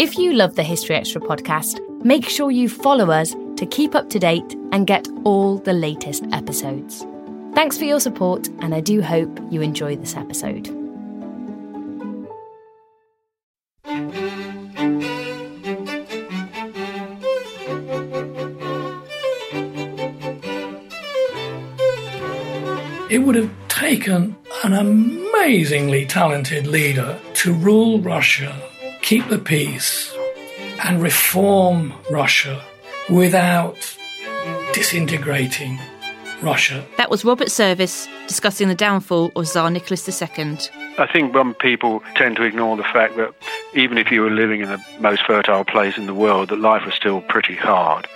If 0.00 0.16
you 0.16 0.32
love 0.32 0.54
the 0.54 0.62
History 0.62 0.94
Extra 0.94 1.20
podcast, 1.20 1.80
make 2.04 2.28
sure 2.28 2.52
you 2.52 2.68
follow 2.68 3.10
us 3.10 3.34
to 3.56 3.66
keep 3.66 3.96
up 3.96 4.08
to 4.10 4.20
date 4.20 4.54
and 4.70 4.86
get 4.86 5.08
all 5.24 5.58
the 5.58 5.72
latest 5.72 6.24
episodes. 6.30 7.04
Thanks 7.54 7.76
for 7.76 7.82
your 7.82 7.98
support, 7.98 8.46
and 8.60 8.76
I 8.76 8.80
do 8.80 9.02
hope 9.02 9.40
you 9.50 9.60
enjoy 9.60 9.96
this 9.96 10.14
episode. 10.14 10.68
It 23.10 23.18
would 23.18 23.34
have 23.34 23.50
taken 23.66 24.36
an 24.62 24.74
amazingly 24.74 26.06
talented 26.06 26.68
leader 26.68 27.18
to 27.34 27.52
rule 27.52 27.98
Russia, 27.98 28.54
keep 29.08 29.26
the 29.28 29.38
peace, 29.38 30.14
and 30.84 31.02
reform 31.02 31.94
Russia 32.10 32.62
without 33.08 33.96
disintegrating 34.74 35.78
Russia. 36.42 36.84
That 36.98 37.08
was 37.08 37.24
Robert 37.24 37.50
Service 37.50 38.06
discussing 38.26 38.68
the 38.68 38.74
downfall 38.74 39.32
of 39.34 39.48
Tsar 39.48 39.70
Nicholas 39.70 40.06
II. 40.06 40.58
I 40.98 41.08
think 41.10 41.32
some 41.32 41.54
people 41.54 42.02
tend 42.16 42.36
to 42.36 42.42
ignore 42.42 42.76
the 42.76 42.82
fact 42.82 43.16
that 43.16 43.32
even 43.74 43.96
if 43.96 44.10
you 44.10 44.20
were 44.20 44.30
living 44.30 44.60
in 44.60 44.68
the 44.68 44.84
most 45.00 45.24
fertile 45.26 45.64
place 45.64 45.96
in 45.96 46.04
the 46.04 46.12
world, 46.12 46.50
that 46.50 46.60
life 46.60 46.84
was 46.84 46.94
still 46.94 47.22
pretty 47.22 47.56
hard 47.56 48.06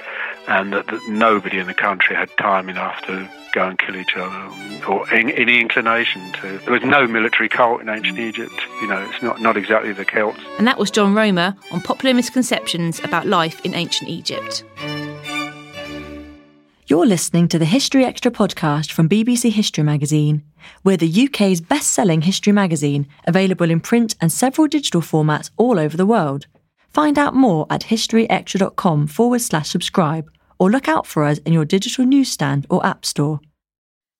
and 0.48 0.72
that, 0.72 0.86
that 0.88 1.08
nobody 1.08 1.58
in 1.58 1.66
the 1.66 1.74
country 1.74 2.16
had 2.16 2.30
time 2.36 2.68
enough 2.68 3.00
to 3.02 3.28
go 3.52 3.68
and 3.68 3.78
kill 3.78 3.96
each 3.96 4.16
other 4.16 4.86
or 4.86 5.08
any 5.12 5.60
inclination 5.60 6.32
to. 6.32 6.58
There 6.58 6.72
was 6.72 6.82
no 6.82 7.06
military 7.06 7.48
cult 7.48 7.80
in 7.80 7.88
ancient 7.88 8.18
Egypt. 8.18 8.54
You 8.80 8.88
know, 8.88 9.08
it's 9.10 9.22
not, 9.22 9.40
not 9.40 9.56
exactly 9.56 9.92
the 9.92 10.04
Celts. 10.04 10.40
And 10.58 10.66
that 10.66 10.78
was 10.78 10.90
John 10.90 11.14
Romer 11.14 11.54
on 11.70 11.80
popular 11.80 12.14
misconceptions 12.14 13.00
about 13.00 13.26
life 13.26 13.64
in 13.64 13.74
ancient 13.74 14.10
Egypt. 14.10 14.64
You're 16.86 17.06
listening 17.06 17.48
to 17.48 17.58
the 17.58 17.64
History 17.64 18.04
Extra 18.04 18.30
podcast 18.30 18.90
from 18.92 19.08
BBC 19.08 19.50
History 19.52 19.84
Magazine. 19.84 20.42
We're 20.84 20.96
the 20.96 21.26
UK's 21.26 21.60
best 21.60 21.90
selling 21.90 22.22
history 22.22 22.52
magazine, 22.52 23.06
available 23.26 23.70
in 23.70 23.80
print 23.80 24.14
and 24.20 24.30
several 24.30 24.66
digital 24.66 25.00
formats 25.00 25.50
all 25.56 25.78
over 25.78 25.96
the 25.96 26.06
world. 26.06 26.46
Find 26.92 27.18
out 27.18 27.34
more 27.34 27.66
at 27.70 27.84
historyextra.com 27.84 29.06
forward 29.06 29.40
slash 29.40 29.70
subscribe 29.70 30.30
or 30.58 30.70
look 30.70 30.88
out 30.88 31.06
for 31.06 31.24
us 31.24 31.38
in 31.38 31.52
your 31.54 31.64
digital 31.64 32.04
newsstand 32.04 32.66
or 32.68 32.84
app 32.84 33.06
store. 33.06 33.40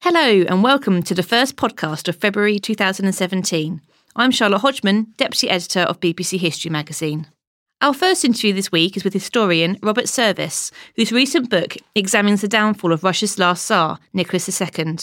Hello, 0.01 0.45
and 0.49 0.63
welcome 0.63 1.03
to 1.03 1.15
the 1.15 1.23
first 1.23 1.57
podcast 1.57 2.09
of 2.09 2.17
February 2.17 2.59
2017. 2.59 3.83
I'm 4.17 4.31
Charlotte 4.31 4.61
Hodgman, 4.61 5.13
Deputy 5.19 5.51
Editor 5.51 5.81
of 5.81 6.01
BBC 6.01 6.39
History 6.39 6.71
Magazine. 6.71 7.27
Our 7.83 7.93
first 7.93 8.25
interview 8.25 8.55
this 8.55 8.73
week 8.73 8.97
is 8.97 9.05
with 9.05 9.13
historian 9.13 9.79
Robert 9.83 10.09
Service, 10.09 10.71
whose 10.97 11.13
recent 11.13 11.51
book 11.51 11.77
examines 11.95 12.41
the 12.41 12.49
downfall 12.49 12.93
of 12.93 13.05
Russia's 13.05 13.39
last 13.39 13.67
Tsar, 13.67 13.99
Nicholas 14.15 14.61
II. 14.61 14.97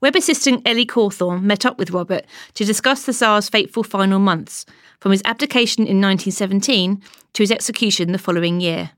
Web 0.00 0.14
assistant 0.14 0.62
Ellie 0.64 0.86
Cawthorne 0.86 1.42
met 1.42 1.66
up 1.66 1.76
with 1.76 1.90
Robert 1.90 2.24
to 2.54 2.64
discuss 2.64 3.04
the 3.04 3.12
Tsar's 3.12 3.48
fateful 3.48 3.82
final 3.82 4.20
months, 4.20 4.64
from 5.00 5.10
his 5.10 5.22
abdication 5.24 5.82
in 5.82 6.00
1917 6.00 7.02
to 7.32 7.42
his 7.42 7.50
execution 7.50 8.12
the 8.12 8.18
following 8.18 8.60
year. 8.60 8.90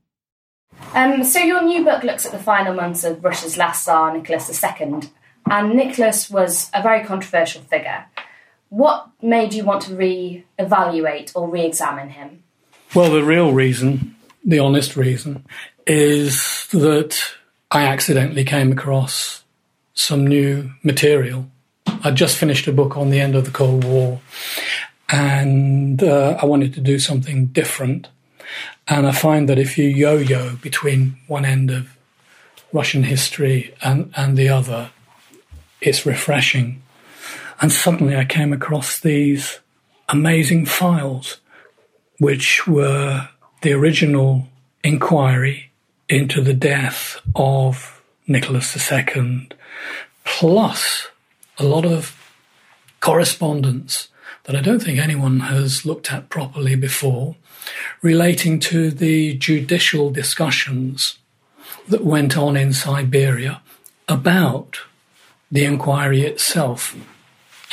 Um, 0.93 1.23
so, 1.23 1.39
your 1.39 1.63
new 1.63 1.83
book 1.83 2.03
looks 2.03 2.25
at 2.25 2.31
the 2.31 2.39
final 2.39 2.75
months 2.75 3.03
of 3.03 3.23
Russia's 3.23 3.57
last 3.57 3.83
Tsar, 3.83 4.13
Nicholas 4.13 4.63
II, 4.63 5.01
and 5.49 5.75
Nicholas 5.75 6.29
was 6.29 6.69
a 6.73 6.83
very 6.83 7.03
controversial 7.03 7.61
figure. 7.63 8.05
What 8.69 9.09
made 9.21 9.53
you 9.53 9.63
want 9.63 9.81
to 9.83 9.95
re 9.95 10.45
evaluate 10.59 11.31
or 11.35 11.49
re 11.49 11.65
examine 11.65 12.09
him? 12.09 12.43
Well, 12.93 13.11
the 13.11 13.23
real 13.23 13.53
reason, 13.53 14.15
the 14.45 14.59
honest 14.59 14.95
reason, 14.95 15.45
is 15.87 16.67
that 16.71 17.17
I 17.71 17.85
accidentally 17.85 18.43
came 18.43 18.71
across 18.71 19.40
some 20.01 20.25
new 20.25 20.71
material. 20.83 21.47
I'd 22.03 22.15
just 22.15 22.37
finished 22.37 22.67
a 22.67 22.73
book 22.73 22.97
on 22.97 23.09
the 23.09 23.19
end 23.19 23.35
of 23.35 23.45
the 23.45 23.51
Cold 23.51 23.83
War 23.83 24.21
and 25.09 26.01
uh, 26.01 26.37
I 26.41 26.45
wanted 26.45 26.73
to 26.75 26.81
do 26.81 26.97
something 26.97 27.47
different. 27.47 28.07
And 28.87 29.05
I 29.05 29.11
find 29.11 29.47
that 29.49 29.59
if 29.59 29.77
you 29.77 29.87
yo 29.87 30.17
yo 30.17 30.55
between 30.55 31.17
one 31.27 31.45
end 31.45 31.69
of 31.69 31.95
Russian 32.73 33.03
history 33.03 33.75
and, 33.81 34.11
and 34.15 34.37
the 34.37 34.49
other, 34.49 34.91
it's 35.81 36.05
refreshing. 36.05 36.81
And 37.61 37.71
suddenly 37.71 38.15
I 38.15 38.25
came 38.25 38.53
across 38.53 38.99
these 38.99 39.59
amazing 40.09 40.65
files, 40.65 41.37
which 42.17 42.65
were 42.67 43.29
the 43.61 43.73
original 43.73 44.47
inquiry 44.83 45.71
into 46.09 46.41
the 46.41 46.53
death 46.53 47.21
of 47.35 48.01
Nicholas 48.27 48.91
II, 48.91 49.49
plus 50.23 51.07
a 51.57 51.63
lot 51.63 51.85
of 51.85 52.15
correspondence 52.99 54.09
that 54.43 54.55
I 54.55 54.61
don't 54.61 54.81
think 54.81 54.99
anyone 54.99 55.41
has 55.41 55.85
looked 55.85 56.11
at 56.11 56.29
properly 56.29 56.75
before, 56.75 57.35
relating 58.01 58.59
to 58.59 58.89
the 58.89 59.35
judicial 59.35 60.09
discussions 60.09 61.17
that 61.87 62.03
went 62.03 62.37
on 62.37 62.57
in 62.57 62.73
Siberia 62.73 63.61
about 64.07 64.79
the 65.51 65.65
inquiry 65.65 66.21
itself. 66.21 66.95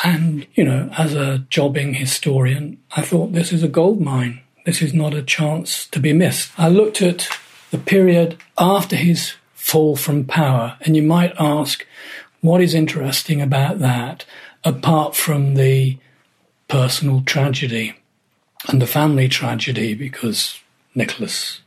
And, 0.04 0.47
you 0.54 0.65
know, 0.65 0.91
as 0.97 1.15
a 1.15 1.44
jobbing 1.50 1.94
historian, 1.94 2.78
I 2.97 3.03
thought 3.03 3.32
this 3.32 3.53
is 3.53 3.62
a 3.62 3.69
gold 3.69 4.00
mine. 4.00 4.42
This 4.65 4.82
is 4.82 4.92
not 4.92 5.15
a 5.15 5.22
chance 5.22 5.86
to 5.88 5.98
be 5.98 6.12
missed. 6.12 6.53
I 6.59 6.69
looked 6.69 7.00
at 7.00 7.28
the 7.70 7.78
period 7.78 8.36
after 8.59 8.97
his 8.97 9.34
fall 9.54 9.97
from 9.97 10.25
power, 10.25 10.76
and 10.82 10.97
you 10.97 11.03
might 11.03 11.34
ask, 11.38 11.86
what 12.41 12.60
is 12.60 12.75
interesting 12.75 13.41
about 13.41 13.78
that, 13.81 14.25
apart 14.65 15.16
from 15.16 15.54
the 15.54 15.99
personal 16.69 17.22
tragedy 17.22 17.94
and 18.69 18.82
the 18.82 18.87
family 18.87 19.28
tragedy 19.28 19.94
because 19.94 20.60
Nicholas 20.94 21.60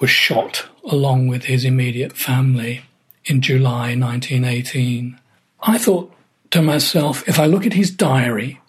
was 0.00 0.10
shot 0.10 0.68
along 0.84 1.28
with 1.28 1.44
his 1.44 1.64
immediate 1.64 2.16
family 2.16 2.82
in 3.24 3.40
July 3.40 3.94
1918. 3.96 5.18
I 5.62 5.78
thought 5.78 6.12
to 6.50 6.60
myself, 6.60 7.26
if 7.28 7.38
I 7.38 7.46
look 7.46 7.66
at 7.66 7.72
his 7.72 7.90
diary 7.90 8.60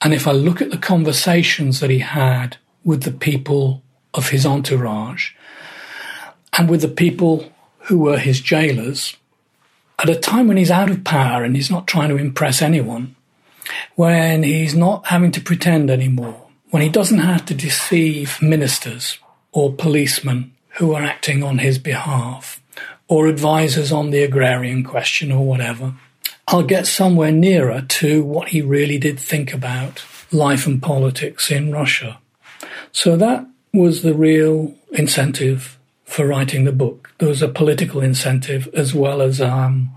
and 0.00 0.12
if 0.12 0.26
I 0.26 0.32
look 0.32 0.60
at 0.60 0.70
the 0.70 0.78
conversations 0.78 1.80
that 1.80 1.90
he 1.90 2.00
had 2.00 2.56
with 2.84 3.04
the 3.04 3.12
people 3.12 3.82
of 4.12 4.30
his 4.30 4.44
entourage 4.44 5.30
and 6.58 6.68
with 6.68 6.82
the 6.82 6.88
people 6.88 7.52
who 7.84 7.98
were 7.98 8.18
his 8.18 8.40
jailers, 8.40 9.16
at 9.98 10.10
a 10.10 10.16
time 10.16 10.48
when 10.48 10.56
he's 10.56 10.70
out 10.70 10.90
of 10.90 11.04
power 11.04 11.44
and 11.44 11.54
he's 11.54 11.70
not 11.70 11.86
trying 11.86 12.08
to 12.08 12.16
impress 12.16 12.60
anyone, 12.62 13.14
when 13.94 14.42
he's 14.42 14.74
not 14.74 15.06
having 15.06 15.30
to 15.32 15.40
pretend 15.40 15.90
anymore, 15.90 16.48
when 16.70 16.82
he 16.82 16.88
doesn't 16.88 17.18
have 17.18 17.44
to 17.46 17.54
deceive 17.54 18.40
ministers 18.42 19.18
or 19.52 19.72
policemen 19.72 20.52
who 20.76 20.94
are 20.94 21.02
acting 21.02 21.42
on 21.42 21.58
his 21.58 21.78
behalf, 21.78 22.62
or 23.08 23.26
advisors 23.26 23.92
on 23.92 24.10
the 24.10 24.22
agrarian 24.22 24.82
question 24.82 25.30
or 25.30 25.44
whatever, 25.44 25.92
I'll 26.48 26.62
get 26.62 26.86
somewhere 26.86 27.30
nearer 27.30 27.82
to 27.82 28.24
what 28.24 28.48
he 28.48 28.62
really 28.62 28.98
did 28.98 29.20
think 29.20 29.52
about 29.52 30.02
life 30.32 30.66
and 30.66 30.82
politics 30.82 31.50
in 31.50 31.72
Russia. 31.72 32.18
So 32.90 33.16
that 33.16 33.46
was 33.72 34.02
the 34.02 34.14
real 34.14 34.74
incentive 34.92 35.78
for 36.12 36.26
writing 36.26 36.64
the 36.64 36.72
book. 36.72 37.10
There 37.18 37.28
was 37.28 37.40
a 37.40 37.48
political 37.48 38.02
incentive 38.02 38.68
as 38.74 38.92
well 38.92 39.22
as 39.22 39.40
um, 39.40 39.90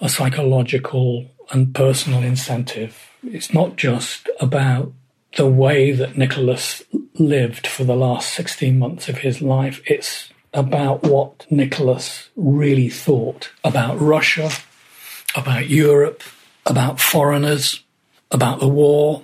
a 0.00 0.08
psychological 0.08 1.26
and 1.50 1.74
personal 1.74 2.22
incentive. 2.22 3.10
It's 3.22 3.52
not 3.52 3.76
just 3.76 4.30
about 4.40 4.92
the 5.36 5.46
way 5.46 5.92
that 5.92 6.16
Nicholas 6.16 6.82
lived 7.14 7.66
for 7.66 7.84
the 7.84 7.94
last 7.94 8.32
16 8.32 8.78
months 8.78 9.10
of 9.10 9.18
his 9.18 9.42
life. 9.42 9.82
It's 9.84 10.30
about 10.54 11.02
what 11.02 11.46
Nicholas 11.50 12.30
really 12.34 12.88
thought 12.88 13.50
about 13.62 14.00
Russia, 14.00 14.50
about 15.36 15.68
Europe, 15.68 16.22
about 16.64 16.98
foreigners, 16.98 17.82
about 18.30 18.60
the 18.60 18.68
war, 18.68 19.22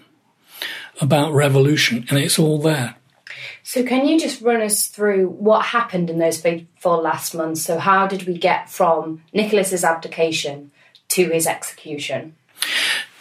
about 1.01 1.33
revolution, 1.33 2.05
and 2.11 2.19
it's 2.19 2.39
all 2.39 2.59
there. 2.59 2.97
So, 3.65 3.85
can 3.85 4.07
you 4.07 4.19
just 4.19 4.43
run 4.43 4.61
us 4.61 4.89
through 4.89 5.29
what 5.29 5.67
happened 5.67 6.11
in 6.11 6.19
those 6.19 6.43
four 6.81 7.01
last 7.01 7.35
months? 7.35 7.63
So, 7.63 7.79
how 7.79 8.07
did 8.07 8.27
we 8.27 8.37
get 8.37 8.69
from 8.69 9.23
Nicholas's 9.33 9.85
abdication 9.85 10.73
to 11.11 11.29
his 11.31 11.47
execution? 11.47 12.35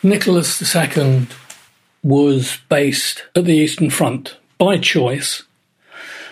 Nicholas 0.03 0.75
II 0.75 1.27
was 2.03 2.57
based 2.69 3.23
at 3.35 3.45
the 3.45 3.53
Eastern 3.53 3.91
Front 3.91 4.37
by 4.57 4.77
choice 4.77 5.43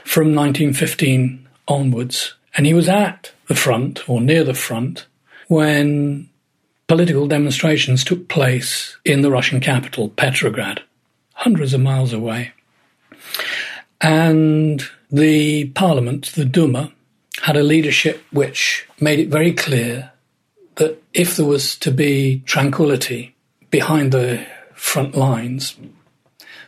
from 0.03 0.33
1915 0.33 1.47
onwards, 1.67 2.33
and 2.55 2.65
he 2.65 2.73
was 2.73 2.89
at 2.89 3.31
the 3.47 3.55
front 3.55 4.09
or 4.09 4.19
near 4.19 4.43
the 4.43 4.55
front 4.55 5.05
when 5.47 6.29
political 6.87 7.27
demonstrations 7.27 8.03
took 8.03 8.27
place 8.27 8.97
in 9.05 9.21
the 9.21 9.29
Russian 9.29 9.59
capital, 9.59 10.09
Petrograd, 10.09 10.81
hundreds 11.33 11.75
of 11.75 11.81
miles 11.81 12.11
away. 12.11 12.51
And 14.01 14.83
the 15.11 15.69
parliament, 15.69 16.31
the 16.35 16.45
Duma, 16.45 16.91
had 17.41 17.57
a 17.57 17.63
leadership 17.63 18.23
which 18.31 18.87
made 18.99 19.19
it 19.19 19.29
very 19.29 19.53
clear 19.53 20.11
that 20.75 21.01
if 21.13 21.35
there 21.35 21.45
was 21.45 21.75
to 21.77 21.91
be 21.91 22.41
tranquility 22.45 23.35
behind 23.69 24.11
the 24.11 24.45
front 24.73 25.15
lines 25.15 25.75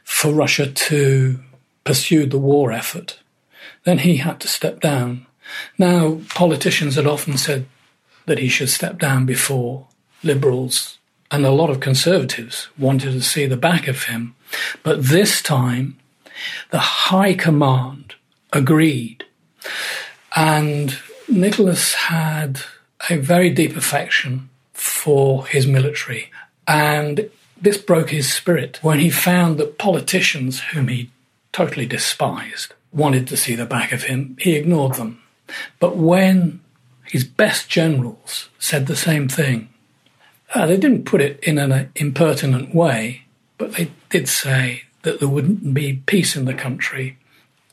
for 0.04 0.34
Russia 0.34 0.68
to 0.68 1.40
pursue 1.84 2.26
the 2.26 2.40
war 2.40 2.72
effort, 2.72 3.20
then 3.84 4.00
he 4.00 4.18
had 4.18 4.40
to 4.42 4.48
step 4.48 4.82
down. 4.82 5.26
Now, 5.78 6.20
politicians 6.30 6.96
had 6.96 7.08
often 7.08 7.38
said 7.38 7.66
that 8.26 8.40
he 8.40 8.50
should 8.50 8.70
step 8.70 9.00
down 9.00 9.26
before 9.26 9.88
liberals 10.24 11.00
and 11.32 11.46
a 11.46 11.52
lot 11.52 11.70
of 11.70 11.80
conservatives 11.80 12.68
wanted 12.78 13.14
to 13.14 13.22
see 13.22 13.46
the 13.46 13.58
back 13.58 13.88
of 13.88 14.04
him. 14.04 14.36
But 14.84 15.06
this 15.06 15.42
time, 15.42 15.98
the 16.70 16.80
high 16.80 17.34
command 17.34 18.16
agreed. 18.54 19.26
And 20.36 20.98
Nicholas 21.28 21.94
had 21.94 22.62
a 23.10 23.18
very 23.18 23.50
deep 23.50 23.76
affection 23.76 24.50
for 24.74 25.46
his 25.48 25.68
military. 25.68 26.32
And 26.68 27.30
this 27.60 27.78
broke 27.78 28.10
his 28.10 28.32
spirit 28.32 28.80
when 28.82 29.00
he 29.00 29.10
found 29.10 29.58
that 29.58 29.78
politicians, 29.78 30.60
whom 30.60 30.88
he 30.88 31.12
totally 31.52 31.86
despised, 31.86 32.74
wanted 32.92 33.28
to 33.28 33.38
see 33.38 33.56
the 33.56 33.66
back 33.66 33.92
of 33.92 34.04
him. 34.04 34.36
He 34.40 34.56
ignored 34.56 34.96
them. 34.96 35.22
But 35.80 35.98
when 35.98 36.62
his 37.06 37.24
best 37.24 37.70
generals 37.70 38.50
said 38.58 38.88
the 38.88 38.96
same 38.96 39.28
thing, 39.28 39.70
uh, 40.54 40.66
they 40.66 40.78
didn't 40.78 41.06
put 41.06 41.22
it 41.22 41.40
in 41.42 41.58
an 41.58 41.72
uh, 41.72 41.88
impertinent 41.96 42.76
way, 42.76 43.24
but 43.58 43.74
they 43.74 43.92
did 44.10 44.28
say 44.28 44.84
that 45.04 45.20
there 45.20 45.30
wouldn't 45.30 45.74
be 45.74 46.02
peace 46.06 46.36
in 46.36 46.46
the 46.46 46.54
country 46.54 47.18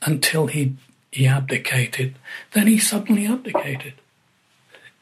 until 0.01 0.47
he, 0.47 0.75
he 1.11 1.27
abdicated. 1.27 2.15
Then 2.53 2.67
he 2.67 2.79
suddenly 2.79 3.25
abdicated. 3.27 3.93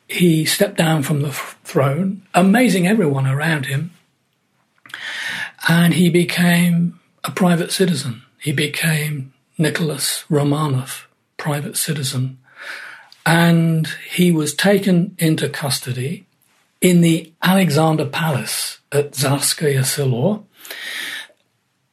He 0.07 0.45
stepped 0.45 0.77
down 0.77 1.03
from 1.03 1.21
the 1.21 1.31
throne, 1.31 2.24
amazing 2.33 2.88
everyone 2.88 3.27
around 3.27 3.65
him, 3.65 3.91
and 5.68 5.94
he 5.94 6.09
became 6.09 7.00
a 7.24 7.31
private 7.31 7.71
citizen. 7.71 8.21
He 8.39 8.53
became 8.53 9.33
Nicholas 9.57 10.23
Romanov, 10.30 11.06
private 11.35 11.75
citizen. 11.75 12.38
And 13.25 13.88
he 14.09 14.31
was 14.31 14.53
taken 14.53 15.15
into 15.19 15.50
custody 15.50 16.25
in 16.80 17.01
the 17.01 17.33
Alexander 17.41 18.06
Palace 18.06 18.80
at 18.91 19.12
Tsarskoye 19.12 19.83
Selo 19.83 20.45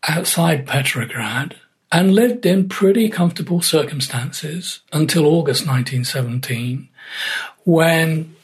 outside 0.09 0.67
Petrograd 0.67 1.57
and 1.91 2.15
lived 2.15 2.45
in 2.45 2.69
pretty 2.69 3.09
comfortable 3.09 3.63
circumstances 3.63 4.81
until 4.93 5.27
August 5.27 5.67
1917 5.67 6.89
when, 7.65 8.35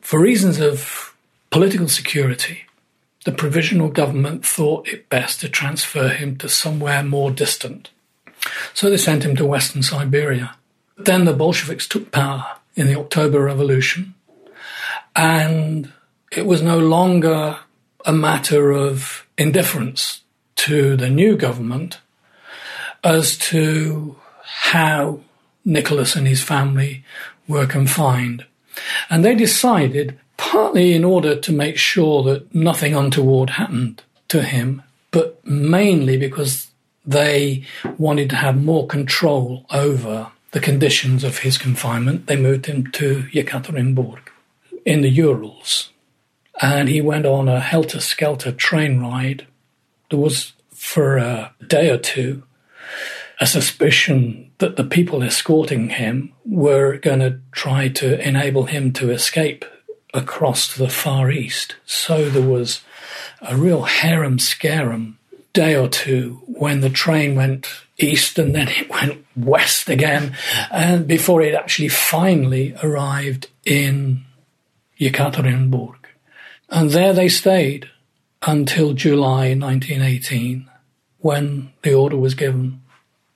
for 0.00 0.20
reasons 0.20 0.60
of 0.60 1.14
political 1.50 1.88
security, 1.88 2.64
the 3.24 3.32
provisional 3.32 3.88
government 3.88 4.44
thought 4.44 4.88
it 4.88 5.08
best 5.08 5.40
to 5.40 5.48
transfer 5.48 6.08
him 6.08 6.36
to 6.36 6.48
somewhere 6.48 7.02
more 7.02 7.30
distant. 7.30 7.90
So 8.74 8.90
they 8.90 8.96
sent 8.96 9.24
him 9.24 9.36
to 9.36 9.46
Western 9.46 9.82
Siberia. 9.82 10.56
Then 10.96 11.24
the 11.24 11.32
Bolsheviks 11.32 11.86
took 11.88 12.12
power 12.12 12.44
in 12.74 12.86
the 12.86 12.98
October 12.98 13.40
Revolution 13.40 14.14
and 15.14 15.92
it 16.30 16.46
was 16.46 16.62
no 16.62 16.78
longer 16.78 17.58
a 18.04 18.12
matter 18.12 18.70
of 18.70 19.26
indifference 19.38 20.20
to 20.56 20.96
the 20.96 21.10
new 21.10 21.36
government 21.36 22.00
as 23.04 23.36
to 23.38 24.16
how 24.42 25.20
Nicholas 25.64 26.16
and 26.16 26.26
his 26.26 26.42
family 26.42 27.04
were 27.48 27.66
confined. 27.66 28.44
And 29.08 29.24
they 29.24 29.34
decided, 29.34 30.18
partly 30.36 30.92
in 30.94 31.04
order 31.04 31.36
to 31.36 31.52
make 31.52 31.76
sure 31.76 32.22
that 32.24 32.54
nothing 32.54 32.94
untoward 32.94 33.50
happened 33.50 34.02
to 34.28 34.42
him, 34.42 34.82
but 35.10 35.44
mainly 35.46 36.16
because 36.16 36.68
they 37.04 37.64
wanted 37.98 38.28
to 38.30 38.36
have 38.36 38.62
more 38.62 38.86
control 38.86 39.64
over 39.70 40.32
the 40.50 40.60
conditions 40.60 41.22
of 41.22 41.38
his 41.38 41.58
confinement, 41.58 42.26
they 42.26 42.36
moved 42.36 42.66
him 42.66 42.90
to 42.92 43.24
Yekaterinburg 43.32 44.18
in 44.84 45.02
the 45.02 45.10
Urals. 45.10 45.90
And 46.60 46.88
he 46.88 47.00
went 47.00 47.26
on 47.26 47.48
a 47.48 47.60
helter 47.60 48.00
skelter 48.00 48.52
train 48.52 49.00
ride. 49.00 49.46
There 50.10 50.18
was, 50.18 50.52
for 50.72 51.16
a 51.16 51.52
day 51.66 51.90
or 51.90 51.98
two, 51.98 52.42
a 53.40 53.46
suspicion 53.46 54.50
that 54.58 54.76
the 54.76 54.84
people 54.84 55.22
escorting 55.22 55.90
him 55.90 56.32
were 56.44 56.96
going 56.98 57.20
to 57.20 57.40
try 57.52 57.88
to 57.88 58.26
enable 58.26 58.64
him 58.64 58.92
to 58.94 59.10
escape 59.10 59.64
across 60.14 60.72
to 60.72 60.78
the 60.78 60.88
Far 60.88 61.30
East. 61.30 61.76
So 61.84 62.30
there 62.30 62.48
was 62.48 62.80
a 63.42 63.56
real 63.56 63.82
harum 63.82 64.38
scarum 64.38 65.18
day 65.52 65.76
or 65.76 65.88
two 65.88 66.42
when 66.46 66.80
the 66.80 66.90
train 66.90 67.34
went 67.34 67.68
east 67.98 68.38
and 68.38 68.54
then 68.54 68.68
it 68.68 68.90
went 68.90 69.24
west 69.36 69.88
again, 69.88 70.36
and 70.70 71.06
before 71.06 71.42
it 71.42 71.54
actually 71.54 71.88
finally 71.88 72.74
arrived 72.82 73.48
in 73.64 74.24
Yekaterinburg. 75.00 75.96
And 76.68 76.90
there 76.90 77.12
they 77.12 77.28
stayed 77.28 77.90
until 78.42 78.92
July 78.92 79.54
1918 79.54 80.68
when 81.18 81.72
the 81.82 81.94
order 81.94 82.16
was 82.16 82.34
given 82.34 82.80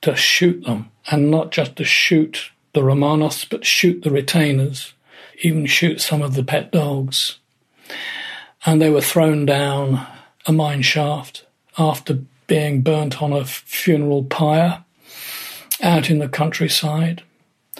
to 0.01 0.15
shoot 0.15 0.63
them 0.63 0.89
and 1.09 1.29
not 1.29 1.51
just 1.51 1.75
to 1.75 1.83
shoot 1.83 2.51
the 2.73 2.81
Romanovs 2.81 3.47
but 3.49 3.65
shoot 3.65 4.01
the 4.03 4.11
retainers, 4.11 4.93
even 5.41 5.65
shoot 5.65 5.99
some 5.99 6.21
of 6.21 6.35
the 6.35 6.43
pet 6.43 6.71
dogs. 6.71 7.37
And 8.65 8.81
they 8.81 8.89
were 8.89 9.01
thrown 9.01 9.45
down 9.45 10.05
a 10.45 10.51
mine 10.51 10.81
shaft 10.81 11.45
after 11.77 12.19
being 12.47 12.81
burnt 12.81 13.21
on 13.21 13.33
a 13.33 13.45
funeral 13.45 14.23
pyre 14.23 14.83
out 15.81 16.09
in 16.09 16.19
the 16.19 16.29
countryside, 16.29 17.23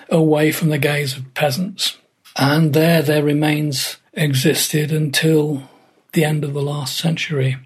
away 0.10 0.52
from 0.52 0.70
the 0.70 0.78
gaze 0.78 1.16
of 1.16 1.34
peasants. 1.34 1.98
And 2.36 2.74
there 2.74 3.02
their 3.02 3.24
remains 3.24 3.98
existed 4.14 4.92
until 4.92 5.70
the 6.14 6.24
end 6.24 6.44
of 6.44 6.54
the 6.54 6.62
last 6.62 6.98
century. 6.98 7.58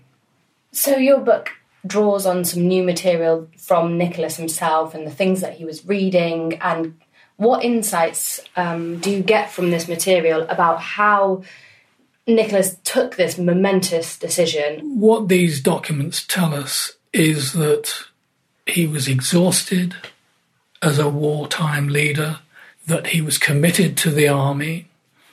So 0.71 0.97
your 0.97 1.19
book 1.19 1.51
draws 1.85 2.25
on 2.25 2.43
some 2.45 2.67
new 2.67 2.83
material 2.83 3.47
from 3.57 3.97
Nicholas 3.97 4.37
himself 4.37 4.93
and 4.93 5.05
the 5.05 5.11
things 5.11 5.41
that 5.41 5.53
he 5.53 5.65
was 5.65 5.85
reading 5.85 6.55
and 6.61 6.99
what 7.37 7.63
insights 7.63 8.39
um, 8.55 8.97
do 8.99 9.11
you 9.11 9.21
get 9.21 9.51
from 9.51 9.71
this 9.71 9.87
material 9.87 10.43
about 10.43 10.79
how 10.79 11.43
Nicholas 12.25 12.77
took 12.83 13.15
this 13.17 13.37
momentous 13.37 14.17
decision? 14.17 14.99
What 14.99 15.27
these 15.27 15.61
documents 15.61 16.25
tell 16.25 16.53
us 16.53 16.93
is 17.11 17.53
that 17.53 17.93
he 18.65 18.87
was 18.87 19.07
exhausted 19.07 19.95
as 20.81 20.97
a 20.97 21.09
wartime 21.09 21.87
leader 21.87 22.39
that 22.87 23.07
he 23.07 23.21
was 23.21 23.37
committed 23.37 23.97
to 23.97 24.11
the 24.11 24.27
army, 24.27 24.87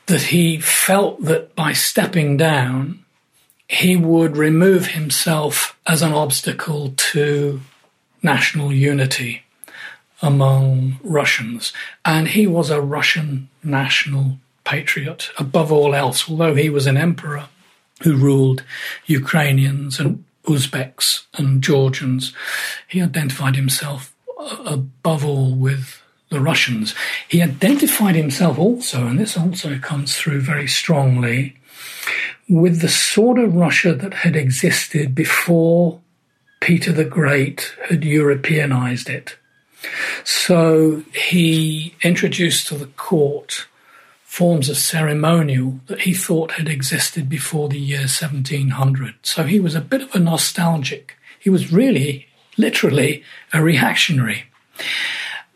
that 0.07 0.23
he 0.23 0.59
felt 0.59 1.23
that 1.23 1.54
by 1.54 1.73
stepping 1.73 2.37
down, 2.37 3.01
he 3.73 3.97
would 3.97 4.37
remove 4.37 4.88
himself 4.88 5.79
as 5.87 6.02
an 6.02 6.12
obstacle 6.12 6.93
to 6.95 7.59
national 8.23 8.71
unity 8.71 9.43
among 10.21 11.00
Russians. 11.02 11.73
And 12.05 12.29
he 12.29 12.47
was 12.47 12.69
a 12.69 12.83
Russian 12.83 13.49
national 13.64 14.37
patriot 14.64 15.31
above 15.38 15.73
all 15.73 15.95
else, 15.95 16.29
although 16.29 16.55
he 16.55 16.69
was 16.69 16.87
an 16.87 16.99
emperor 16.99 17.49
who 18.02 18.14
ruled 18.14 18.62
Ukrainians 19.07 19.99
and 19.99 20.23
Uzbeks 20.45 21.23
and 21.38 21.62
Georgians. 21.62 22.35
He 22.88 23.00
identified 23.00 23.57
himself 23.57 24.14
uh, 24.38 24.64
above 24.67 25.25
all 25.25 25.55
with 25.55 26.02
the 26.29 26.41
Russians. 26.41 26.95
He 27.26 27.41
identified 27.41 28.17
himself 28.17 28.59
also, 28.59 29.07
and 29.07 29.19
this 29.19 29.38
also 29.38 29.79
comes 29.79 30.14
through 30.14 30.43
very 30.43 30.69
strongly, 30.69 31.57
with 32.49 32.81
the 32.81 32.89
sort 32.89 33.39
of 33.39 33.55
Russia 33.55 33.95
that 33.95 34.15
had 34.15 34.37
existed 34.37 35.15
before 35.15 36.01
Peter 36.61 36.93
the 36.93 37.05
Great 37.05 37.75
had 37.89 38.05
Europeanized 38.05 39.09
it. 39.09 39.37
So 40.25 41.03
he 41.13 41.95
introduced 42.03 42.69
to 42.69 42.77
the 42.77 42.87
court 42.87 43.67
forms 44.25 44.69
of 44.69 44.79
ceremonial 44.79 45.81
that 45.89 46.01
he 46.01 46.15
thought 46.15 46.53
had 46.53 46.69
existed 46.69 47.29
before 47.29 47.69
the 47.69 47.79
year 47.79 47.99
1700. 47.99 49.15
So 49.23 49.45
he 49.45 49.61
was 49.61 49.75
a 49.75 49.81
bit 49.81 50.03
of 50.03 50.15
a 50.15 50.19
nostalgic. 50.19 51.17
He 51.39 51.51
was 51.51 51.73
really, 51.73 52.29
literally, 52.57 53.23
a 53.53 53.63
reactionary. 53.63 54.45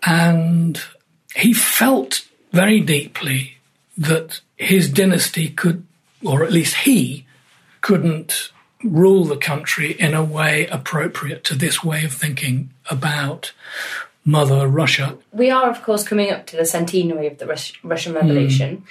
And 0.04 0.78
he 1.34 1.54
felt 1.54 2.26
very 2.52 2.80
deeply 2.80 3.56
that 3.96 4.40
his 4.56 4.90
dynasty 4.90 5.48
could, 5.48 5.86
or 6.24 6.44
at 6.44 6.52
least 6.52 6.74
he, 6.76 7.26
couldn't 7.80 8.50
rule 8.82 9.24
the 9.24 9.36
country 9.36 9.92
in 9.92 10.14
a 10.14 10.24
way 10.24 10.66
appropriate 10.66 11.44
to 11.44 11.54
this 11.54 11.82
way 11.82 12.04
of 12.04 12.12
thinking 12.12 12.70
about 12.90 13.52
Mother 14.24 14.66
Russia. 14.66 15.16
We 15.32 15.50
are, 15.50 15.70
of 15.70 15.82
course, 15.82 16.02
coming 16.02 16.30
up 16.32 16.46
to 16.46 16.56
the 16.56 16.64
centenary 16.64 17.28
of 17.28 17.38
the 17.38 17.46
Rus- 17.46 17.72
Russian 17.82 18.14
Revolution. 18.14 18.84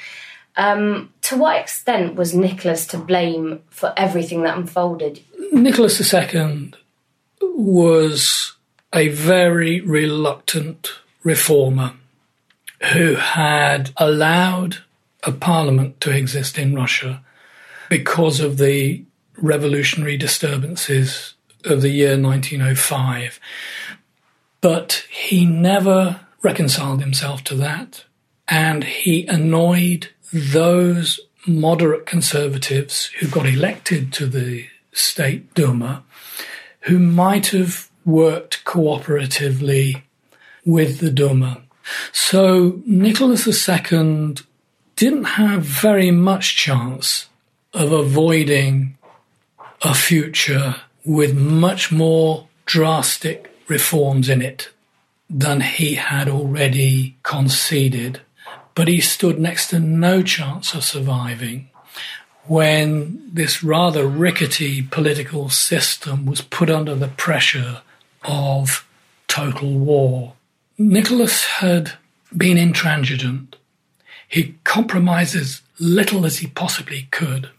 Um, 0.57 1.13
to 1.23 1.35
what 1.35 1.59
extent 1.59 2.15
was 2.15 2.33
Nicholas 2.33 2.87
to 2.87 2.97
blame 2.97 3.61
for 3.69 3.93
everything 3.97 4.43
that 4.43 4.57
unfolded? 4.57 5.21
Nicholas 5.51 6.13
II 6.13 6.73
was 7.41 8.55
a 8.93 9.09
very 9.09 9.81
reluctant 9.81 10.93
reformer 11.23 11.93
who 12.93 13.15
had 13.15 13.91
allowed 13.97 14.77
a 15.25 15.31
parliament 15.31 15.99
to 16.01 16.11
exist 16.11 16.57
in 16.57 16.75
Russia 16.75 17.23
because 17.89 18.39
of 18.39 18.57
the 18.57 19.03
revolutionary 19.37 20.17
disturbances 20.17 21.33
of 21.63 21.81
the 21.81 21.89
year 21.89 22.19
1905. 22.19 23.39
But 24.61 25.05
he 25.09 25.45
never 25.45 26.21
reconciled 26.41 27.01
himself 27.01 27.43
to 27.45 27.55
that, 27.55 28.05
and 28.47 28.83
he 28.83 29.25
annoyed 29.25 30.09
those 30.31 31.19
moderate 31.47 32.05
conservatives 32.05 33.11
who 33.19 33.27
got 33.27 33.45
elected 33.45 34.11
to 34.13 34.25
the 34.25 34.67
State 34.91 35.53
Duma 35.53 36.03
who 36.81 36.99
might 36.99 37.47
have 37.47 37.89
worked 38.05 38.63
cooperatively 38.63 40.03
with 40.65 40.99
the 40.99 41.09
Duma. 41.09 41.61
So 42.11 42.81
Nicholas 42.85 43.47
II 43.47 44.35
didn't 44.95 45.25
have 45.25 45.63
very 45.63 46.11
much 46.11 46.55
chance 46.55 47.27
of 47.73 47.91
avoiding 47.91 48.97
a 49.81 49.93
future 49.93 50.75
with 51.03 51.35
much 51.35 51.91
more 51.91 52.47
drastic 52.65 53.51
reforms 53.67 54.29
in 54.29 54.41
it 54.41 54.69
than 55.29 55.61
he 55.61 55.95
had 55.95 56.29
already 56.29 57.15
conceded. 57.23 58.21
But 58.73 58.87
he 58.87 59.01
stood 59.01 59.39
next 59.39 59.69
to 59.69 59.79
no 59.79 60.21
chance 60.21 60.73
of 60.73 60.83
surviving 60.83 61.69
when 62.47 63.21
this 63.33 63.63
rather 63.63 64.07
rickety 64.07 64.81
political 64.81 65.49
system 65.49 66.25
was 66.25 66.41
put 66.41 66.69
under 66.69 66.93
the 66.93 67.07
pressure 67.07 67.81
of 68.23 68.87
total 69.27 69.77
war. 69.77 70.33
Nicholas 70.77 71.45
had 71.45 71.93
been 72.35 72.57
intransigent. 72.57 73.54
He 74.35 74.55
compromised 74.65 75.33
as 75.33 75.61
little 75.79 76.25
as 76.25 76.39
he 76.39 76.47
possibly 76.47 77.07
could. 77.09 77.51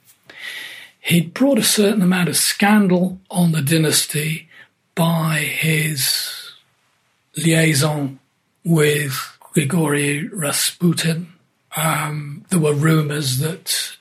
He'd 1.00 1.32
brought 1.32 1.56
a 1.56 1.62
certain 1.62 2.02
amount 2.02 2.28
of 2.28 2.36
scandal 2.36 3.18
on 3.30 3.52
the 3.52 3.62
dynasty 3.62 4.50
by 4.94 5.38
his 5.38 6.52
liaison 7.34 8.20
with 8.62 9.38
Grigory 9.40 10.28
Rasputin. 10.28 11.32
Um, 11.78 12.44
there 12.50 12.60
were 12.60 12.74
rumors 12.74 13.38
that 13.38 13.96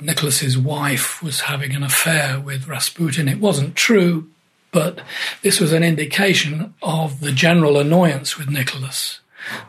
Nicholas's 0.00 0.56
wife 0.56 1.20
was 1.24 1.40
having 1.40 1.74
an 1.74 1.82
affair 1.82 2.38
with 2.38 2.68
Rasputin. 2.68 3.26
It 3.26 3.40
wasn't 3.40 3.74
true, 3.74 4.30
but 4.70 5.00
this 5.42 5.58
was 5.58 5.72
an 5.72 5.82
indication 5.82 6.74
of 6.80 7.18
the 7.18 7.32
general 7.32 7.76
annoyance 7.76 8.38
with 8.38 8.48
Nicholas 8.48 9.18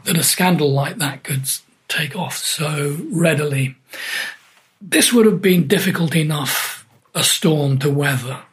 that 0.03 0.15
a 0.15 0.23
scandal 0.23 0.71
like 0.71 0.97
that 0.97 1.23
could 1.23 1.47
take 1.91 2.15
off 2.15 2.37
so 2.37 2.97
readily. 3.11 3.75
This 4.79 5.11
would 5.11 5.25
have 5.25 5.41
been 5.41 5.67
difficult 5.67 6.15
enough 6.15 6.87
a 7.13 7.23
storm 7.23 7.77
to 7.79 7.89
weather 7.89 8.43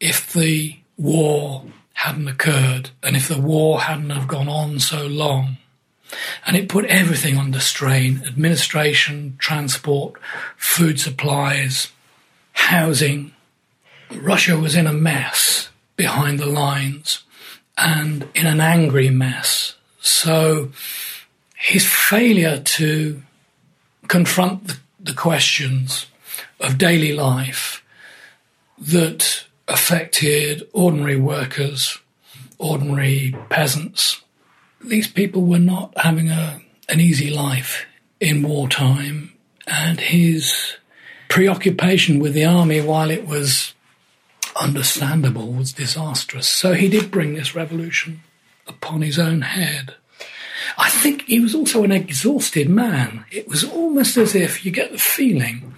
if 0.00 0.32
the 0.32 0.76
war 0.96 1.64
hadn't 1.94 2.28
occurred 2.28 2.90
and 3.02 3.16
if 3.16 3.28
the 3.28 3.40
war 3.40 3.82
hadn't 3.82 4.10
have 4.10 4.26
gone 4.26 4.48
on 4.48 4.80
so 4.80 5.06
long. 5.06 5.56
And 6.46 6.56
it 6.56 6.68
put 6.68 6.84
everything 6.86 7.38
under 7.38 7.60
strain 7.60 8.22
administration, 8.26 9.36
transport, 9.38 10.20
food 10.56 11.00
supplies, 11.00 11.92
housing. 12.52 13.32
Russia 14.10 14.56
was 14.56 14.76
in 14.76 14.86
a 14.86 14.92
mess 14.92 15.70
behind 15.96 16.38
the 16.38 16.46
lines 16.46 17.24
and 17.78 18.28
in 18.34 18.46
an 18.46 18.60
angry 18.60 19.10
mess. 19.10 19.76
So 20.00 20.70
his 21.64 21.86
failure 21.86 22.58
to 22.58 23.22
confront 24.06 24.66
the, 24.66 24.76
the 25.00 25.14
questions 25.14 26.04
of 26.60 26.76
daily 26.76 27.14
life 27.14 27.82
that 28.78 29.44
affected 29.66 30.68
ordinary 30.74 31.16
workers, 31.16 31.98
ordinary 32.58 33.34
peasants. 33.48 34.20
These 34.84 35.08
people 35.08 35.40
were 35.40 35.58
not 35.58 35.96
having 35.96 36.28
a, 36.28 36.60
an 36.90 37.00
easy 37.00 37.30
life 37.30 37.86
in 38.20 38.42
wartime, 38.42 39.32
and 39.66 39.98
his 39.98 40.74
preoccupation 41.30 42.18
with 42.18 42.34
the 42.34 42.44
army, 42.44 42.82
while 42.82 43.10
it 43.10 43.26
was 43.26 43.72
understandable, 44.60 45.50
was 45.50 45.72
disastrous. 45.72 46.46
So 46.46 46.74
he 46.74 46.90
did 46.90 47.10
bring 47.10 47.32
this 47.32 47.54
revolution 47.54 48.20
upon 48.66 49.00
his 49.00 49.18
own 49.18 49.40
head. 49.40 49.94
I 50.76 50.90
think 50.90 51.22
he 51.22 51.40
was 51.40 51.54
also 51.54 51.84
an 51.84 51.92
exhausted 51.92 52.68
man. 52.68 53.24
It 53.30 53.48
was 53.48 53.64
almost 53.64 54.16
as 54.16 54.34
if 54.34 54.64
you 54.64 54.70
get 54.70 54.92
the 54.92 54.98
feeling 54.98 55.74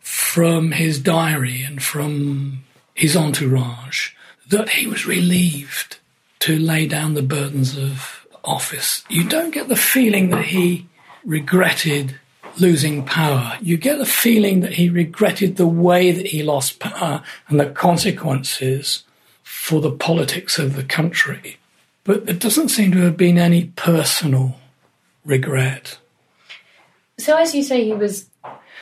from 0.00 0.72
his 0.72 1.00
diary 1.00 1.62
and 1.62 1.82
from 1.82 2.64
his 2.94 3.16
entourage 3.16 4.10
that 4.48 4.70
he 4.70 4.86
was 4.86 5.06
relieved 5.06 5.98
to 6.40 6.58
lay 6.58 6.86
down 6.86 7.14
the 7.14 7.22
burdens 7.22 7.76
of 7.76 8.26
office. 8.44 9.04
You 9.08 9.28
don't 9.28 9.52
get 9.52 9.68
the 9.68 9.76
feeling 9.76 10.30
that 10.30 10.46
he 10.46 10.86
regretted 11.24 12.18
losing 12.58 13.04
power. 13.04 13.58
You 13.60 13.76
get 13.76 13.98
the 13.98 14.06
feeling 14.06 14.60
that 14.60 14.74
he 14.74 14.88
regretted 14.88 15.56
the 15.56 15.66
way 15.66 16.10
that 16.10 16.26
he 16.26 16.42
lost 16.42 16.80
power 16.80 17.22
and 17.48 17.60
the 17.60 17.66
consequences 17.66 19.04
for 19.42 19.80
the 19.80 19.90
politics 19.90 20.58
of 20.58 20.74
the 20.76 20.84
country. 20.84 21.58
But 22.08 22.24
there 22.24 22.34
doesn't 22.34 22.70
seem 22.70 22.92
to 22.92 23.02
have 23.02 23.18
been 23.18 23.36
any 23.36 23.66
personal 23.76 24.56
regret. 25.26 25.98
So, 27.18 27.36
as 27.36 27.54
you 27.54 27.62
say, 27.62 27.84
he 27.84 27.92
was 27.92 28.30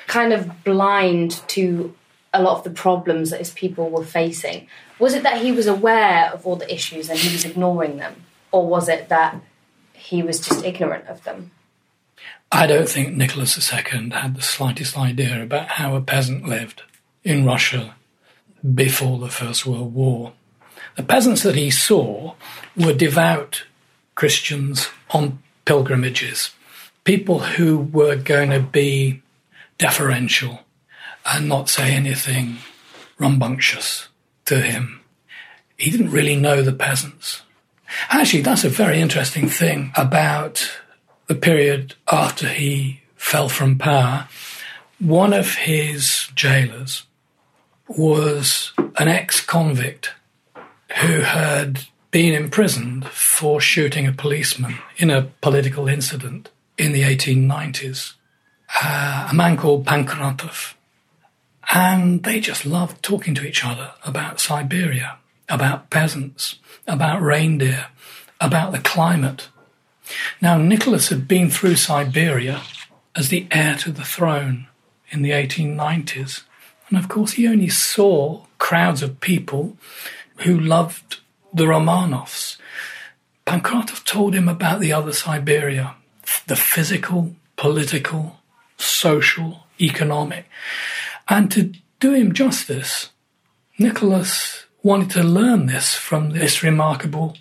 kind 0.07 0.33
of 0.33 0.63
blind 0.63 1.43
to 1.49 1.93
a 2.33 2.41
lot 2.41 2.59
of 2.59 2.63
the 2.63 2.71
problems 2.71 3.31
that 3.31 3.41
his 3.41 3.51
people 3.51 3.91
were 3.91 4.05
facing. 4.05 4.69
Was 5.01 5.13
it 5.13 5.25
that 5.25 5.43
he 5.43 5.51
was 5.51 5.67
aware 5.67 6.31
of 6.33 6.47
all 6.47 6.55
the 6.55 6.73
issues 6.73 7.11
and 7.11 7.19
he 7.19 7.33
was 7.33 7.45
ignoring 7.45 7.97
them? 7.97 8.15
Or 8.53 8.65
was 8.65 8.89
it 8.89 9.09
that 9.09 9.41
he 9.93 10.23
was 10.23 10.39
just 10.39 10.65
ignorant 10.65 11.09
of 11.09 11.25
them? 11.25 11.51
I 12.53 12.69
don't 12.69 12.89
think 12.89 13.17
Nicholas 13.17 13.59
II 13.73 14.11
had 14.11 14.37
the 14.37 14.43
slightest 14.43 14.97
idea 14.97 15.43
about 15.43 15.67
how 15.67 15.97
a 15.97 16.01
peasant 16.01 16.47
lived 16.47 16.83
in 17.25 17.45
Russia 17.45 17.97
before 18.73 19.19
the 19.19 19.31
First 19.31 19.67
World 19.67 19.93
War. 19.95 20.33
The 20.97 21.03
peasants 21.03 21.43
that 21.43 21.57
he 21.57 21.71
saw 21.71 22.35
were 22.75 22.95
devout 22.95 23.65
Christians 24.15 24.89
on 25.11 25.41
pilgrimages, 25.67 26.51
people 27.05 27.41
who 27.41 27.79
were 27.79 28.17
going 28.17 28.51
to 28.51 28.61
be 28.61 29.23
deferential 29.77 30.61
and 31.27 31.49
not 31.49 31.69
say 31.69 31.93
anything 31.95 32.57
rambunctious 33.19 34.09
to 34.47 34.61
him. 34.61 35.01
He 35.77 35.91
didn't 35.91 36.13
really 36.13 36.37
know 36.37 36.63
the 36.63 36.73
peasants. 36.73 37.43
Actually, 38.09 38.43
that's 38.43 38.65
a 38.65 38.71
very 38.71 39.01
interesting 39.01 39.49
thing 39.49 39.93
about 39.97 40.71
the 41.27 41.35
period 41.35 41.95
after 42.11 42.49
he 42.49 43.03
fell 43.17 43.49
from 43.49 43.77
power. 43.77 44.29
One 44.99 45.35
of 45.35 45.57
his 45.57 46.29
jailers 46.35 47.03
was 47.87 48.73
an 48.97 49.09
ex 49.09 49.41
convict 49.45 50.13
who 51.03 51.21
had 51.21 51.85
been 52.11 52.35
imprisoned 52.35 53.07
for 53.09 53.61
shooting 53.61 54.07
a 54.07 54.13
policeman 54.13 54.79
in 54.97 55.11
a 55.11 55.31
political 55.41 55.89
incident 55.89 56.51
in 56.79 56.93
the 56.93 57.03
1890s 57.03 58.15
uh, 58.83 59.29
a 59.31 59.35
man 59.35 59.57
called 59.57 59.85
Pankratov. 59.85 60.75
And 61.73 62.23
they 62.23 62.41
just 62.41 62.65
loved 62.65 63.03
talking 63.03 63.35
to 63.35 63.47
each 63.47 63.65
other 63.65 63.93
about 64.05 64.41
Siberia, 64.41 65.19
about 65.49 65.91
peasants, 65.91 66.57
about 66.87 67.21
reindeer, 67.21 67.89
about 68.41 68.73
the 68.73 68.79
climate. 68.79 69.49
Now, 70.41 70.59
Nicholas 70.59 71.09
had 71.09 71.27
been 71.27 71.51
through 71.51 71.77
Siberia 71.77 72.63
as 73.17 73.29
the 73.29 73.49
heir 73.51 73.77
to 73.79 73.91
the 73.91 74.05
throne 74.05 74.69
in 75.11 75.23
the 75.23 75.31
1890s. 75.31 76.43
And 76.89 76.99
of 76.99 77.09
course, 77.09 77.33
he 77.33 77.49
only 77.49 77.69
saw 77.69 78.45
crowds 78.59 79.03
of 79.03 79.21
people 79.21 79.77
who 80.39 80.59
loved 80.59 81.21
the 81.53 81.65
Romanovs. 81.65 82.57
Pankratov 83.47 84.05
told 84.05 84.35
him 84.35 84.49
about 84.49 84.81
the 84.81 84.93
other 84.93 85.13
Siberia, 85.13 85.95
the 86.47 86.57
physical, 86.57 87.35
political, 87.57 88.39
social, 88.77 89.65
economic. 89.81 90.47
And 91.29 91.51
to 91.53 91.73
do 92.01 92.13
him 92.13 92.33
justice, 92.33 93.11
Nicholas 93.79 94.67
wanted 94.83 95.11
to 95.11 95.23
learn 95.23 95.67
this 95.67 95.95
from 95.95 96.31
this 96.31 96.63
remarkable 96.63 97.37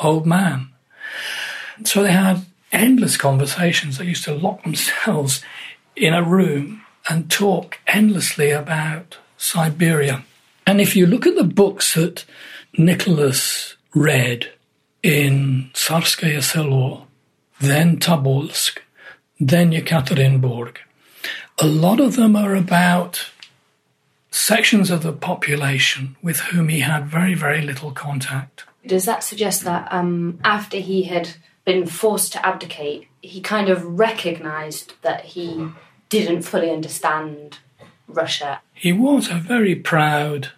old 0.00 0.26
man. 0.26 0.68
So 1.84 2.02
they 2.02 2.12
had 2.12 2.44
endless 2.72 3.16
conversations. 3.16 3.98
They 3.98 4.06
used 4.06 4.24
to 4.24 4.34
lock 4.34 4.62
themselves 4.62 5.42
in 5.94 6.14
a 6.14 6.22
room 6.22 6.82
and 7.08 7.30
talk 7.30 7.78
endlessly 7.86 8.50
about 8.50 9.18
Siberia. 9.36 10.24
And 10.66 10.80
if 10.80 10.96
you 10.96 11.06
look 11.06 11.26
at 11.26 11.36
the 11.36 11.44
books 11.44 11.94
that 11.94 12.24
Nicholas 12.76 13.76
read 13.94 14.50
in 15.02 15.70
Tsarskoye 15.72 16.42
Selo, 16.42 17.06
then 17.60 17.98
Tobolsk, 17.98 18.78
then 19.38 19.70
Yekaterinburg, 19.70 20.76
a 21.58 21.66
lot 21.66 22.00
of 22.00 22.16
them 22.16 22.36
are 22.36 22.54
about 22.54 23.30
sections 24.30 24.90
of 24.90 25.02
the 25.02 25.12
population 25.12 26.16
with 26.22 26.40
whom 26.40 26.68
he 26.68 26.80
had 26.80 27.06
very, 27.06 27.34
very 27.34 27.62
little 27.62 27.90
contact. 27.90 28.64
Does 28.86 29.04
that 29.06 29.24
suggest 29.24 29.64
that 29.64 29.88
um, 29.90 30.38
after 30.44 30.76
he 30.76 31.04
had 31.04 31.30
been 31.64 31.86
forced 31.86 32.32
to 32.32 32.46
abdicate, 32.46 33.08
he 33.22 33.40
kind 33.40 33.68
of 33.68 33.98
recognised 33.98 34.92
that 35.02 35.24
he 35.24 35.68
didn't 36.08 36.42
fully 36.42 36.70
understand 36.70 37.58
Russia? 38.06 38.60
He 38.74 38.92
was 38.92 39.28
a 39.30 39.34
very 39.34 39.74
proud, 39.74 40.50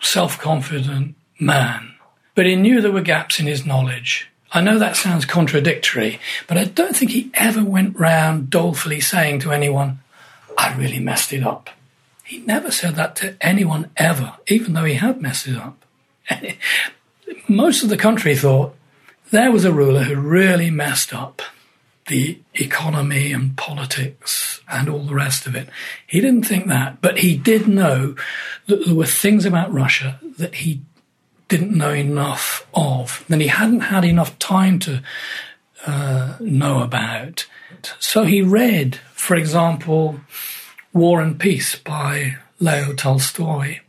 self 0.00 0.38
confident 0.38 1.14
man, 1.38 1.94
but 2.34 2.46
he 2.46 2.56
knew 2.56 2.80
there 2.80 2.92
were 2.92 3.00
gaps 3.00 3.40
in 3.40 3.46
his 3.46 3.66
knowledge. 3.66 4.30
I 4.52 4.60
know 4.62 4.78
that 4.78 4.96
sounds 4.96 5.26
contradictory, 5.26 6.18
but 6.46 6.56
I 6.56 6.64
don't 6.64 6.96
think 6.96 7.10
he 7.10 7.30
ever 7.34 7.62
went 7.62 7.98
round 7.98 8.48
dolefully 8.48 9.00
saying 9.00 9.40
to 9.40 9.52
anyone, 9.52 10.00
I 10.56 10.74
really 10.74 11.00
messed 11.00 11.32
it 11.32 11.44
up. 11.44 11.70
He 12.24 12.38
never 12.40 12.70
said 12.70 12.94
that 12.96 13.16
to 13.16 13.36
anyone 13.40 13.90
ever, 13.96 14.34
even 14.48 14.72
though 14.72 14.84
he 14.84 14.94
had 14.94 15.20
messed 15.20 15.46
it 15.46 15.56
up. 15.56 15.84
Most 17.48 17.82
of 17.82 17.88
the 17.88 17.96
country 17.96 18.34
thought 18.34 18.74
there 19.30 19.52
was 19.52 19.64
a 19.64 19.72
ruler 19.72 20.04
who 20.04 20.16
really 20.16 20.70
messed 20.70 21.14
up 21.14 21.42
the 22.08 22.38
economy 22.54 23.32
and 23.32 23.56
politics 23.56 24.60
and 24.68 24.88
all 24.88 25.04
the 25.04 25.14
rest 25.14 25.46
of 25.46 25.54
it. 25.54 25.68
He 26.06 26.20
didn't 26.20 26.44
think 26.44 26.66
that, 26.66 27.00
but 27.00 27.18
he 27.18 27.36
did 27.36 27.68
know 27.68 28.16
that 28.66 28.84
there 28.84 28.94
were 28.94 29.06
things 29.06 29.46
about 29.46 29.72
Russia 29.72 30.18
that 30.38 30.56
he 30.56 30.82
didn't 31.48 31.76
know 31.76 31.92
enough 31.92 32.66
of, 32.74 33.24
that 33.28 33.40
he 33.40 33.46
hadn't 33.46 33.80
had 33.80 34.04
enough 34.04 34.38
time 34.38 34.78
to 34.80 35.02
uh, 35.86 36.36
know 36.40 36.82
about. 36.82 37.46
So 37.98 38.24
he 38.24 38.42
read, 38.42 38.96
for 39.12 39.36
example, 39.36 40.20
War 40.92 41.20
and 41.20 41.38
Peace 41.38 41.76
by 41.76 42.36
Leo 42.58 42.92
Tolstoy. 42.92 43.80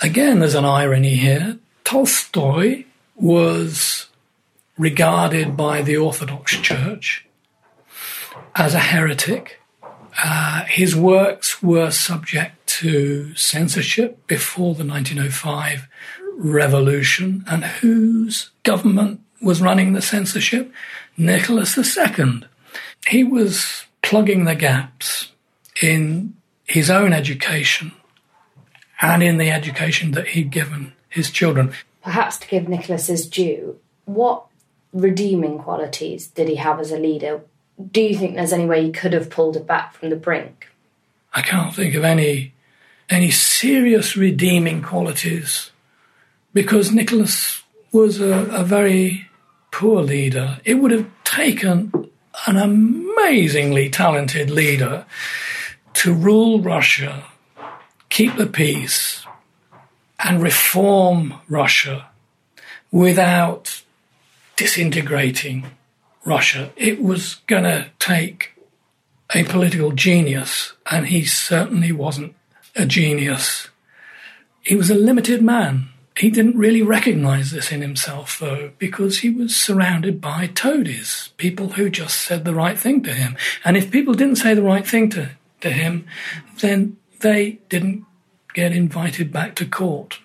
Again, 0.00 0.40
there's 0.40 0.54
an 0.54 0.64
irony 0.64 1.16
here. 1.16 1.58
Tolstoy 1.84 2.84
was 3.16 4.08
regarded 4.76 5.56
by 5.56 5.82
the 5.82 5.96
Orthodox 5.96 6.56
Church 6.56 7.27
as 8.54 8.74
a 8.74 8.80
heretic. 8.80 9.60
Uh, 10.22 10.64
his 10.64 10.96
works 10.96 11.62
were 11.62 11.90
subject 11.90 12.66
to 12.66 13.34
censorship 13.34 14.26
before 14.26 14.74
the 14.74 14.84
1905 14.84 15.88
revolution, 16.36 17.44
and 17.48 17.64
whose 17.64 18.50
government 18.62 19.20
was 19.40 19.60
running 19.60 19.92
the 19.92 20.02
censorship? 20.02 20.72
Nicholas 21.16 21.76
II. 21.76 22.42
He 23.08 23.24
was 23.24 23.84
plugging 24.02 24.44
the 24.44 24.54
gaps 24.54 25.32
in 25.82 26.34
his 26.64 26.90
own 26.90 27.12
education 27.12 27.92
and 29.00 29.22
in 29.22 29.38
the 29.38 29.50
education 29.50 30.12
that 30.12 30.28
he'd 30.28 30.50
given 30.50 30.92
his 31.08 31.30
children. 31.30 31.72
Perhaps 32.02 32.38
to 32.38 32.48
give 32.48 32.68
Nicholas 32.68 33.06
his 33.06 33.28
due, 33.28 33.78
what 34.04 34.44
redeeming 34.92 35.58
qualities 35.58 36.28
did 36.28 36.48
he 36.48 36.56
have 36.56 36.80
as 36.80 36.90
a 36.90 36.98
leader? 36.98 37.42
Do 37.90 38.00
you 38.00 38.16
think 38.16 38.34
there's 38.34 38.52
any 38.52 38.66
way 38.66 38.84
he 38.84 38.92
could 38.92 39.12
have 39.12 39.30
pulled 39.30 39.56
it 39.56 39.66
back 39.66 39.94
from 39.94 40.10
the 40.10 40.16
brink? 40.16 40.68
I 41.32 41.42
can't 41.42 41.74
think 41.74 41.94
of 41.94 42.04
any 42.04 42.52
any 43.10 43.30
serious 43.30 44.16
redeeming 44.16 44.82
qualities 44.82 45.70
because 46.52 46.92
Nicholas 46.92 47.62
was 47.92 48.20
a, 48.20 48.46
a 48.50 48.64
very 48.64 49.28
poor 49.70 50.02
leader. 50.02 50.60
It 50.64 50.74
would 50.74 50.90
have 50.90 51.06
taken 51.24 52.10
an 52.46 52.56
amazingly 52.56 53.88
talented 53.88 54.50
leader 54.50 55.06
to 55.94 56.12
rule 56.12 56.60
Russia, 56.60 57.24
keep 58.08 58.36
the 58.36 58.46
peace, 58.46 59.24
and 60.18 60.42
reform 60.42 61.34
Russia 61.48 62.08
without 62.90 63.82
disintegrating 64.56 65.66
Russia. 66.24 66.70
It 66.76 67.02
was 67.02 67.36
going 67.46 67.64
to 67.64 67.90
take 67.98 68.52
a 69.34 69.44
political 69.44 69.92
genius, 69.92 70.72
and 70.90 71.06
he 71.08 71.24
certainly 71.24 71.92
wasn't 71.92 72.34
a 72.76 72.86
genius. 72.86 73.68
He 74.62 74.74
was 74.74 74.90
a 74.90 74.94
limited 74.94 75.42
man. 75.42 75.88
He 76.16 76.30
didn't 76.30 76.58
really 76.58 76.82
recognize 76.82 77.52
this 77.52 77.70
in 77.70 77.80
himself, 77.80 78.38
though, 78.40 78.72
because 78.78 79.20
he 79.20 79.30
was 79.30 79.54
surrounded 79.54 80.20
by 80.20 80.48
toadies, 80.48 81.30
people 81.36 81.70
who 81.70 81.88
just 81.88 82.20
said 82.20 82.44
the 82.44 82.54
right 82.54 82.78
thing 82.78 83.02
to 83.04 83.12
him. 83.12 83.36
And 83.64 83.76
if 83.76 83.90
people 83.90 84.14
didn't 84.14 84.36
say 84.36 84.54
the 84.54 84.62
right 84.62 84.86
thing 84.86 85.10
to 85.10 85.30
to 85.60 85.70
him, 85.70 86.06
then 86.60 86.96
they 87.20 87.58
didn't 87.68 88.04
get 88.54 88.72
invited 88.72 89.32
back 89.32 89.54
to 89.56 89.66
court. 89.66 90.18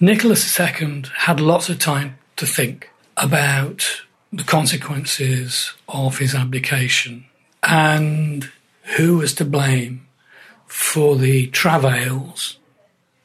Nicholas 0.00 0.58
II 0.58 1.04
had 1.18 1.40
lots 1.40 1.68
of 1.68 1.78
time 1.78 2.18
to 2.36 2.46
think 2.46 2.90
about 3.16 4.02
the 4.32 4.44
consequences 4.44 5.72
of 5.88 6.18
his 6.18 6.34
abdication 6.34 7.24
and 7.62 8.50
who 8.96 9.18
was 9.18 9.34
to 9.34 9.44
blame 9.44 10.06
for 10.66 11.16
the 11.16 11.46
travails 11.48 12.58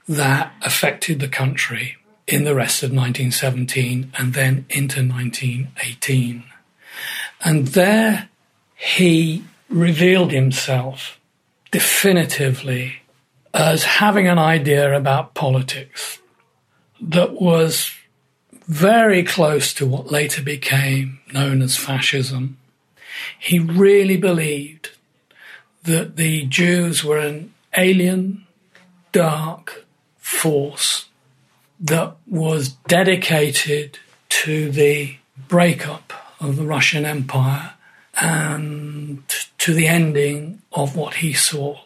that 0.07 0.53
affected 0.61 1.19
the 1.19 1.27
country 1.27 1.97
in 2.27 2.45
the 2.45 2.55
rest 2.55 2.83
of 2.83 2.89
1917 2.89 4.11
and 4.17 4.33
then 4.33 4.65
into 4.69 5.05
1918. 5.05 6.43
And 7.43 7.67
there 7.69 8.29
he 8.75 9.43
revealed 9.69 10.31
himself 10.31 11.19
definitively 11.71 13.01
as 13.53 13.83
having 13.83 14.27
an 14.27 14.39
idea 14.39 14.95
about 14.95 15.33
politics 15.33 16.19
that 17.01 17.33
was 17.33 17.91
very 18.65 19.23
close 19.23 19.73
to 19.73 19.85
what 19.85 20.11
later 20.11 20.41
became 20.41 21.19
known 21.33 21.61
as 21.61 21.77
fascism. 21.77 22.57
He 23.39 23.59
really 23.59 24.17
believed 24.17 24.91
that 25.83 26.15
the 26.15 26.45
Jews 26.45 27.03
were 27.03 27.17
an 27.17 27.53
alien, 27.77 28.45
dark 29.11 29.85
force 30.17 31.05
that 31.79 32.15
was 32.25 32.69
dedicated 32.87 33.99
to 34.29 34.71
the 34.71 35.17
breakup 35.47 36.13
of 36.39 36.55
the 36.55 36.65
Russian 36.65 37.05
Empire 37.05 37.73
and 38.19 39.23
to 39.57 39.73
the 39.73 39.87
ending 39.87 40.61
of 40.71 40.95
what 40.95 41.15
he 41.15 41.33
saw 41.33 41.79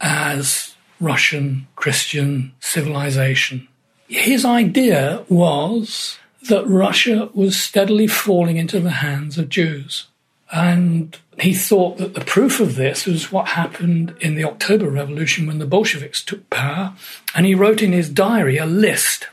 as 0.00 0.74
Russian 1.00 1.66
Christian 1.76 2.52
civilization. 2.60 3.68
His 4.10 4.44
idea 4.44 5.24
was 5.28 6.18
that 6.48 6.66
Russia 6.66 7.30
was 7.32 7.56
steadily 7.56 8.08
falling 8.08 8.56
into 8.56 8.80
the 8.80 8.90
hands 8.90 9.38
of 9.38 9.48
Jews. 9.48 10.08
And 10.50 11.16
he 11.38 11.54
thought 11.54 11.98
that 11.98 12.14
the 12.14 12.24
proof 12.24 12.58
of 12.58 12.74
this 12.74 13.06
was 13.06 13.30
what 13.30 13.50
happened 13.50 14.16
in 14.20 14.34
the 14.34 14.42
October 14.42 14.90
Revolution 14.90 15.46
when 15.46 15.60
the 15.60 15.64
Bolsheviks 15.66 16.24
took 16.24 16.50
power. 16.50 16.94
And 17.36 17.46
he 17.46 17.54
wrote 17.54 17.82
in 17.82 17.92
his 17.92 18.10
diary 18.10 18.56
a 18.56 18.66
list 18.66 19.28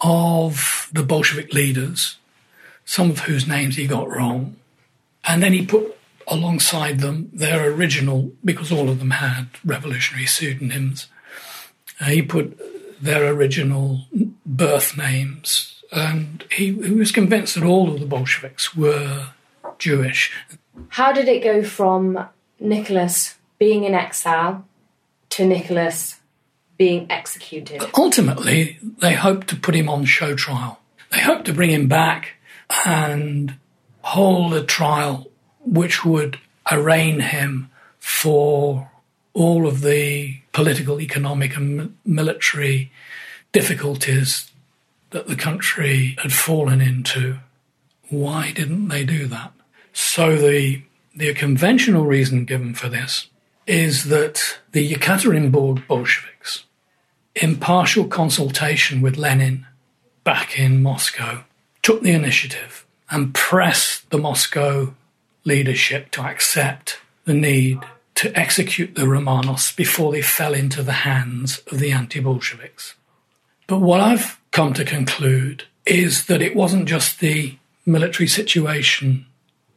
of 0.00 0.88
the 0.92 1.02
Bolshevik 1.02 1.52
leaders, 1.52 2.16
some 2.84 3.10
of 3.10 3.20
whose 3.20 3.48
names 3.48 3.74
he 3.74 3.88
got 3.88 4.08
wrong. 4.08 4.54
And 5.24 5.42
then 5.42 5.52
he 5.52 5.66
put 5.66 5.98
alongside 6.28 7.00
them 7.00 7.28
their 7.32 7.68
original, 7.72 8.30
because 8.44 8.70
all 8.70 8.88
of 8.88 9.00
them 9.00 9.10
had 9.10 9.48
revolutionary 9.64 10.26
pseudonyms. 10.26 11.08
Uh, 12.00 12.04
he 12.04 12.22
put 12.22 12.56
their 13.02 13.26
original 13.26 14.06
birth 14.46 14.96
names, 14.96 15.82
and 15.90 16.44
he, 16.52 16.66
he 16.66 16.92
was 16.92 17.10
convinced 17.10 17.56
that 17.56 17.64
all 17.64 17.92
of 17.92 17.98
the 18.00 18.06
Bolsheviks 18.06 18.76
were 18.76 19.30
Jewish. 19.78 20.32
How 20.88 21.12
did 21.12 21.28
it 21.28 21.42
go 21.42 21.64
from 21.64 22.28
Nicholas 22.60 23.36
being 23.58 23.82
in 23.84 23.94
exile 23.94 24.64
to 25.30 25.44
Nicholas 25.44 26.20
being 26.78 27.10
executed? 27.10 27.82
Ultimately, 27.98 28.78
they 28.98 29.14
hoped 29.14 29.48
to 29.48 29.56
put 29.56 29.74
him 29.74 29.88
on 29.88 30.04
show 30.04 30.36
trial. 30.36 30.78
They 31.10 31.20
hoped 31.20 31.46
to 31.46 31.52
bring 31.52 31.70
him 31.70 31.88
back 31.88 32.36
and 32.86 33.56
hold 34.02 34.54
a 34.54 34.62
trial 34.62 35.28
which 35.60 36.04
would 36.04 36.38
arraign 36.70 37.18
him 37.20 37.70
for 37.98 38.90
all 39.34 39.66
of 39.66 39.80
the 39.80 40.41
political, 40.52 41.00
economic, 41.00 41.56
and 41.56 41.96
military 42.04 42.90
difficulties 43.52 44.50
that 45.10 45.26
the 45.26 45.36
country 45.36 46.16
had 46.22 46.32
fallen 46.32 46.80
into. 46.80 47.38
Why 48.08 48.52
didn't 48.52 48.88
they 48.88 49.04
do 49.04 49.26
that? 49.26 49.52
So 49.92 50.36
the 50.36 50.82
the 51.14 51.34
conventional 51.34 52.06
reason 52.06 52.46
given 52.46 52.74
for 52.74 52.88
this 52.88 53.28
is 53.66 54.04
that 54.04 54.58
the 54.72 54.92
Yekaterinburg 54.92 55.86
Bolsheviks, 55.86 56.64
in 57.34 57.56
partial 57.56 58.06
consultation 58.06 59.02
with 59.02 59.18
Lenin 59.18 59.66
back 60.24 60.58
in 60.58 60.82
Moscow, 60.82 61.44
took 61.82 62.02
the 62.02 62.12
initiative 62.12 62.86
and 63.10 63.34
pressed 63.34 64.08
the 64.10 64.18
Moscow 64.18 64.94
leadership 65.44 66.10
to 66.12 66.22
accept 66.22 66.98
the 67.24 67.34
need 67.34 67.80
to 68.22 68.38
execute 68.38 68.94
the 68.94 69.02
Romanovs 69.02 69.74
before 69.74 70.12
they 70.12 70.22
fell 70.22 70.54
into 70.54 70.80
the 70.84 71.02
hands 71.02 71.58
of 71.72 71.80
the 71.80 71.90
anti 71.90 72.20
Bolsheviks. 72.20 72.94
But 73.66 73.80
what 73.80 74.00
I've 74.00 74.40
come 74.52 74.72
to 74.74 74.84
conclude 74.84 75.64
is 75.86 76.26
that 76.26 76.40
it 76.40 76.54
wasn't 76.54 76.86
just 76.86 77.18
the 77.18 77.56
military 77.84 78.28
situation 78.28 79.26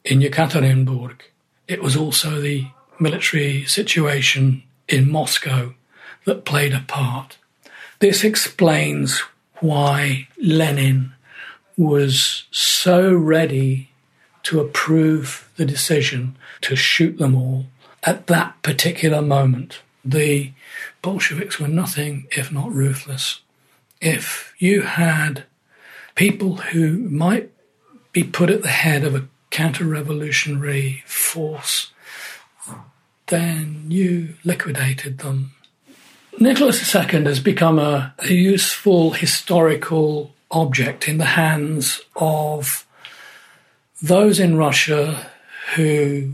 in 0.03 0.19
Yekaterinburg, 0.19 1.21
it 1.67 1.81
was 1.81 1.97
also 1.97 2.39
the 2.39 2.67
military 2.99 3.65
situation 3.65 4.61
in 4.87 5.11
Moscow 5.11 5.73
that 6.25 6.45
played 6.45 6.73
a 6.75 6.85
part. 6.87 7.39
This 7.97 8.23
explains 8.23 9.21
why 9.59 10.27
Lenin 10.37 11.15
was 11.75 12.43
so 12.51 13.11
ready 13.11 13.89
to 14.43 14.59
approve 14.59 15.49
the 15.57 15.65
decision 15.65 16.35
to 16.61 16.75
shoot 16.75 17.17
them 17.17 17.33
all 17.33 17.65
at 18.05 18.27
that 18.27 18.61
particular 18.61 19.21
moment. 19.21 19.81
The 20.03 20.51
Bolsheviks 21.01 21.59
were 21.59 21.67
nothing 21.67 22.27
if 22.31 22.51
not 22.51 22.71
ruthless. 22.71 23.41
If 23.99 24.53
you 24.59 24.81
had 24.81 25.45
people 26.13 26.57
who 26.57 26.97
might 27.09 27.51
be 28.11 28.23
put 28.23 28.49
at 28.49 28.61
the 28.61 28.69
head 28.69 29.03
of 29.03 29.15
a 29.15 29.27
counter 29.49 29.85
revolutionary 29.85 31.03
force, 31.05 31.91
then 33.27 33.85
you 33.87 34.35
liquidated 34.43 35.19
them. 35.19 35.51
Nicholas 36.39 36.93
II 36.93 37.23
has 37.23 37.39
become 37.39 37.79
a, 37.79 38.13
a 38.19 38.33
useful 38.33 39.11
historical 39.11 40.33
object 40.51 41.07
in 41.07 41.17
the 41.17 41.25
hands 41.25 42.01
of 42.15 42.85
those 44.01 44.39
in 44.39 44.57
Russia 44.57 45.31
who 45.75 46.33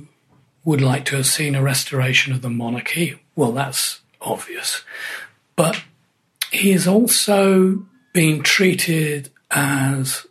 would 0.63 0.81
like 0.81 1.05
to 1.05 1.15
have 1.15 1.25
seen 1.25 1.55
a 1.55 1.61
restoration 1.61 2.33
of 2.33 2.41
the 2.41 2.49
monarchy. 2.49 3.19
Well, 3.35 3.51
that's 3.51 4.01
obvious. 4.21 4.83
But 5.55 5.83
he 6.51 6.71
is 6.71 6.87
also 6.87 7.85
being 8.13 8.43
treated 8.43 9.29
as 9.49 10.25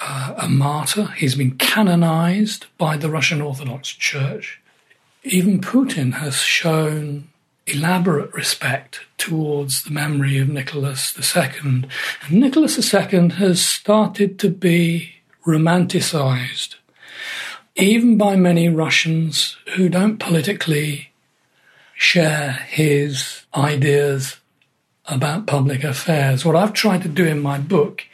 uh, 0.00 0.34
a 0.38 0.48
martyr. 0.48 1.06
He's 1.16 1.34
been 1.34 1.56
canonized 1.56 2.66
by 2.78 2.96
the 2.96 3.10
Russian 3.10 3.40
Orthodox 3.40 3.88
Church. 3.88 4.60
Even 5.22 5.60
Putin 5.60 6.14
has 6.14 6.36
shown 6.36 7.28
elaborate 7.66 8.32
respect 8.34 9.00
towards 9.18 9.84
the 9.84 9.90
memory 9.90 10.38
of 10.38 10.48
Nicholas 10.48 11.14
II. 11.36 11.50
And 11.62 11.86
Nicholas 12.30 12.92
II 12.92 13.28
has 13.30 13.64
started 13.64 14.38
to 14.40 14.48
be 14.48 15.12
romanticized, 15.46 16.76
even 17.80 18.18
by 18.18 18.36
many 18.36 18.68
Russians 18.68 19.56
who 19.74 19.88
don't 19.88 20.18
politically 20.18 21.10
share 21.94 22.52
his 22.68 23.42
ideas 23.54 24.36
about 25.06 25.46
public 25.46 25.84
affairs. 25.84 26.44
What 26.44 26.56
I've 26.56 26.72
tried 26.72 27.02
to 27.02 27.08
do 27.08 27.26
in 27.26 27.40
my 27.40 27.58
book 27.58 28.04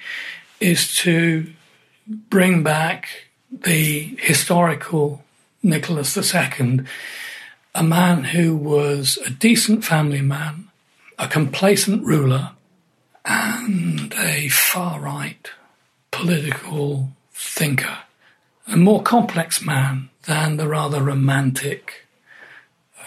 is 0.60 0.94
to 0.96 1.52
bring 2.06 2.62
back 2.62 3.08
the 3.50 4.16
historical 4.20 5.22
Nicholas 5.62 6.16
II 6.16 6.80
a 7.74 7.82
man 7.82 8.24
who 8.24 8.56
was 8.56 9.18
a 9.26 9.30
decent 9.30 9.84
family 9.84 10.22
man, 10.22 10.68
a 11.18 11.28
complacent 11.28 12.02
ruler, 12.04 12.52
and 13.26 14.14
a 14.14 14.48
far 14.48 14.98
right 14.98 15.50
political 16.10 17.10
thinker, 17.32 17.98
a 18.66 18.76
more 18.76 19.02
complex 19.02 19.62
man 19.62 20.10
than 20.24 20.56
the 20.56 20.68
rather 20.68 21.02
romantic 21.02 22.06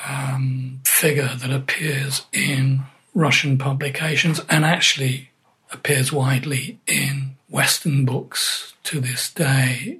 um, 0.07 0.79
figure 0.85 1.35
that 1.35 1.51
appears 1.51 2.25
in 2.31 2.81
Russian 3.13 3.57
publications 3.57 4.39
and 4.49 4.63
actually 4.63 5.31
appears 5.71 6.11
widely 6.11 6.79
in 6.87 7.35
Western 7.49 8.05
books 8.05 8.73
to 8.83 8.99
this 8.99 9.33
day. 9.33 9.99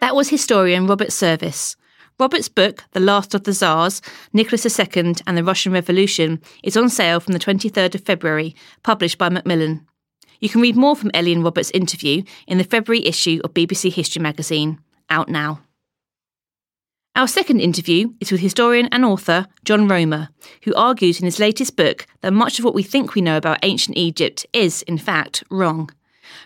That 0.00 0.14
was 0.14 0.28
historian 0.28 0.86
Robert 0.86 1.12
Service. 1.12 1.76
Robert's 2.20 2.48
book, 2.48 2.84
The 2.92 3.00
Last 3.00 3.34
of 3.34 3.44
the 3.44 3.52
Tsars, 3.52 4.02
Nicholas 4.32 4.66
II 4.78 5.14
and 5.26 5.36
the 5.36 5.44
Russian 5.44 5.72
Revolution, 5.72 6.40
is 6.64 6.76
on 6.76 6.88
sale 6.88 7.20
from 7.20 7.32
the 7.32 7.38
23rd 7.38 7.94
of 7.94 8.00
February, 8.00 8.56
published 8.82 9.18
by 9.18 9.28
Macmillan. 9.28 9.86
You 10.40 10.48
can 10.48 10.60
read 10.60 10.76
more 10.76 10.94
from 10.94 11.10
Ellie 11.14 11.32
and 11.32 11.42
Robert's 11.42 11.70
interview 11.72 12.22
in 12.46 12.58
the 12.58 12.64
February 12.64 13.04
issue 13.06 13.40
of 13.42 13.54
BBC 13.54 13.92
History 13.92 14.22
magazine, 14.22 14.78
out 15.10 15.28
now. 15.28 15.60
Our 17.16 17.26
second 17.26 17.60
interview 17.60 18.12
is 18.20 18.30
with 18.30 18.40
historian 18.40 18.88
and 18.92 19.04
author 19.04 19.46
John 19.64 19.88
Romer, 19.88 20.28
who 20.62 20.74
argues 20.76 21.18
in 21.18 21.24
his 21.24 21.40
latest 21.40 21.74
book 21.74 22.06
that 22.20 22.32
much 22.32 22.60
of 22.60 22.64
what 22.64 22.74
we 22.74 22.84
think 22.84 23.14
we 23.14 23.22
know 23.22 23.36
about 23.36 23.58
ancient 23.64 23.96
Egypt 23.96 24.46
is, 24.52 24.82
in 24.82 24.98
fact, 24.98 25.42
wrong. 25.50 25.90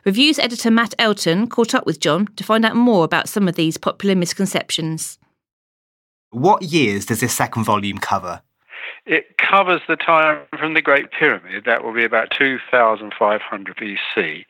Reviews 0.07 0.39
editor 0.39 0.71
Matt 0.71 0.95
Elton 0.99 1.47
caught 1.47 1.75
up 1.75 1.85
with 1.85 2.01
John 2.01 2.27
to 2.37 2.45
find 2.45 2.65
out 2.65 2.77
more 2.77 3.05
about 3.05 3.29
some 3.29 3.49
of 3.49 3.57
these 3.57 3.77
popular 3.77 4.15
misconceptions. 4.15 5.19
What 6.31 6.63
years 6.63 7.05
does 7.05 7.21
this 7.21 7.35
second 7.35 7.65
volume 7.65 7.99
cover? 7.99 8.41
It 9.05 9.37
covers 9.37 9.81
the 9.89 9.97
time 9.97 10.43
from 10.57 10.75
the 10.75 10.83
Great 10.83 11.11
Pyramid, 11.11 11.65
that 11.65 11.83
will 11.83 11.93
be 11.93 12.05
about 12.05 12.31
2500 12.31 13.77
BC, 13.77 14.45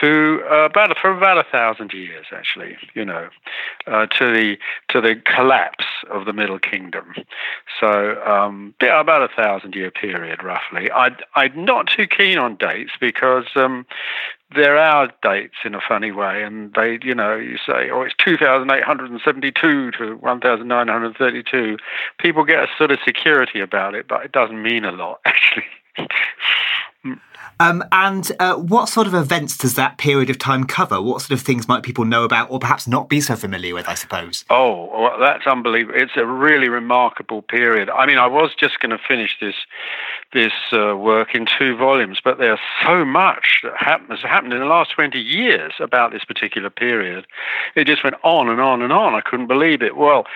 to 0.00 0.42
uh, 0.50 0.54
about 0.66 0.96
for 0.98 1.16
about 1.16 1.38
a 1.38 1.50
thousand 1.50 1.94
years, 1.94 2.26
actually, 2.30 2.76
you 2.94 3.04
know, 3.06 3.30
uh, 3.86 4.06
to 4.06 4.32
the 4.32 4.58
to 4.88 5.00
the 5.00 5.16
collapse 5.24 5.86
of 6.10 6.26
the 6.26 6.34
Middle 6.34 6.58
Kingdom. 6.58 7.14
So 7.80 8.22
um, 8.24 8.74
yeah, 8.82 9.00
about 9.00 9.22
a 9.22 9.34
thousand 9.34 9.74
year 9.74 9.90
period, 9.90 10.42
roughly. 10.42 10.90
I 10.92 11.16
I'm 11.34 11.64
not 11.64 11.86
too 11.86 12.06
keen 12.06 12.36
on 12.36 12.56
dates 12.56 12.92
because 13.00 13.46
um, 13.56 13.86
they're 14.54 14.78
our 14.78 15.12
dates 15.22 15.56
in 15.64 15.74
a 15.74 15.80
funny 15.80 16.10
way, 16.10 16.42
and 16.42 16.72
they, 16.74 16.98
you 17.02 17.14
know, 17.14 17.36
you 17.36 17.56
say, 17.58 17.90
oh, 17.90 18.02
it's 18.02 18.14
2,872 18.18 19.90
to 19.92 20.16
1,932. 20.16 21.76
People 22.18 22.44
get 22.44 22.64
a 22.64 22.66
sort 22.76 22.90
of 22.90 22.98
security 23.04 23.60
about 23.60 23.94
it, 23.94 24.08
but 24.08 24.24
it 24.24 24.32
doesn't 24.32 24.62
mean 24.62 24.84
a 24.84 24.92
lot, 24.92 25.20
actually. 25.24 25.64
Um, 27.60 27.84
and 27.92 28.32
uh, 28.40 28.54
what 28.56 28.88
sort 28.88 29.06
of 29.06 29.12
events 29.12 29.56
does 29.58 29.74
that 29.74 29.98
period 29.98 30.30
of 30.30 30.38
time 30.38 30.64
cover? 30.64 31.00
What 31.00 31.20
sort 31.20 31.38
of 31.38 31.44
things 31.44 31.68
might 31.68 31.82
people 31.82 32.06
know 32.06 32.24
about 32.24 32.50
or 32.50 32.58
perhaps 32.58 32.88
not 32.88 33.10
be 33.10 33.20
so 33.20 33.36
familiar 33.36 33.74
with, 33.74 33.86
I 33.86 33.94
suppose? 33.94 34.46
Oh, 34.48 34.88
well, 34.98 35.18
that's 35.20 35.46
unbelievable. 35.46 36.00
It's 36.00 36.16
a 36.16 36.24
really 36.24 36.70
remarkable 36.70 37.42
period. 37.42 37.90
I 37.90 38.06
mean, 38.06 38.16
I 38.16 38.26
was 38.26 38.52
just 38.58 38.80
going 38.80 38.90
to 38.90 38.98
finish 39.06 39.36
this 39.40 39.54
this 40.32 40.52
uh, 40.72 40.96
work 40.96 41.34
in 41.34 41.46
two 41.46 41.76
volumes, 41.76 42.20
but 42.22 42.38
there's 42.38 42.60
so 42.84 43.04
much 43.04 43.60
that 43.62 44.00
has 44.08 44.20
happened 44.20 44.52
in 44.52 44.60
the 44.60 44.66
last 44.66 44.92
20 44.92 45.18
years 45.18 45.72
about 45.80 46.12
this 46.12 46.24
particular 46.24 46.70
period. 46.70 47.26
It 47.74 47.86
just 47.86 48.04
went 48.04 48.16
on 48.22 48.48
and 48.48 48.60
on 48.60 48.82
and 48.82 48.92
on. 48.92 49.14
I 49.14 49.20
couldn't 49.20 49.48
believe 49.48 49.82
it. 49.82 49.96
Well, 49.96 50.26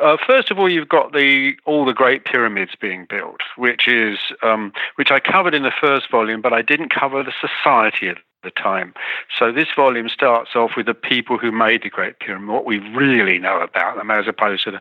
uh, 0.00 0.16
first 0.26 0.50
of 0.50 0.58
all, 0.58 0.68
you've 0.68 0.88
got 0.88 1.12
the 1.12 1.52
all 1.64 1.84
the 1.84 1.92
great 1.92 2.24
pyramids 2.24 2.72
being 2.80 3.06
built, 3.08 3.40
which 3.56 3.86
is 3.86 4.18
um, 4.42 4.72
which 4.96 5.12
I 5.12 5.20
covered 5.20 5.54
in 5.54 5.62
the 5.62 5.72
first 5.80 6.10
volume, 6.10 6.40
but 6.40 6.52
I 6.52 6.62
didn't 6.62 6.88
cover 6.88 7.22
the 7.22 7.32
society 7.40 8.08
of 8.08 8.16
the 8.44 8.50
time. 8.50 8.94
So 9.36 9.50
this 9.50 9.68
volume 9.74 10.08
starts 10.08 10.54
off 10.54 10.72
with 10.76 10.86
the 10.86 10.94
people 10.94 11.38
who 11.38 11.50
made 11.50 11.82
the 11.82 11.90
Great 11.90 12.18
Pyramid, 12.20 12.48
what 12.48 12.64
we 12.64 12.78
really 12.78 13.38
know 13.38 13.60
about 13.60 13.96
them, 13.96 14.10
as 14.10 14.28
opposed 14.28 14.64
to 14.64 14.70
the 14.70 14.80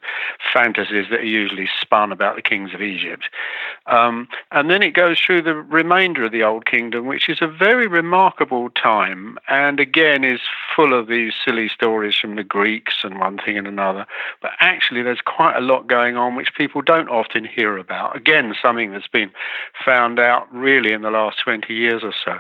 fantasies 0.52 1.08
that 1.10 1.22
are 1.22 1.26
usually 1.26 1.70
spun 1.82 2.12
about 2.12 2.36
the 2.36 2.42
kings 2.42 2.74
of 2.74 2.82
Egypt. 2.82 3.24
Um, 3.88 4.28
and 4.52 4.70
then 4.70 4.84
it 4.84 4.92
goes 4.92 5.20
through 5.20 5.42
the 5.42 5.56
remainder 5.56 6.26
of 6.26 6.32
the 6.32 6.44
Old 6.44 6.66
Kingdom, 6.66 7.08
which 7.08 7.30
is 7.30 7.40
a 7.42 7.48
very 7.48 7.88
remarkable 7.88 8.70
time, 8.72 9.38
and 9.48 9.80
again 9.80 10.24
is 10.24 10.42
full 10.76 10.98
of 10.98 11.08
these 11.08 11.34
silly 11.44 11.70
stories 11.70 12.16
from 12.16 12.36
the 12.36 12.44
Greeks 12.44 12.96
and 13.04 13.20
one 13.20 13.38
thing 13.38 13.58
and 13.58 13.68
another. 13.68 14.06
But 14.42 14.52
actually, 14.60 15.02
there's 15.02 15.22
quite 15.22 15.56
a 15.56 15.62
lot 15.62 15.88
going 15.88 16.18
on 16.18 16.36
which 16.36 16.54
people 16.56 16.82
don't 16.82 17.10
often 17.10 17.46
hear 17.46 17.78
about. 17.78 18.16
Again, 18.16 18.54
something 18.62 18.92
that's 18.92 19.08
been 19.08 19.32
found 19.84 20.20
out 20.20 20.54
really 20.54 20.94
in 20.94 21.02
the 21.02 21.12
last 21.12 21.40
20 21.44 21.74
years 21.74 22.04
or 22.04 22.14
so. 22.24 22.40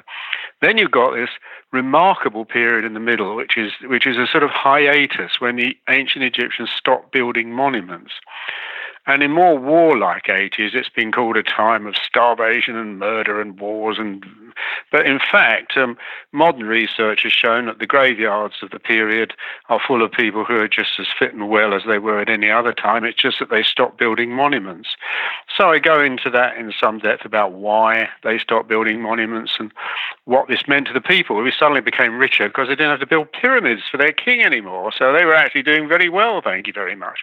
Then 0.63 0.77
you've 0.77 0.91
got 0.91 1.13
this 1.13 1.29
remarkable 1.73 2.45
period 2.45 2.85
in 2.85 2.93
the 2.93 2.99
middle, 3.01 3.35
which 3.35 3.57
is 3.57 3.73
which 3.83 4.07
is 4.07 4.17
a 4.17 4.25
sort 4.25 4.43
of 4.43 4.49
hiatus 4.51 5.41
when 5.41 5.57
the 5.57 5.75
ancient 5.89 6.23
Egyptians 6.23 6.69
stopped 6.75 7.11
building 7.11 7.51
monuments. 7.51 8.13
And 9.05 9.21
in 9.21 9.31
more 9.31 9.57
warlike 9.57 10.29
ages, 10.29 10.71
it's 10.73 10.89
been 10.89 11.11
called 11.11 11.35
a 11.35 11.43
time 11.43 11.85
of 11.85 11.95
starvation 11.95 12.77
and 12.77 12.99
murder 12.99 13.41
and 13.41 13.59
wars. 13.59 13.97
And 13.99 14.25
but 14.91 15.05
in 15.05 15.19
fact, 15.19 15.75
um, 15.77 15.97
modern 16.31 16.65
research 16.65 17.23
has 17.23 17.33
shown 17.33 17.65
that 17.65 17.79
the 17.79 17.87
graveyards 17.87 18.55
of 18.61 18.69
the 18.69 18.79
period 18.79 19.33
are 19.69 19.81
full 19.85 20.03
of 20.03 20.11
people 20.11 20.45
who 20.45 20.55
are 20.55 20.67
just 20.67 20.99
as 20.99 21.07
fit 21.17 21.33
and 21.33 21.49
well 21.49 21.73
as 21.73 21.81
they 21.87 21.99
were 21.99 22.19
at 22.19 22.29
any 22.29 22.49
other 22.49 22.73
time. 22.73 23.03
It's 23.03 23.21
just 23.21 23.39
that 23.39 23.49
they 23.49 23.63
stopped 23.63 23.97
building 23.97 24.31
monuments. 24.31 24.89
So 25.57 25.69
I 25.69 25.79
go 25.79 26.01
into 26.01 26.29
that 26.29 26.55
in 26.57 26.71
some 26.79 26.99
depth 26.99 27.25
about 27.25 27.53
why 27.53 28.09
they 28.23 28.37
stopped 28.37 28.69
building 28.69 29.01
monuments 29.01 29.53
and 29.59 29.71
what 30.25 30.47
this 30.47 30.67
meant 30.67 30.87
to 30.87 30.93
the 30.93 31.01
people. 31.01 31.41
We 31.41 31.51
suddenly 31.51 31.81
became 31.81 32.17
richer 32.17 32.47
because 32.47 32.67
they 32.67 32.75
didn't 32.75 32.91
have 32.91 32.99
to 32.99 33.07
build 33.07 33.31
pyramids 33.33 33.81
for 33.89 33.97
their 33.97 34.13
king 34.13 34.41
anymore. 34.43 34.91
So 34.97 35.11
they 35.11 35.25
were 35.25 35.35
actually 35.35 35.63
doing 35.63 35.87
very 35.87 36.09
well, 36.09 36.41
thank 36.41 36.67
you 36.67 36.73
very 36.73 36.95
much. 36.95 37.19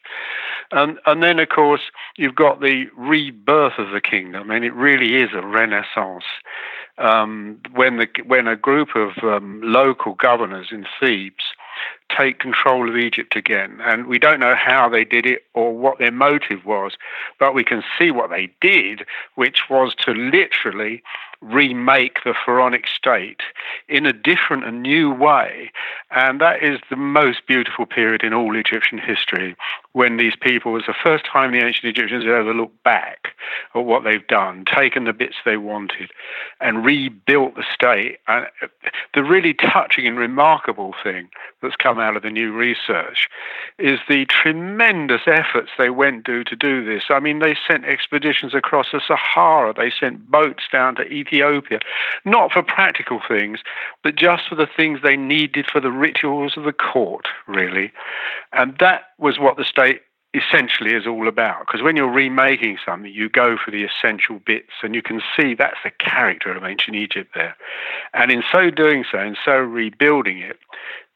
And, 0.73 0.99
and 1.07 1.23
then, 1.23 1.39
of 1.39 1.49
course, 1.49 1.70
you've 2.17 2.35
got 2.35 2.61
the 2.61 2.87
rebirth 2.97 3.79
of 3.79 3.91
the 3.91 4.01
kingdom, 4.01 4.51
and 4.51 4.65
it 4.65 4.75
really 4.75 5.17
is 5.17 5.31
a 5.35 5.47
renaissance. 5.47 6.25
Um, 6.99 7.61
when 7.75 7.97
the 7.97 8.09
when 8.27 8.47
a 8.47 8.57
group 8.57 8.91
of 8.95 9.13
um, 9.23 9.61
local 9.63 10.15
governors 10.15 10.69
in 10.71 10.87
Thebes 11.01 11.45
take 12.17 12.39
control 12.41 12.89
of 12.89 12.97
Egypt 12.97 13.37
again. 13.37 13.79
And 13.83 14.07
we 14.07 14.19
don't 14.19 14.41
know 14.41 14.55
how 14.55 14.89
they 14.89 15.05
did 15.05 15.27
it 15.27 15.45
or 15.55 15.77
what 15.77 15.99
their 15.99 16.11
motive 16.11 16.65
was, 16.65 16.93
but 17.39 17.55
we 17.55 17.65
can 17.65 17.83
see 17.99 18.11
what 18.11 18.31
they 18.31 18.53
did, 18.61 19.07
which 19.37 19.71
was 19.71 19.95
to 20.01 20.13
literally 20.13 21.03
remake 21.41 22.19
the 22.25 22.35
pharaonic 22.45 22.87
state 22.87 23.41
in 23.89 24.07
a 24.07 24.13
different 24.13 24.65
and 24.65 24.83
new 24.83 25.11
way. 25.11 25.71
And 26.11 26.41
that 26.41 26.63
is 26.63 26.81
the 26.91 26.97
most 26.97 27.47
beautiful 27.47 27.87
period 27.87 28.23
in 28.23 28.35
all 28.35 28.57
Egyptian 28.57 28.99
history 28.99 29.57
when 29.93 30.19
these 30.19 30.35
people, 30.41 30.73
was 30.73 30.85
the 30.87 30.95
first 31.03 31.25
time 31.25 31.51
the 31.51 31.65
ancient 31.65 31.87
Egyptians 31.87 32.25
ever 32.25 32.55
looked 32.55 32.83
back 32.85 33.29
at 33.75 33.81
what 33.81 34.05
they've 34.05 34.27
done, 34.27 34.65
taken 34.65 35.05
the 35.05 35.13
bits 35.13 35.37
they 35.45 35.57
wanted, 35.57 36.11
and 36.61 36.85
rebuilt 36.85 37.57
the 37.57 37.65
state. 37.75 38.19
And 38.29 38.47
uh, 38.63 38.69
the 39.15 39.25
really 39.25 39.55
touching 39.55 40.07
and 40.07 40.17
remarkable 40.17 40.95
thing 41.03 41.29
that's 41.61 41.77
come 41.77 41.99
out 41.99 42.17
of 42.17 42.23
the 42.23 42.31
new 42.31 42.53
research 42.53 43.29
is 43.79 43.99
the 44.09 44.27
tremendous 44.27 45.23
efforts 45.27 45.71
they 45.77 45.91
went 45.91 46.25
to 46.27 46.45
to 46.45 46.55
do 46.55 46.85
this. 46.85 47.05
I 47.09 47.19
mean, 47.19 47.41
they 47.41 47.57
sent 47.69 47.85
expeditions 47.85 48.55
across 48.55 48.87
the 48.93 49.01
Sahara, 49.05 49.75
they 49.77 49.91
sent 49.91 50.31
boats 50.31 50.65
down 50.71 50.95
to 50.97 51.03
Ethiopia, 51.33 51.79
not 52.25 52.53
for 52.53 52.63
practical 52.63 53.21
things, 53.27 53.61
but 54.03 54.17
just 54.17 54.49
for 54.49 54.55
the 54.55 54.69
things 54.77 55.01
they 55.03 55.17
needed 55.17 55.67
for 55.71 55.81
the 55.81 55.91
rituals 55.91 56.57
of 56.57 56.65
the 56.65 56.73
court, 56.73 57.27
really. 57.47 57.93
And 58.53 58.77
that 58.79 59.03
was 59.19 59.39
what 59.39 59.57
the 59.57 59.65
state 59.65 60.03
essentially 60.35 60.95
is 60.95 61.07
all 61.07 61.27
about. 61.27 61.67
Because 61.67 61.83
when 61.83 61.97
you're 61.97 62.11
remaking 62.11 62.79
something, 62.85 63.13
you 63.13 63.29
go 63.29 63.57
for 63.57 63.71
the 63.71 63.85
essential 63.85 64.41
bits, 64.45 64.73
and 64.83 64.95
you 64.95 65.03
can 65.03 65.21
see 65.37 65.55
that's 65.55 65.83
the 65.85 65.91
character 65.91 66.53
of 66.53 66.65
ancient 66.65 66.97
Egypt 66.97 67.33
there. 67.35 67.57
And 68.15 68.31
in 68.31 68.43
so 68.53 68.71
doing 68.71 69.05
so, 69.11 69.19
and 69.19 69.37
so 69.45 69.57
rebuilding 69.57 70.39
it, 70.39 70.59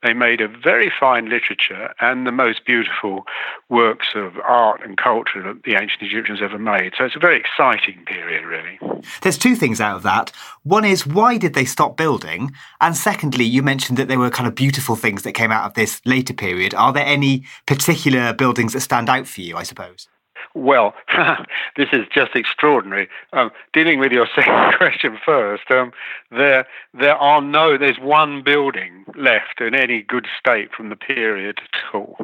they 0.04 0.12
made 0.12 0.40
a 0.40 0.48
very 0.48 0.92
fine 1.00 1.28
literature 1.28 1.94
and 2.00 2.26
the 2.26 2.32
most 2.32 2.64
beautiful 2.66 3.24
works 3.70 4.08
of 4.14 4.36
art 4.38 4.82
and 4.84 4.98
culture 4.98 5.42
that 5.42 5.62
the 5.64 5.74
ancient 5.74 6.02
Egyptians 6.02 6.40
ever 6.42 6.58
made. 6.58 6.92
So 6.96 7.06
it's 7.06 7.16
a 7.16 7.20
very 7.20 7.40
exciting 7.40 8.04
period, 8.04 8.44
really. 8.44 8.78
There's 9.22 9.38
two 9.38 9.56
things 9.56 9.80
out 9.80 9.96
of 9.96 10.02
that. 10.02 10.30
One 10.62 10.84
is 10.84 11.06
why 11.06 11.38
did 11.38 11.54
they 11.54 11.64
stop 11.64 11.96
building? 11.96 12.52
And 12.80 12.96
secondly, 12.96 13.44
you 13.44 13.62
mentioned 13.62 13.98
that 13.98 14.08
there 14.08 14.18
were 14.18 14.30
kind 14.30 14.46
of 14.46 14.54
beautiful 14.54 14.94
things 14.94 15.22
that 15.22 15.32
came 15.32 15.50
out 15.50 15.64
of 15.64 15.74
this 15.74 16.00
later 16.04 16.34
period. 16.34 16.74
Are 16.74 16.92
there 16.92 17.06
any 17.06 17.44
particular 17.66 18.34
buildings 18.34 18.74
that 18.74 18.80
stand 18.80 19.08
out 19.08 19.26
for 19.26 19.40
you, 19.40 19.56
I 19.56 19.62
suppose? 19.62 20.06
Well, 20.54 20.94
this 21.76 21.88
is 21.92 22.06
just 22.12 22.34
extraordinary. 22.34 23.08
Um, 23.32 23.50
dealing 23.72 23.98
with 23.98 24.12
your 24.12 24.26
second 24.34 24.74
question 24.76 25.18
first, 25.24 25.70
um, 25.70 25.92
there 26.30 26.66
there 26.92 27.16
are 27.16 27.40
no 27.40 27.78
there's 27.78 27.98
one 27.98 28.42
building 28.42 29.04
left 29.16 29.60
in 29.60 29.74
any 29.74 30.02
good 30.02 30.26
state 30.38 30.72
from 30.72 30.88
the 30.88 30.96
period 30.96 31.60
at 31.60 31.94
all. 31.94 32.16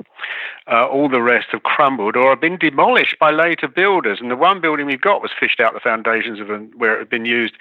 Uh, 0.70 0.86
all 0.86 1.08
the 1.08 1.22
rest 1.22 1.48
have 1.50 1.62
crumbled 1.62 2.16
or 2.16 2.30
have 2.30 2.40
been 2.40 2.58
demolished 2.58 3.18
by 3.18 3.30
later 3.30 3.66
builders. 3.66 4.18
And 4.20 4.30
the 4.30 4.36
one 4.36 4.60
building 4.60 4.86
we've 4.86 5.00
got 5.00 5.22
was 5.22 5.32
fished 5.38 5.58
out 5.58 5.74
the 5.74 5.80
foundations 5.80 6.38
of 6.38 6.48
where 6.76 6.94
it 6.94 6.98
had 7.00 7.10
been 7.10 7.24
used 7.24 7.54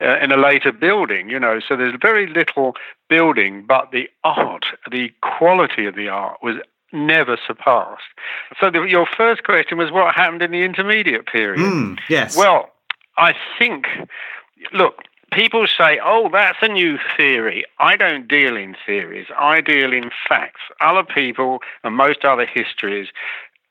uh, 0.00 0.18
in 0.18 0.30
a 0.30 0.36
later 0.36 0.70
building. 0.70 1.28
You 1.28 1.40
know, 1.40 1.60
so 1.66 1.76
there's 1.76 1.94
very 2.00 2.26
little 2.26 2.74
building, 3.08 3.64
but 3.66 3.90
the 3.90 4.08
art, 4.22 4.64
the 4.90 5.10
quality 5.22 5.86
of 5.86 5.96
the 5.96 6.08
art 6.08 6.38
was 6.42 6.56
never 6.92 7.38
surpassed. 7.46 8.02
So 8.60 8.70
the, 8.70 8.82
your 8.82 9.06
first 9.06 9.44
question 9.44 9.78
was 9.78 9.90
what 9.90 10.14
happened 10.14 10.42
in 10.42 10.50
the 10.50 10.62
intermediate 10.62 11.26
period? 11.26 11.60
Mm, 11.60 11.98
yes. 12.08 12.36
Well, 12.36 12.70
I 13.16 13.34
think, 13.58 13.86
look, 14.72 15.02
people 15.32 15.66
say, 15.66 15.98
oh, 16.04 16.28
that's 16.32 16.58
a 16.62 16.68
new 16.68 16.98
theory. 17.16 17.64
I 17.78 17.96
don't 17.96 18.28
deal 18.28 18.56
in 18.56 18.76
theories, 18.86 19.26
I 19.38 19.60
deal 19.60 19.92
in 19.92 20.10
facts. 20.28 20.60
Other 20.80 21.04
people 21.04 21.58
and 21.82 21.96
most 21.96 22.24
other 22.24 22.46
histories 22.46 23.08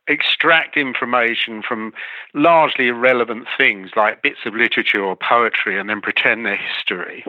extract 0.07 0.75
information 0.75 1.61
from 1.61 1.93
largely 2.33 2.87
irrelevant 2.87 3.47
things 3.57 3.91
like 3.95 4.21
bits 4.21 4.39
of 4.45 4.53
literature 4.55 5.03
or 5.03 5.15
poetry 5.15 5.79
and 5.79 5.89
then 5.89 6.01
pretend 6.01 6.45
they're 6.45 6.57
history. 6.57 7.23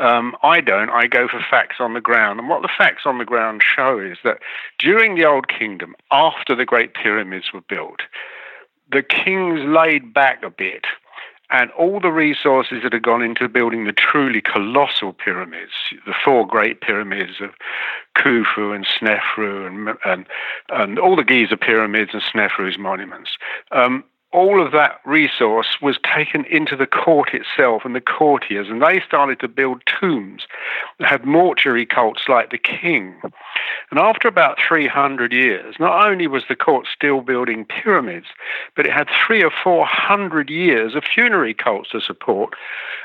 Um, 0.00 0.34
I 0.42 0.60
don't. 0.60 0.90
I 0.90 1.06
go 1.06 1.28
for 1.28 1.44
facts 1.50 1.76
on 1.78 1.94
the 1.94 2.00
ground. 2.00 2.40
And 2.40 2.48
what 2.48 2.62
the 2.62 2.70
facts 2.76 3.02
on 3.04 3.18
the 3.18 3.24
ground 3.24 3.62
show 3.62 3.98
is 3.98 4.18
that 4.24 4.38
during 4.78 5.14
the 5.14 5.26
Old 5.26 5.48
Kingdom, 5.48 5.94
after 6.10 6.56
the 6.56 6.64
Great 6.64 6.94
Pyramids 6.94 7.52
were 7.52 7.60
built, 7.60 8.00
the 8.90 9.02
kings 9.02 9.60
laid 9.60 10.12
back 10.12 10.42
a 10.42 10.50
bit 10.50 10.86
and 11.50 11.70
all 11.72 12.00
the 12.00 12.12
resources 12.12 12.82
that 12.82 12.92
had 12.92 13.02
gone 13.02 13.22
into 13.22 13.48
building 13.48 13.84
the 13.84 13.92
truly 13.92 14.40
colossal 14.40 15.12
pyramids, 15.12 15.72
the 16.06 16.14
four 16.24 16.46
great 16.46 16.80
pyramids 16.80 17.40
of 17.40 17.50
Khufu 18.16 18.74
and 18.74 18.86
Snefru 18.86 19.66
and, 19.66 19.96
and, 20.04 20.26
and 20.70 20.98
all 20.98 21.16
the 21.16 21.24
Giza 21.24 21.56
pyramids 21.56 22.12
and 22.12 22.22
Snefru's 22.22 22.78
monuments, 22.78 23.30
um, 23.72 24.04
all 24.32 24.64
of 24.64 24.70
that 24.72 25.00
resource 25.04 25.76
was 25.82 25.98
taken 26.14 26.44
into 26.44 26.76
the 26.76 26.86
court 26.86 27.30
itself 27.34 27.82
and 27.84 27.96
the 27.96 28.00
courtiers, 28.00 28.68
and 28.68 28.80
they 28.80 29.00
started 29.04 29.40
to 29.40 29.48
build 29.48 29.82
tombs 29.86 30.46
that 30.98 31.08
had 31.08 31.24
mortuary 31.24 31.84
cults 31.84 32.22
like 32.28 32.50
the 32.50 32.58
king. 32.58 33.20
And 33.90 33.98
after 33.98 34.28
about 34.28 34.58
300 34.66 35.32
years, 35.32 35.74
not 35.80 36.06
only 36.06 36.28
was 36.28 36.44
the 36.48 36.54
court 36.54 36.86
still 36.94 37.22
building 37.22 37.64
pyramids, 37.64 38.26
but 38.76 38.86
it 38.86 38.92
had 38.92 39.08
three 39.26 39.42
or 39.42 39.50
four 39.50 39.84
hundred 39.84 40.48
years 40.48 40.94
of 40.94 41.02
funerary 41.02 41.54
cults 41.54 41.90
to 41.90 42.00
support. 42.00 42.54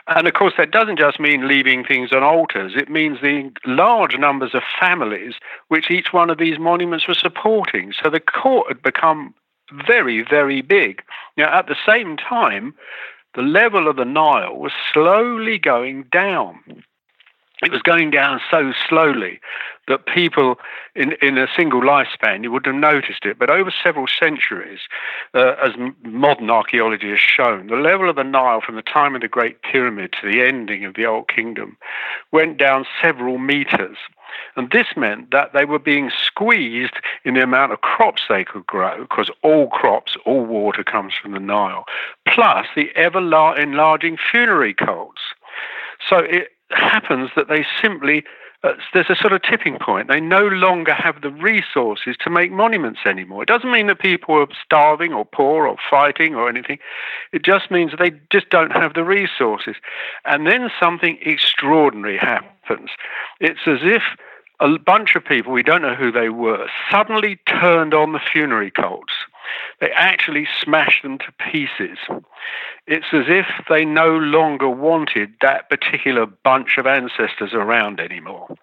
And 0.07 0.27
of 0.27 0.33
course, 0.35 0.53
that 0.57 0.69
doesn't 0.69 0.99
just 0.99 1.19
mean 1.19 1.47
leaving 1.47 1.83
things 1.83 2.11
on 2.11 2.21
altars, 2.21 2.73
it 2.75 2.89
means 2.89 3.21
the 3.21 3.51
large 3.65 4.17
numbers 4.19 4.53
of 4.53 4.61
families 4.79 5.33
which 5.69 5.89
each 5.89 6.13
one 6.13 6.29
of 6.29 6.37
these 6.37 6.59
monuments 6.59 7.07
was 7.07 7.19
supporting. 7.19 7.93
So 8.03 8.11
the 8.11 8.19
court 8.19 8.67
had 8.67 8.83
become 8.83 9.33
very, 9.87 10.23
very 10.27 10.61
big. 10.61 11.01
Now, 11.37 11.57
at 11.57 11.67
the 11.67 11.75
same 11.85 12.17
time, 12.17 12.73
the 13.35 13.41
level 13.41 13.87
of 13.87 13.95
the 13.95 14.05
Nile 14.05 14.55
was 14.55 14.71
slowly 14.93 15.57
going 15.57 16.05
down. 16.11 16.83
It 17.61 17.71
was 17.71 17.81
going 17.81 18.11
down 18.11 18.41
so 18.51 18.73
slowly 18.87 19.39
that 19.87 20.05
people 20.05 20.59
in, 20.93 21.13
in 21.21 21.37
a 21.37 21.47
single 21.55 21.81
lifespan, 21.81 22.43
you 22.43 22.51
wouldn't 22.51 22.75
have 22.75 22.93
noticed 22.93 23.25
it. 23.25 23.39
But 23.39 23.49
over 23.49 23.71
several 23.83 24.07
centuries, 24.07 24.79
uh, 25.33 25.55
as 25.63 25.71
modern 26.03 26.49
archaeology 26.49 27.09
has 27.09 27.19
shown, 27.19 27.67
the 27.67 27.75
level 27.75 28.09
of 28.09 28.17
the 28.17 28.23
Nile 28.23 28.61
from 28.61 28.75
the 28.75 28.81
time 28.81 29.15
of 29.15 29.21
the 29.21 29.27
Great 29.27 29.61
Pyramid 29.61 30.13
to 30.21 30.29
the 30.29 30.45
ending 30.45 30.85
of 30.85 30.95
the 30.95 31.05
Old 31.05 31.27
Kingdom 31.27 31.77
went 32.31 32.57
down 32.57 32.85
several 33.01 33.37
meters. 33.37 33.97
And 34.55 34.71
this 34.71 34.87
meant 34.95 35.31
that 35.31 35.51
they 35.53 35.65
were 35.65 35.79
being 35.79 36.09
squeezed 36.09 36.95
in 37.23 37.33
the 37.33 37.43
amount 37.43 37.73
of 37.73 37.81
crops 37.81 38.23
they 38.29 38.43
could 38.43 38.65
grow, 38.65 39.01
because 39.01 39.29
all 39.43 39.67
crops, 39.69 40.15
all 40.25 40.45
water 40.45 40.83
comes 40.83 41.13
from 41.21 41.31
the 41.33 41.39
Nile, 41.39 41.85
plus 42.27 42.67
the 42.75 42.89
ever 42.95 43.19
enlarging 43.19 44.17
funerary 44.31 44.73
cults. 44.73 45.21
So 46.09 46.17
it 46.17 46.49
happens 46.71 47.31
that 47.35 47.47
they 47.47 47.65
simply 47.81 48.23
Uh, 48.65 48.73
there's 48.93 49.09
a 49.11 49.15
sort 49.15 49.31
of 49.31 49.43
tipping 49.43 49.77
point. 49.79 50.07
They 50.07 50.19
no 50.19 50.47
longer 50.47 50.93
have 50.93 51.21
the 51.21 51.29
resources 51.29 52.15
to 52.21 52.31
make 52.31 52.51
monuments 52.51 53.01
anymore. 53.05 53.43
It 53.43 53.47
doesn't 53.47 53.71
mean 53.71 53.85
that 53.87 53.99
people 53.99 54.35
are 54.35 54.47
starving 54.63 55.13
or 55.13 55.23
poor 55.23 55.67
or 55.67 55.77
fighting 55.87 56.33
or 56.33 56.49
anything. 56.49 56.79
It 57.31 57.43
just 57.43 57.69
means 57.69 57.91
they 57.99 58.11
just 58.31 58.49
don't 58.49 58.71
have 58.71 58.95
the 58.95 59.03
resources. 59.03 59.75
And 60.25 60.47
then 60.47 60.71
something 60.81 61.19
extraordinary 61.21 62.17
happens. 62.17 62.89
It's 63.39 63.67
as 63.67 63.79
if 63.83 64.01
a 64.59 64.79
bunch 64.79 65.15
of 65.15 65.23
people, 65.23 65.53
we 65.53 65.61
don't 65.61 65.83
know 65.83 65.95
who 65.95 66.11
they 66.11 66.29
were, 66.29 66.67
suddenly 66.89 67.37
turned 67.47 67.93
on 67.93 68.13
the 68.13 68.19
funerary 68.19 68.71
cults. 68.71 69.13
They 69.79 69.91
actually 69.91 70.47
smashed 70.61 71.03
them 71.03 71.17
to 71.19 71.31
pieces. 71.51 71.97
It's 72.87 73.07
as 73.13 73.25
if 73.27 73.45
they 73.69 73.85
no 73.85 74.15
longer 74.17 74.69
wanted 74.69 75.33
that 75.41 75.69
particular 75.69 76.25
bunch 76.25 76.77
of 76.77 76.87
ancestors 76.87 77.53
around 77.53 77.99
anymore. 77.99 78.55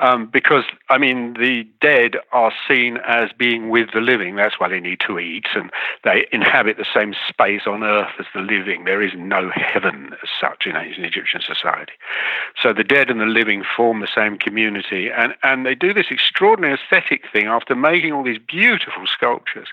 Um, 0.00 0.26
because 0.26 0.64
I 0.88 0.98
mean 0.98 1.34
the 1.34 1.66
dead 1.80 2.16
are 2.32 2.52
seen 2.66 2.98
as 3.06 3.30
being 3.36 3.68
with 3.68 3.90
the 3.92 4.00
living. 4.00 4.34
That's 4.36 4.58
why 4.58 4.68
they 4.68 4.80
need 4.80 5.00
to 5.06 5.18
eat, 5.18 5.46
and 5.54 5.70
they 6.04 6.26
inhabit 6.32 6.78
the 6.78 6.86
same 6.92 7.14
space 7.28 7.62
on 7.66 7.84
earth 7.84 8.12
as 8.18 8.26
the 8.34 8.40
living. 8.40 8.84
There 8.84 9.02
is 9.02 9.12
no 9.16 9.50
heaven 9.54 10.14
as 10.22 10.28
such 10.40 10.66
in 10.66 10.76
ancient 10.76 11.06
Egyptian 11.06 11.42
society. 11.42 11.92
So 12.60 12.72
the 12.72 12.84
dead 12.84 13.10
and 13.10 13.20
the 13.20 13.26
living 13.26 13.62
form 13.76 14.00
the 14.00 14.08
same 14.12 14.38
community, 14.38 15.10
and 15.10 15.34
and 15.42 15.66
they 15.66 15.74
do 15.74 15.92
this 15.92 16.06
extraordinary 16.10 16.74
aesthetic 16.74 17.24
thing 17.30 17.46
after 17.46 17.74
making 17.74 18.12
all 18.12 18.24
these 18.24 18.40
beautiful 18.40 19.06
sculptures. 19.06 19.68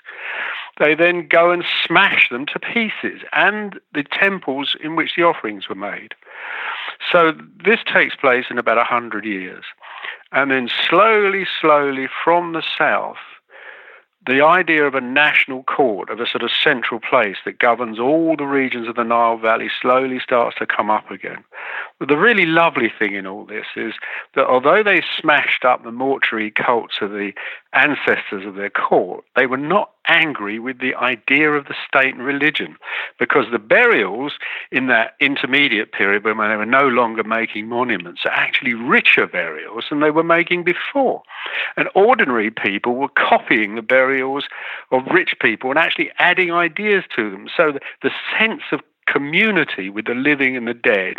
They 0.78 0.94
then 0.94 1.26
go 1.26 1.50
and 1.50 1.64
smash 1.84 2.28
them 2.30 2.46
to 2.46 2.58
pieces, 2.60 3.22
and 3.32 3.80
the 3.94 4.04
temples 4.04 4.76
in 4.80 4.94
which 4.94 5.16
the 5.16 5.22
offerings 5.22 5.68
were 5.68 5.74
made. 5.74 6.14
So 7.12 7.32
this 7.64 7.80
takes 7.92 8.16
place 8.16 8.46
in 8.50 8.58
about 8.58 8.78
a 8.78 8.84
hundred 8.84 9.24
years. 9.24 9.64
And 10.32 10.50
then 10.50 10.68
slowly, 10.88 11.46
slowly 11.60 12.08
from 12.24 12.52
the 12.52 12.62
south, 12.76 13.16
the 14.26 14.44
idea 14.44 14.84
of 14.84 14.94
a 14.94 15.00
national 15.00 15.62
court, 15.62 16.10
of 16.10 16.20
a 16.20 16.26
sort 16.26 16.42
of 16.42 16.50
central 16.50 17.00
place 17.00 17.36
that 17.46 17.58
governs 17.58 17.98
all 17.98 18.36
the 18.36 18.44
regions 18.44 18.86
of 18.86 18.94
the 18.94 19.04
Nile 19.04 19.38
Valley, 19.38 19.70
slowly 19.80 20.20
starts 20.20 20.56
to 20.58 20.66
come 20.66 20.90
up 20.90 21.10
again. 21.10 21.42
But 21.98 22.08
the 22.08 22.18
really 22.18 22.44
lovely 22.44 22.92
thing 22.96 23.14
in 23.14 23.26
all 23.26 23.46
this 23.46 23.66
is 23.74 23.94
that 24.34 24.46
although 24.46 24.82
they 24.82 25.02
smashed 25.18 25.64
up 25.64 25.82
the 25.82 25.92
mortuary 25.92 26.50
cults 26.50 26.98
of 27.00 27.10
the 27.10 27.32
ancestors 27.72 28.44
of 28.44 28.56
their 28.56 28.70
court, 28.70 29.24
they 29.34 29.46
were 29.46 29.56
not 29.56 29.92
angry 30.08 30.58
with 30.58 30.80
the 30.80 30.94
idea 30.94 31.52
of 31.52 31.66
the 31.66 31.74
state 31.86 32.14
and 32.14 32.24
religion 32.24 32.76
because 33.18 33.46
the 33.52 33.58
burials 33.58 34.32
in 34.72 34.86
that 34.88 35.14
intermediate 35.20 35.92
period 35.92 36.24
when 36.24 36.38
they 36.38 36.56
were 36.56 36.66
no 36.66 36.88
longer 36.88 37.22
making 37.22 37.68
monuments 37.68 38.22
are 38.24 38.32
actually 38.32 38.74
richer 38.74 39.26
burials 39.26 39.84
than 39.90 40.00
they 40.00 40.10
were 40.10 40.24
making 40.24 40.64
before. 40.64 41.22
And 41.76 41.88
ordinary 41.94 42.50
people 42.50 42.96
were 42.96 43.08
copying 43.08 43.74
the 43.74 43.82
burials 43.82 44.44
of 44.90 45.02
rich 45.12 45.34
people 45.40 45.70
and 45.70 45.78
actually 45.78 46.10
adding 46.18 46.52
ideas 46.52 47.04
to 47.16 47.30
them. 47.30 47.48
So 47.54 47.72
the, 48.02 48.10
sense 48.38 48.62
of 48.72 48.80
community 49.10 49.90
with 49.90 50.06
the 50.06 50.14
living 50.14 50.56
and 50.56 50.66
the 50.68 50.74
dead 50.74 51.16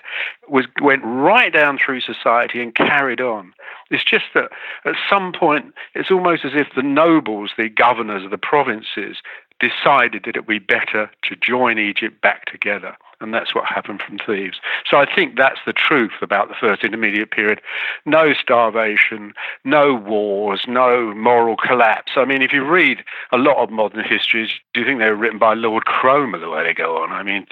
was 0.47 0.65
went 0.82 1.04
right 1.04 1.52
down 1.54 1.78
through 1.84 2.02
society 2.02 2.62
and 2.62 2.75
carried 2.75 3.21
on. 3.21 3.54
It's 3.89 4.04
just 4.04 4.25
that 4.34 4.49
at 4.86 4.95
some 5.10 5.34
point 5.34 5.73
it's 5.95 6.12
almost 6.12 6.45
as 6.45 6.52
if 6.54 6.67
the 6.75 6.84
nobles, 6.84 7.52
the 7.58 7.69
governors 7.69 8.23
of 8.23 8.32
the 8.32 8.38
provinces, 8.38 9.17
decided 9.60 10.23
that 10.25 10.36
it 10.36 10.47
would 10.47 10.47
be 10.47 10.60
better 10.60 11.10
to 11.23 11.36
join 11.36 11.78
Egypt 11.78 12.21
back 12.21 12.45
together 12.45 12.95
and 13.21 13.34
that's 13.34 13.53
what 13.53 13.65
happened 13.65 14.01
from 14.01 14.17
Thebes. 14.17 14.60
So 14.89 14.97
I 14.97 15.05
think 15.13 15.38
that's 15.38 15.60
the 15.65 15.73
truth 15.73 16.13
about 16.21 16.47
the 16.47 16.55
first 16.60 16.84
intermediate 16.84 17.32
period. 17.32 17.62
No 18.05 18.34
starvation, 18.34 19.34
no 19.63 19.93
wars, 19.93 20.65
no 20.67 21.13
moral 21.13 21.58
collapse. 21.58 22.13
I 22.15 22.25
mean, 22.25 22.41
if 22.41 22.53
you 22.53 22.63
read 22.63 23.03
a 23.32 23.38
lot 23.38 23.58
of 23.58 23.69
modern 23.69 24.03
histories, 24.03 24.49
do 24.73 24.82
you 24.82 24.86
think 24.86 24.99
they 24.99 25.10
were 25.10 25.15
written 25.15 25.39
by 25.39 25.53
Lord 25.53 25.86
Cromer 25.86 26.39
the 26.39 26.49
way 26.49 26.63
they 26.63 26.73
go 26.73 27.01
on? 27.03 27.12
I 27.12 27.23
mean, 27.23 27.45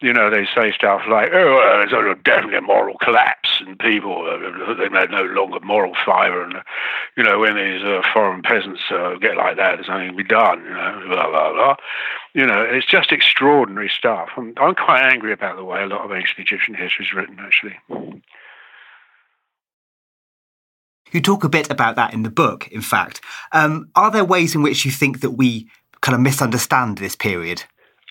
you 0.00 0.12
know, 0.12 0.30
they 0.30 0.46
say 0.54 0.72
stuff 0.72 1.02
like, 1.08 1.30
oh, 1.32 1.84
there's 1.90 2.18
definitely 2.24 2.58
a 2.58 2.62
moral 2.62 2.96
collapse 2.98 3.60
and 3.60 3.78
people, 3.78 4.26
uh, 4.26 4.74
they 4.74 4.88
no 4.88 5.22
longer 5.24 5.60
moral 5.60 5.94
fibre. 6.04 6.42
And, 6.42 6.54
you 7.16 7.22
know, 7.22 7.38
when 7.38 7.56
these 7.56 7.82
uh, 7.82 8.02
foreign 8.12 8.42
peasants 8.42 8.82
uh, 8.90 9.14
get 9.20 9.36
like 9.36 9.56
that, 9.56 9.76
there's 9.76 9.88
nothing 9.88 10.10
to 10.10 10.16
be 10.16 10.24
done, 10.24 10.62
you 10.64 10.70
know, 10.70 11.02
blah, 11.08 11.30
blah, 11.30 11.52
blah. 11.52 11.76
You 12.34 12.46
know, 12.46 12.62
it's 12.68 12.86
just 12.86 13.12
extraordinary 13.12 13.88
stuff. 13.88 14.28
I'm, 14.36 14.54
I'm 14.60 14.74
quite 14.74 15.02
angry 15.02 15.32
about 15.32 15.56
the 15.56 15.64
way 15.64 15.82
a 15.82 15.86
lot 15.86 16.04
of 16.04 16.10
ancient 16.10 16.40
Egyptian 16.40 16.74
history 16.74 17.06
is 17.06 17.14
written, 17.14 17.38
actually. 17.38 17.76
You 21.12 21.20
talk 21.20 21.44
a 21.44 21.48
bit 21.48 21.70
about 21.70 21.94
that 21.94 22.12
in 22.12 22.24
the 22.24 22.30
book, 22.30 22.66
in 22.68 22.82
fact. 22.82 23.20
Um, 23.52 23.88
are 23.94 24.10
there 24.10 24.24
ways 24.24 24.56
in 24.56 24.62
which 24.62 24.84
you 24.84 24.90
think 24.90 25.20
that 25.20 25.30
we 25.30 25.68
kind 26.00 26.16
of 26.16 26.20
misunderstand 26.20 26.98
this 26.98 27.14
period? 27.14 27.62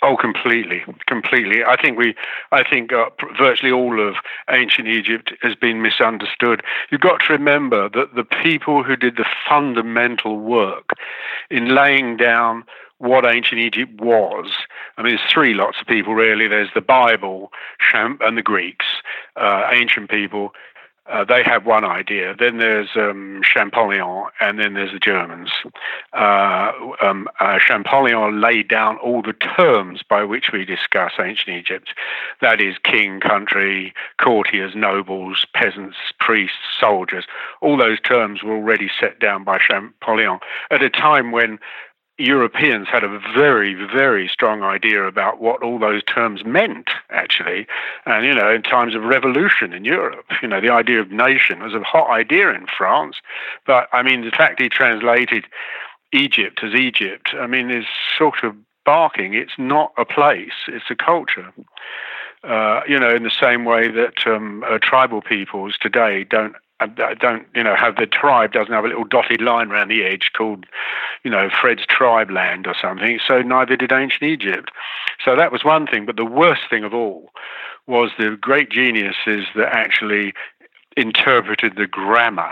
Oh, 0.01 0.17
completely, 0.17 0.83
completely. 1.07 1.63
I 1.63 1.81
think 1.81 1.97
we, 1.97 2.15
I 2.51 2.63
think 2.67 2.91
uh, 2.91 3.09
virtually 3.38 3.71
all 3.71 4.05
of 4.05 4.15
ancient 4.49 4.88
Egypt 4.88 5.33
has 5.41 5.55
been 5.55 5.81
misunderstood. 5.81 6.62
You've 6.91 7.01
got 7.01 7.21
to 7.27 7.33
remember 7.33 7.89
that 7.89 8.15
the 8.15 8.25
people 8.25 8.83
who 8.83 8.95
did 8.97 9.15
the 9.15 9.25
fundamental 9.49 10.39
work 10.39 10.89
in 11.49 11.75
laying 11.75 12.17
down 12.17 12.63
what 12.99 13.25
ancient 13.25 13.60
Egypt 13.60 13.99
was. 13.99 14.51
I 14.97 15.03
mean, 15.03 15.15
there's 15.15 15.32
three 15.32 15.53
lots 15.53 15.77
of 15.82 15.88
people 15.88 16.13
really. 16.15 16.47
There's 16.47 16.69
the 16.73 16.82
Bible 16.82 17.51
and 17.93 18.38
the 18.38 18.41
Greeks, 18.41 18.86
uh, 19.36 19.67
ancient 19.71 20.10
people. 20.10 20.53
Uh, 21.06 21.25
they 21.25 21.43
have 21.43 21.65
one 21.65 21.84
idea. 21.84 22.34
Then 22.39 22.60
there's 22.60 22.88
um, 22.95 23.41
Champollion, 23.43 24.27
and 24.39 24.58
then 24.58 24.73
there's 24.73 24.93
the 24.93 24.99
Germans. 24.99 25.49
Uh, 26.13 26.71
um, 27.01 27.27
uh, 27.41 27.60
Champollion 27.60 28.39
laid 28.39 28.69
down 28.69 28.97
all 28.99 29.21
the 29.21 29.34
terms 29.34 30.01
by 30.10 30.23
which 30.23 30.51
we 30.53 30.63
discuss 30.63 31.12
ancient 31.19 31.49
Egypt. 31.49 31.89
That 32.39 32.62
is, 32.62 32.77
king, 32.86 33.19
country, 33.19 33.93
courtiers, 34.17 34.75
nobles, 34.75 35.45
peasants, 35.53 35.97
priests, 36.21 36.56
soldiers. 36.79 37.25
All 37.62 37.75
those 37.75 37.99
terms 37.99 38.41
were 38.41 38.56
already 38.56 38.89
set 38.97 39.19
down 39.19 39.43
by 39.43 39.60
Champollion 39.60 40.39
at 40.71 40.82
a 40.82 40.89
time 40.89 41.34
when 41.34 41.60
Europeans 42.19 42.88
had 42.91 43.04
a 43.04 43.19
very, 43.36 43.73
very 43.73 44.28
strong 44.28 44.62
idea 44.62 45.04
about 45.06 45.41
what 45.41 45.63
all 45.63 45.80
those 45.80 46.04
terms 46.04 46.45
meant, 46.45 46.89
actually. 47.10 47.65
And, 48.06 48.26
you 48.26 48.36
know, 48.36 48.52
in 48.52 48.62
times 48.62 48.93
of 48.95 49.04
revolution 49.04 49.73
in 49.73 49.84
Europe, 49.84 50.26
you 50.41 50.47
know, 50.47 50.62
the 50.62 50.71
idea 50.71 51.02
of 51.02 51.12
nation 51.12 51.63
was 51.63 51.73
a 51.73 51.82
hot 51.82 52.10
idea 52.12 52.52
in 52.52 52.67
France. 52.67 53.17
But, 53.65 53.88
I 53.91 54.04
mean, 54.04 54.23
the 54.23 54.32
fact 54.32 54.62
he 54.62 54.69
translated 54.69 55.45
Egypt 56.12 56.60
as 56.63 56.76
Egypt, 56.76 57.34
I 57.34 57.47
mean, 57.47 57.71
is 57.71 57.86
sort 58.15 58.43
of 58.43 58.56
barking. 58.86 59.34
It's 59.34 59.58
not 59.58 59.91
a 59.97 60.06
place, 60.06 60.67
it's 60.67 60.91
a 60.91 60.95
culture. 60.95 61.52
Uh, 62.43 62.82
you 62.88 62.99
know, 62.99 63.15
in 63.15 63.23
the 63.23 63.32
same 63.32 63.63
way 63.63 63.89
that 63.89 64.28
um, 64.28 64.63
uh, 64.67 64.78
tribal 64.82 65.21
peoples 65.21 65.78
today 65.80 66.26
don't 66.26 66.56
I 66.79 67.13
don't, 67.13 67.47
you 67.55 67.63
know, 67.63 67.75
have 67.75 67.95
the 67.95 68.05
tribe 68.05 68.51
doesn't 68.51 68.73
have 68.73 68.83
a 68.83 68.88
little 68.88 69.05
dotted 69.05 69.41
line 69.41 69.71
around 69.71 69.88
the 69.88 70.03
edge 70.03 70.31
called, 70.36 70.65
you 71.23 71.31
know, 71.31 71.49
Fred's 71.49 71.86
tribe 71.86 72.29
land 72.29 72.67
or 72.67 72.75
something. 72.81 73.19
So 73.25 73.41
neither 73.41 73.77
did 73.77 73.91
ancient 73.91 74.23
Egypt. 74.23 74.71
So 75.23 75.36
that 75.36 75.51
was 75.51 75.63
one 75.63 75.88
thing. 75.88 76.05
But 76.05 76.17
the 76.17 76.25
worst 76.25 76.63
thing 76.69 76.83
of 76.83 76.93
all 76.93 77.29
was 77.88 78.12
the 78.17 78.38
great 78.39 78.69
geniuses 78.69 79.45
that 79.55 79.69
actually 79.71 80.33
interpreted 80.95 81.75
the 81.75 81.88
grammar 81.88 82.51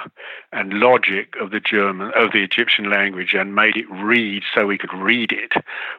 and 0.52 0.74
logic 0.74 1.36
of 1.40 1.52
the 1.52 1.60
German 1.60 2.12
of 2.16 2.32
the 2.32 2.44
Egyptian 2.44 2.90
language 2.90 3.34
and 3.34 3.54
made 3.54 3.78
it 3.78 3.86
read 3.92 4.44
so 4.54 4.66
we 4.66 4.78
could 4.78 4.94
read 4.94 5.32
it 5.32 5.54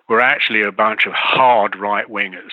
were 0.09 0.21
actually 0.21 0.63
a 0.63 0.73
bunch 0.73 1.07
of 1.07 1.13
hard 1.13 1.77
right 1.77 2.09
wingers 2.09 2.53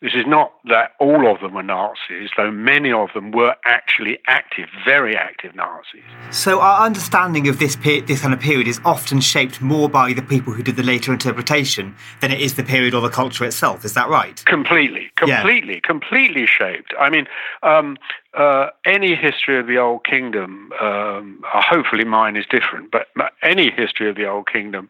this 0.00 0.12
is 0.14 0.26
not 0.26 0.52
that 0.66 0.92
all 1.00 1.28
of 1.32 1.40
them 1.40 1.54
were 1.54 1.62
Nazis, 1.62 2.30
though 2.36 2.52
many 2.52 2.92
of 2.92 3.08
them 3.14 3.32
were 3.32 3.56
actually 3.64 4.18
active, 4.28 4.68
very 4.84 5.16
active 5.16 5.56
Nazis. 5.56 6.04
So 6.30 6.60
our 6.60 6.86
understanding 6.86 7.48
of 7.48 7.58
this 7.58 7.74
pe- 7.74 8.02
this 8.02 8.20
kind 8.20 8.32
of 8.32 8.38
period 8.38 8.68
is 8.68 8.80
often 8.84 9.20
shaped 9.20 9.60
more 9.60 9.88
by 9.88 10.12
the 10.12 10.22
people 10.22 10.52
who 10.52 10.62
did 10.62 10.76
the 10.76 10.84
later 10.84 11.12
interpretation 11.12 11.96
than 12.20 12.30
it 12.30 12.40
is 12.40 12.54
the 12.54 12.62
period 12.62 12.94
or 12.94 13.00
the 13.00 13.08
culture 13.08 13.44
itself. 13.44 13.84
Is 13.84 13.94
that 13.94 14.08
right? 14.08 14.44
Completely, 14.44 15.10
completely, 15.16 15.74
yeah. 15.74 15.80
completely 15.80 16.46
shaped. 16.46 16.94
I 17.00 17.10
mean, 17.10 17.26
um, 17.64 17.96
uh, 18.34 18.68
any 18.86 19.16
history 19.16 19.58
of 19.58 19.66
the 19.66 19.78
Old 19.78 20.04
Kingdom, 20.04 20.70
um, 20.80 21.42
uh, 21.52 21.60
hopefully 21.60 22.04
mine 22.04 22.36
is 22.36 22.44
different, 22.48 22.92
but 22.92 23.08
any 23.42 23.70
history 23.70 24.08
of 24.08 24.14
the 24.14 24.28
Old 24.28 24.46
Kingdom 24.46 24.86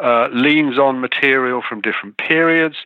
uh, 0.00 0.28
leans 0.32 0.78
on 0.78 1.00
material 1.00 1.62
from 1.66 1.80
different 1.80 2.18
periods. 2.18 2.76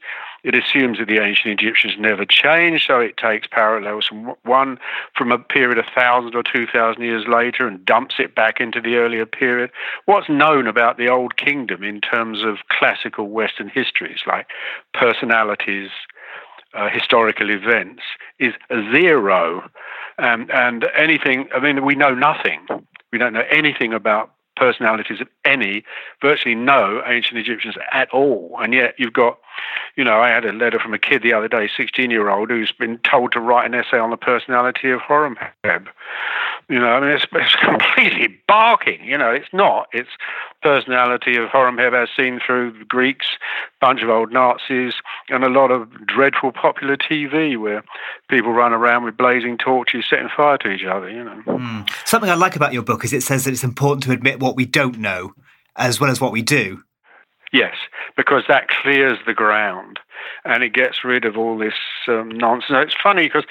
It 0.44 0.54
assumes 0.54 0.98
that 0.98 1.09
the 1.09 1.22
ancient 1.22 1.59
Egyptians 1.59 1.94
never 1.98 2.26
changed, 2.26 2.85
so 2.87 3.00
it 3.00 3.16
takes 3.16 3.46
parallels 3.48 4.07
from 4.07 4.35
one 4.44 4.78
from 5.16 5.33
a 5.33 5.38
period 5.38 5.78
a 5.78 5.90
thousand 5.98 6.35
or 6.35 6.42
two 6.42 6.66
thousand 6.66 7.02
years 7.02 7.24
later 7.26 7.66
and 7.66 7.85
dumps 7.85 8.16
it 8.18 8.35
back 8.35 8.61
into 8.61 8.80
the 8.80 8.96
earlier 8.96 9.24
period. 9.24 9.70
What's 10.04 10.28
known 10.28 10.66
about 10.66 10.98
the 10.98 11.09
Old 11.09 11.38
Kingdom 11.38 11.83
in 11.83 12.02
terms 12.02 12.44
of 12.44 12.59
classical 12.68 13.28
Western 13.28 13.70
histories, 13.70 14.20
like 14.26 14.46
personalities, 14.92 15.90
uh, 16.74 16.90
historical 16.90 17.51
events, 17.51 18.03
is 18.38 18.53
zero. 18.92 19.68
Um, 20.18 20.49
and 20.53 20.86
anything, 20.97 21.49
I 21.55 21.59
mean, 21.59 21.84
we 21.84 21.95
know 21.95 22.14
nothing. 22.14 22.66
We 23.12 23.18
don't 23.18 23.32
know 23.32 23.45
anything 23.51 23.95
about 23.95 24.34
personalities 24.57 25.20
of 25.20 25.28
any, 25.44 25.84
virtually 26.20 26.55
no 26.55 27.02
ancient 27.07 27.38
Egyptians 27.38 27.74
at 27.92 28.11
all. 28.11 28.57
And 28.61 28.72
yet 28.72 28.94
you've 28.98 29.12
got 29.12 29.38
You 29.96 30.05
know, 30.05 30.20
I 30.20 30.28
had 30.28 30.44
a 30.44 30.52
letter 30.52 30.78
from 30.80 30.94
a 30.94 30.98
kid 30.98 31.22
the 31.22 31.32
other 31.32 31.48
day, 31.48 31.70
16 31.76 32.11
year 32.11 32.28
old, 32.28 32.50
who's 32.50 32.72
been 32.72 32.98
told 32.98 33.32
to 33.32 33.40
write 33.40 33.66
an 33.66 33.74
essay 33.74 33.98
on 33.98 34.11
the 34.11 34.16
personality 34.16 34.90
of 34.90 35.00
Horemheb. 35.00 35.86
You 36.68 36.78
know, 36.78 36.88
I 36.88 37.00
mean, 37.00 37.11
it's, 37.11 37.26
it's 37.32 37.57
completely 37.62 38.40
barking. 38.55 39.05
You 39.05 39.18
know, 39.18 39.30
it's 39.30 39.52
not. 39.52 39.88
It's 39.92 40.11
personality 40.62 41.36
of 41.36 41.48
Horemheb 41.48 41.92
as 42.00 42.09
seen 42.16 42.40
through 42.44 42.84
Greeks, 42.84 43.26
bunch 43.80 44.00
of 44.02 44.09
old 44.09 44.32
Nazis, 44.32 44.94
and 45.28 45.42
a 45.42 45.48
lot 45.48 45.72
of 45.72 45.90
dreadful 46.07 46.52
popular 46.52 46.96
TV 46.96 47.59
where 47.59 47.82
people 48.28 48.52
run 48.52 48.72
around 48.72 49.05
with 49.05 49.16
blazing 49.16 49.59
torches 49.59 50.05
setting 50.09 50.28
fire 50.34 50.57
to 50.59 50.70
each 50.70 50.84
other. 50.84 51.11
You 51.11 51.24
know. 51.24 51.42
Mm. 51.46 51.90
Something 52.07 52.30
I 52.30 52.34
like 52.34 52.55
about 52.55 52.72
your 52.72 52.82
book 52.82 53.05
is 53.05 53.12
it 53.12 53.24
says 53.24 53.44
that 53.44 53.52
it's 53.52 53.64
important 53.64 54.05
to 54.05 54.12
admit 54.12 54.38
what 54.38 54.55
we 54.55 54.66
don't 54.66 54.98
know 54.98 55.34
as 55.76 56.00
well 56.00 56.11
as 56.11 56.20
what 56.20 56.30
we 56.30 56.42
do. 56.42 56.80
Yes, 57.55 57.76
because 58.16 58.42
that 58.48 58.66
clears 58.66 59.16
the 59.26 59.32
ground 59.32 60.00
and 60.44 60.64
it 60.64 60.72
gets 60.72 61.05
rid 61.05 61.24
of 61.24 61.38
all 61.38 61.57
this 61.57 61.74
um, 62.09 62.28
nonsense. 62.30 62.70
Now, 62.70 62.80
it's 62.80 62.96
funny 63.00 63.28
because 63.28 63.44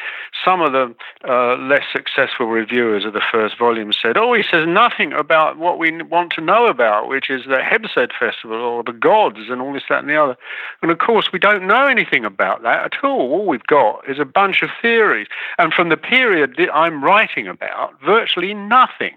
some 0.44 0.60
of 0.60 0.74
the 0.74 0.94
uh, 1.26 1.56
less 1.56 1.86
successful 1.90 2.48
reviewers 2.48 3.06
of 3.06 3.14
the 3.14 3.22
first 3.32 3.58
volume 3.58 3.94
said, 3.94 4.18
"Oh, 4.18 4.34
he 4.34 4.44
says 4.44 4.68
nothing 4.68 5.14
about 5.14 5.58
what 5.58 5.80
we 5.80 6.02
want 6.02 6.34
to 6.34 6.42
know 6.42 6.66
about, 6.66 7.08
which 7.08 7.30
is 7.30 7.46
the 7.46 7.60
Hebsed 7.64 8.12
festival 8.20 8.58
or 8.58 8.84
the 8.84 8.92
gods 8.92 9.50
and 9.50 9.62
all 9.62 9.72
this, 9.72 9.84
that, 9.88 10.00
and 10.00 10.10
the 10.10 10.22
other." 10.22 10.36
And 10.82 10.92
of 10.92 10.98
course, 10.98 11.30
we 11.32 11.40
don't 11.40 11.66
know 11.66 11.86
anything 11.86 12.26
about 12.26 12.62
that 12.64 12.84
at 12.84 13.06
all. 13.06 13.32
All 13.32 13.46
we've 13.46 13.64
got 13.68 14.10
is 14.10 14.20
a 14.20 14.26
bunch 14.26 14.62
of 14.64 14.70
theories, 14.82 15.28
and 15.58 15.74
from 15.74 15.88
the 15.88 15.96
period 15.96 16.56
that 16.58 16.76
I'm 16.76 17.06
writing 17.06 17.48
about, 17.48 17.94
virtually 18.06 18.54
nothing. 18.54 19.16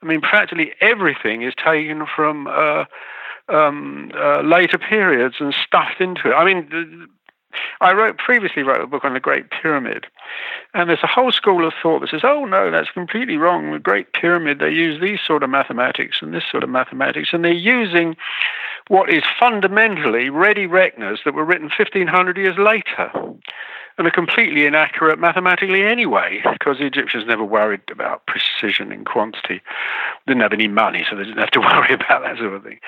I 0.00 0.06
mean, 0.06 0.20
practically 0.20 0.74
everything 0.80 1.42
is 1.42 1.54
taken 1.56 2.06
from. 2.06 2.46
Uh, 2.46 2.84
um, 3.52 4.10
uh, 4.14 4.42
later 4.42 4.78
periods 4.78 5.36
and 5.40 5.54
stuffed 5.66 6.00
into 6.00 6.30
it. 6.30 6.34
I 6.34 6.44
mean, 6.44 7.08
I 7.80 7.92
wrote 7.92 8.18
previously 8.18 8.62
wrote 8.62 8.82
a 8.82 8.86
book 8.86 9.04
on 9.04 9.14
the 9.14 9.20
Great 9.20 9.50
Pyramid, 9.50 10.06
and 10.74 10.88
there's 10.88 11.02
a 11.02 11.08
whole 11.08 11.32
school 11.32 11.66
of 11.66 11.72
thought 11.82 12.00
that 12.00 12.10
says, 12.10 12.22
"Oh 12.24 12.44
no, 12.44 12.70
that's 12.70 12.90
completely 12.90 13.36
wrong. 13.36 13.72
The 13.72 13.78
Great 13.78 14.12
Pyramid 14.12 14.58
they 14.58 14.70
use 14.70 15.00
these 15.00 15.20
sort 15.26 15.42
of 15.42 15.50
mathematics 15.50 16.18
and 16.22 16.32
this 16.32 16.44
sort 16.50 16.62
of 16.62 16.70
mathematics, 16.70 17.30
and 17.32 17.44
they're 17.44 17.52
using 17.52 18.16
what 18.88 19.10
is 19.12 19.22
fundamentally 19.38 20.30
ready 20.30 20.66
reckoners 20.66 21.20
that 21.24 21.34
were 21.34 21.44
written 21.44 21.70
1500 21.76 22.36
years 22.36 22.58
later." 22.58 23.10
And 24.00 24.08
are 24.08 24.12
completely 24.12 24.64
inaccurate 24.64 25.18
mathematically 25.18 25.82
anyway, 25.82 26.40
because 26.54 26.78
the 26.78 26.86
Egyptians 26.86 27.24
never 27.26 27.44
worried 27.44 27.82
about 27.90 28.24
precision 28.24 28.90
and 28.92 29.04
quantity. 29.04 29.60
They 30.26 30.32
Didn't 30.32 30.40
have 30.40 30.54
any 30.54 30.68
money, 30.68 31.04
so 31.08 31.16
they 31.16 31.24
didn't 31.24 31.36
have 31.36 31.50
to 31.50 31.60
worry 31.60 31.92
about 31.92 32.22
that 32.22 32.38
sort 32.38 32.54
of 32.54 32.62
thing. 32.62 32.80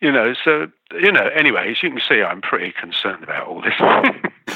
You 0.00 0.10
know, 0.10 0.32
so, 0.42 0.68
you 0.98 1.12
know, 1.12 1.28
anyway, 1.36 1.70
as 1.70 1.82
you 1.82 1.90
can 1.90 2.00
see, 2.00 2.22
I'm 2.22 2.40
pretty 2.40 2.72
concerned 2.72 3.22
about 3.22 3.46
all 3.46 3.60
this. 3.60 3.74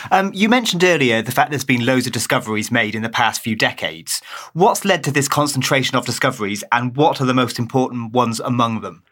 um, 0.11 0.33
you 0.33 0.49
mentioned 0.49 0.83
earlier 0.83 1.21
the 1.21 1.31
fact 1.31 1.51
there's 1.51 1.63
been 1.63 1.85
loads 1.85 2.07
of 2.07 2.15
discoveries 2.15 2.71
made 2.71 2.95
in 2.95 3.03
the 3.03 3.11
past 3.11 3.43
few 3.43 3.55
decades. 3.55 4.23
What's 4.55 4.87
led 4.87 5.05
to 5.05 5.13
this 5.13 5.29
concentration 5.29 5.95
of 5.99 6.07
discoveries, 6.07 6.65
and 6.73 6.97
what 6.97 7.21
are 7.21 7.27
the 7.27 7.35
most 7.35 7.59
important 7.59 8.15
ones 8.15 8.41
among 8.41 8.81
them? 8.81 9.03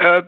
Uh, 0.00 0.22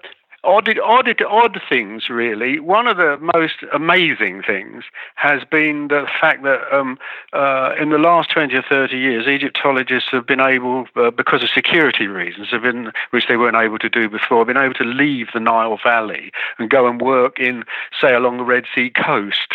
odd, 0.46 0.78
odd, 0.78 1.22
odd 1.22 1.60
things, 1.68 2.08
really. 2.08 2.60
One 2.60 2.86
of 2.86 2.96
the 2.96 3.18
most 3.34 3.56
amazing 3.72 4.42
things 4.42 4.84
has 5.16 5.42
been 5.44 5.88
the 5.88 6.06
fact 6.20 6.42
that 6.44 6.60
um, 6.72 6.98
uh, 7.32 7.74
in 7.80 7.90
the 7.90 7.98
last 7.98 8.30
20 8.30 8.54
or 8.54 8.62
30 8.62 8.96
years, 8.96 9.26
Egyptologists 9.26 10.10
have 10.12 10.26
been 10.26 10.40
able, 10.40 10.86
uh, 10.96 11.10
because 11.10 11.42
of 11.42 11.50
security 11.50 12.06
reasons, 12.06 12.48
have 12.50 12.62
been, 12.62 12.92
which 13.10 13.28
they 13.28 13.36
weren't 13.36 13.56
able 13.56 13.78
to 13.78 13.88
do 13.88 14.08
before, 14.08 14.44
been 14.44 14.56
able 14.56 14.74
to 14.74 14.84
leave 14.84 15.28
the 15.34 15.40
Nile 15.40 15.78
Valley 15.82 16.32
and 16.58 16.70
go 16.70 16.86
and 16.86 17.00
work 17.00 17.38
in, 17.38 17.64
say, 18.00 18.14
along 18.14 18.38
the 18.38 18.44
Red 18.44 18.64
Sea 18.74 18.90
coast 18.90 19.52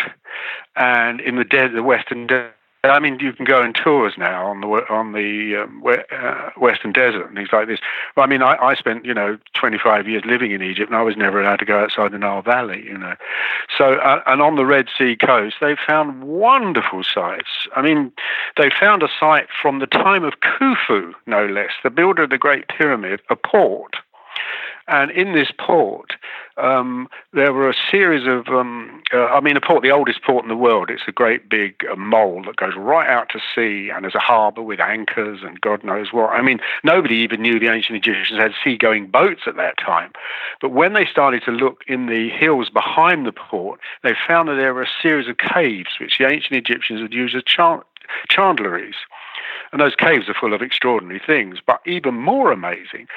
and 0.76 1.20
in 1.22 1.36
the, 1.36 1.44
de- 1.44 1.70
the 1.70 1.84
Western 1.84 2.28
Desert 2.28 2.54
I 2.84 3.00
mean, 3.00 3.20
you 3.20 3.32
can 3.32 3.46
go 3.46 3.62
on 3.62 3.74
tours 3.74 4.14
now 4.18 4.48
on 4.48 4.62
the 4.62 4.68
on 4.90 5.12
the 5.12 5.64
um, 5.64 5.84
uh, 5.86 6.50
Western 6.58 6.92
Desert 6.92 7.28
and 7.28 7.36
things 7.36 7.50
like 7.54 7.68
this. 7.68 7.80
Well, 8.18 8.26
I 8.26 8.28
mean, 8.28 8.42
I, 8.42 8.56
I 8.58 8.74
spent 8.74 9.06
you 9.06 9.14
know 9.14 9.38
25 9.54 10.08
years 10.08 10.24
living 10.26 10.52
in 10.52 10.64
Egypt, 10.64 10.90
and 10.90 10.98
I 10.98 11.04
was 11.04 11.16
never 11.16 11.40
allowed 11.40 11.60
to 11.60 11.66
go 11.66 11.80
outside 11.80 12.12
the 12.12 12.18
Nile 12.18 12.42
Valley. 12.42 12.84
You 12.84 12.98
know, 12.98 13.14
so 13.78 13.94
uh, 13.94 14.24
and 14.26 14.42
on 14.42 14.56
the 14.56 14.66
Red 14.66 14.88
Sea 14.98 15.16
coast, 15.16 15.58
they 15.62 15.76
found 15.88 16.24
wonderful 16.24 17.04
sites. 17.04 17.68
I 17.76 17.84
mean, 17.84 18.12
they 18.58 18.72
found 18.80 19.04
a 19.04 19.10
site 19.20 19.48
from 19.62 19.78
the 19.78 19.88
time 19.88 20.24
of 20.24 20.34
Khufu, 20.40 21.14
no 21.28 21.46
less, 21.46 21.72
the 21.84 21.92
builder 21.92 22.24
of 22.24 22.32
the 22.32 22.40
Great 22.40 22.68
Pyramid, 22.68 23.22
a 23.30 23.36
port 23.36 23.96
and 24.88 25.12
in 25.12 25.34
this 25.34 25.52
port, 25.58 26.14
um, 26.58 27.08
there 27.34 27.54
were 27.54 27.70
a 27.70 27.76
series 27.90 28.28
of, 28.28 28.48
um, 28.54 29.02
uh, 29.14 29.26
I 29.26 29.40
mean, 29.40 29.58
a 29.58 29.62
port, 29.62 29.84
the 29.84 29.92
oldest 29.92 30.24
port 30.24 30.44
in 30.44 30.50
the 30.50 30.56
world. 30.56 30.90
It's 30.90 31.04
a 31.08 31.12
great 31.12 31.50
big 31.50 31.86
uh, 31.90 31.96
mole 31.96 32.44
that 32.46 32.58
goes 32.58 32.74
right 32.76 33.10
out 33.10 33.30
to 33.30 33.40
sea, 33.56 33.90
and 33.90 34.04
there's 34.04 34.16
a 34.16 34.20
harbour 34.20 34.62
with 34.62 34.80
anchors 34.80 35.40
and 35.44 35.60
God 35.62 35.84
knows 35.84 36.12
what. 36.12 36.32
I 36.32 36.42
mean, 36.42 36.60
nobody 36.84 37.16
even 37.16 37.42
knew 37.42 37.60
the 37.60 37.72
ancient 37.72 37.98
Egyptians 37.98 38.40
had 38.40 38.52
seagoing 38.64 39.08
boats 39.08 39.42
at 39.48 39.56
that 39.56 39.78
time. 39.78 40.12
But 40.60 40.70
when 40.70 40.94
they 40.94 41.06
started 41.06 41.44
to 41.44 41.52
look 41.52 41.82
in 41.88 42.08
the 42.08 42.30
hills 42.30 42.70
behind 42.70 43.26
the 43.26 43.32
port, 43.32 43.80
they 44.04 44.14
found 44.28 44.50
that 44.50 44.56
there 44.56 44.74
were 44.74 44.84
a 44.84 45.02
series 45.02 45.28
of 45.28 45.38
caves 45.38 45.90
which 46.00 46.18
the 46.20 46.26
ancient 46.26 46.56
Egyptians 46.56 47.02
had 47.02 47.14
used 47.14 47.36
as 47.36 47.44
chandleries. 48.28 48.96
And 49.72 49.82
those 49.82 49.96
caves 49.96 50.28
are 50.28 50.34
full 50.34 50.54
of 50.54 50.62
extraordinary 50.62 51.22
things. 51.26 51.60
But 51.66 51.82
even 51.86 52.16
more 52.16 52.52
amazing 52.52 53.08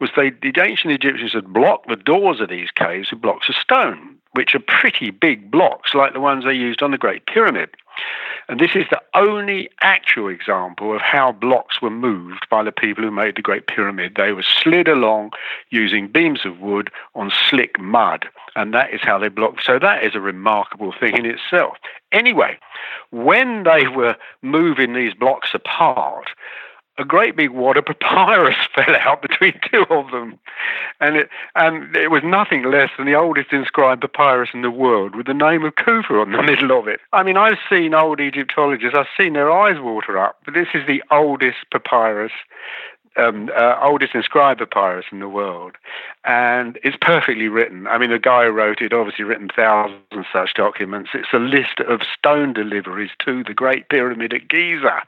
was 0.00 0.10
they, 0.16 0.30
the 0.30 0.52
ancient 0.60 0.92
Egyptians 0.92 1.32
had 1.32 1.52
blocked 1.52 1.88
the 1.88 1.96
doors 1.96 2.40
of 2.40 2.50
these 2.50 2.70
caves 2.70 3.10
with 3.10 3.22
blocks 3.22 3.48
of 3.48 3.54
stone, 3.54 4.16
which 4.32 4.54
are 4.54 4.60
pretty 4.60 5.10
big 5.10 5.50
blocks, 5.50 5.94
like 5.94 6.12
the 6.12 6.20
ones 6.20 6.44
they 6.44 6.52
used 6.52 6.82
on 6.82 6.90
the 6.90 6.98
Great 6.98 7.26
Pyramid. 7.26 7.70
And 8.48 8.58
this 8.58 8.72
is 8.74 8.86
the 8.90 9.00
only 9.14 9.70
actual 9.82 10.28
example 10.28 10.94
of 10.94 11.00
how 11.00 11.32
blocks 11.32 11.80
were 11.80 11.90
moved 11.90 12.46
by 12.50 12.62
the 12.62 12.72
people 12.72 13.04
who 13.04 13.10
made 13.10 13.36
the 13.36 13.42
Great 13.42 13.66
Pyramid. 13.66 14.14
They 14.16 14.32
were 14.32 14.42
slid 14.42 14.88
along 14.88 15.30
using 15.70 16.08
beams 16.08 16.44
of 16.44 16.58
wood 16.58 16.90
on 17.14 17.30
slick 17.48 17.78
mud, 17.78 18.26
and 18.56 18.74
that 18.74 18.92
is 18.92 19.00
how 19.02 19.18
they 19.18 19.28
blocked. 19.28 19.64
So 19.64 19.78
that 19.78 20.02
is 20.02 20.14
a 20.14 20.20
remarkable 20.20 20.92
thing 20.98 21.16
in 21.16 21.26
itself. 21.26 21.76
Anyway, 22.10 22.58
when 23.10 23.62
they 23.62 23.86
were 23.86 24.16
moving 24.42 24.94
these 24.94 25.14
blocks 25.14 25.50
apart, 25.54 26.28
a 27.02 27.04
great 27.04 27.36
big 27.36 27.50
wad 27.50 27.76
of 27.76 27.84
papyrus 27.84 28.56
fell 28.74 28.96
out 28.96 29.20
between 29.20 29.54
two 29.70 29.84
of 29.90 30.10
them. 30.10 30.38
And 31.00 31.16
it, 31.16 31.28
and 31.54 31.94
it 31.96 32.10
was 32.10 32.22
nothing 32.24 32.64
less 32.64 32.90
than 32.96 33.06
the 33.06 33.14
oldest 33.14 33.52
inscribed 33.52 34.00
papyrus 34.00 34.50
in 34.54 34.62
the 34.62 34.70
world 34.70 35.14
with 35.14 35.26
the 35.26 35.34
name 35.34 35.64
of 35.64 35.74
Khufu 35.74 36.22
on 36.22 36.32
the 36.32 36.42
middle 36.50 36.78
of 36.78 36.88
it. 36.88 37.00
I 37.12 37.22
mean, 37.22 37.36
I've 37.36 37.58
seen 37.68 37.94
old 37.94 38.20
Egyptologists, 38.20 38.96
I've 38.96 39.06
seen 39.18 39.34
their 39.34 39.50
eyes 39.50 39.80
water 39.80 40.18
up, 40.18 40.38
but 40.44 40.54
this 40.54 40.68
is 40.74 40.86
the 40.86 41.02
oldest 41.10 41.58
papyrus 41.70 42.32
um, 43.16 43.50
uh, 43.54 43.76
oldest 43.82 44.14
inscribed 44.14 44.60
papyrus 44.60 45.04
in 45.12 45.20
the 45.20 45.28
world, 45.28 45.72
and 46.24 46.78
it's 46.82 46.96
perfectly 46.98 47.48
written. 47.48 47.86
I 47.86 47.98
mean, 47.98 48.10
the 48.10 48.18
guy 48.18 48.44
who 48.44 48.52
wrote 48.52 48.80
it 48.80 48.94
obviously 48.94 49.26
written 49.26 49.50
thousands 49.54 50.00
of 50.12 50.24
such 50.32 50.54
documents. 50.54 51.10
It's 51.12 51.28
a 51.34 51.38
list 51.38 51.80
of 51.86 52.00
stone 52.16 52.54
deliveries 52.54 53.10
to 53.26 53.44
the 53.44 53.52
Great 53.52 53.90
Pyramid 53.90 54.32
at 54.32 54.48
Giza 54.48 55.02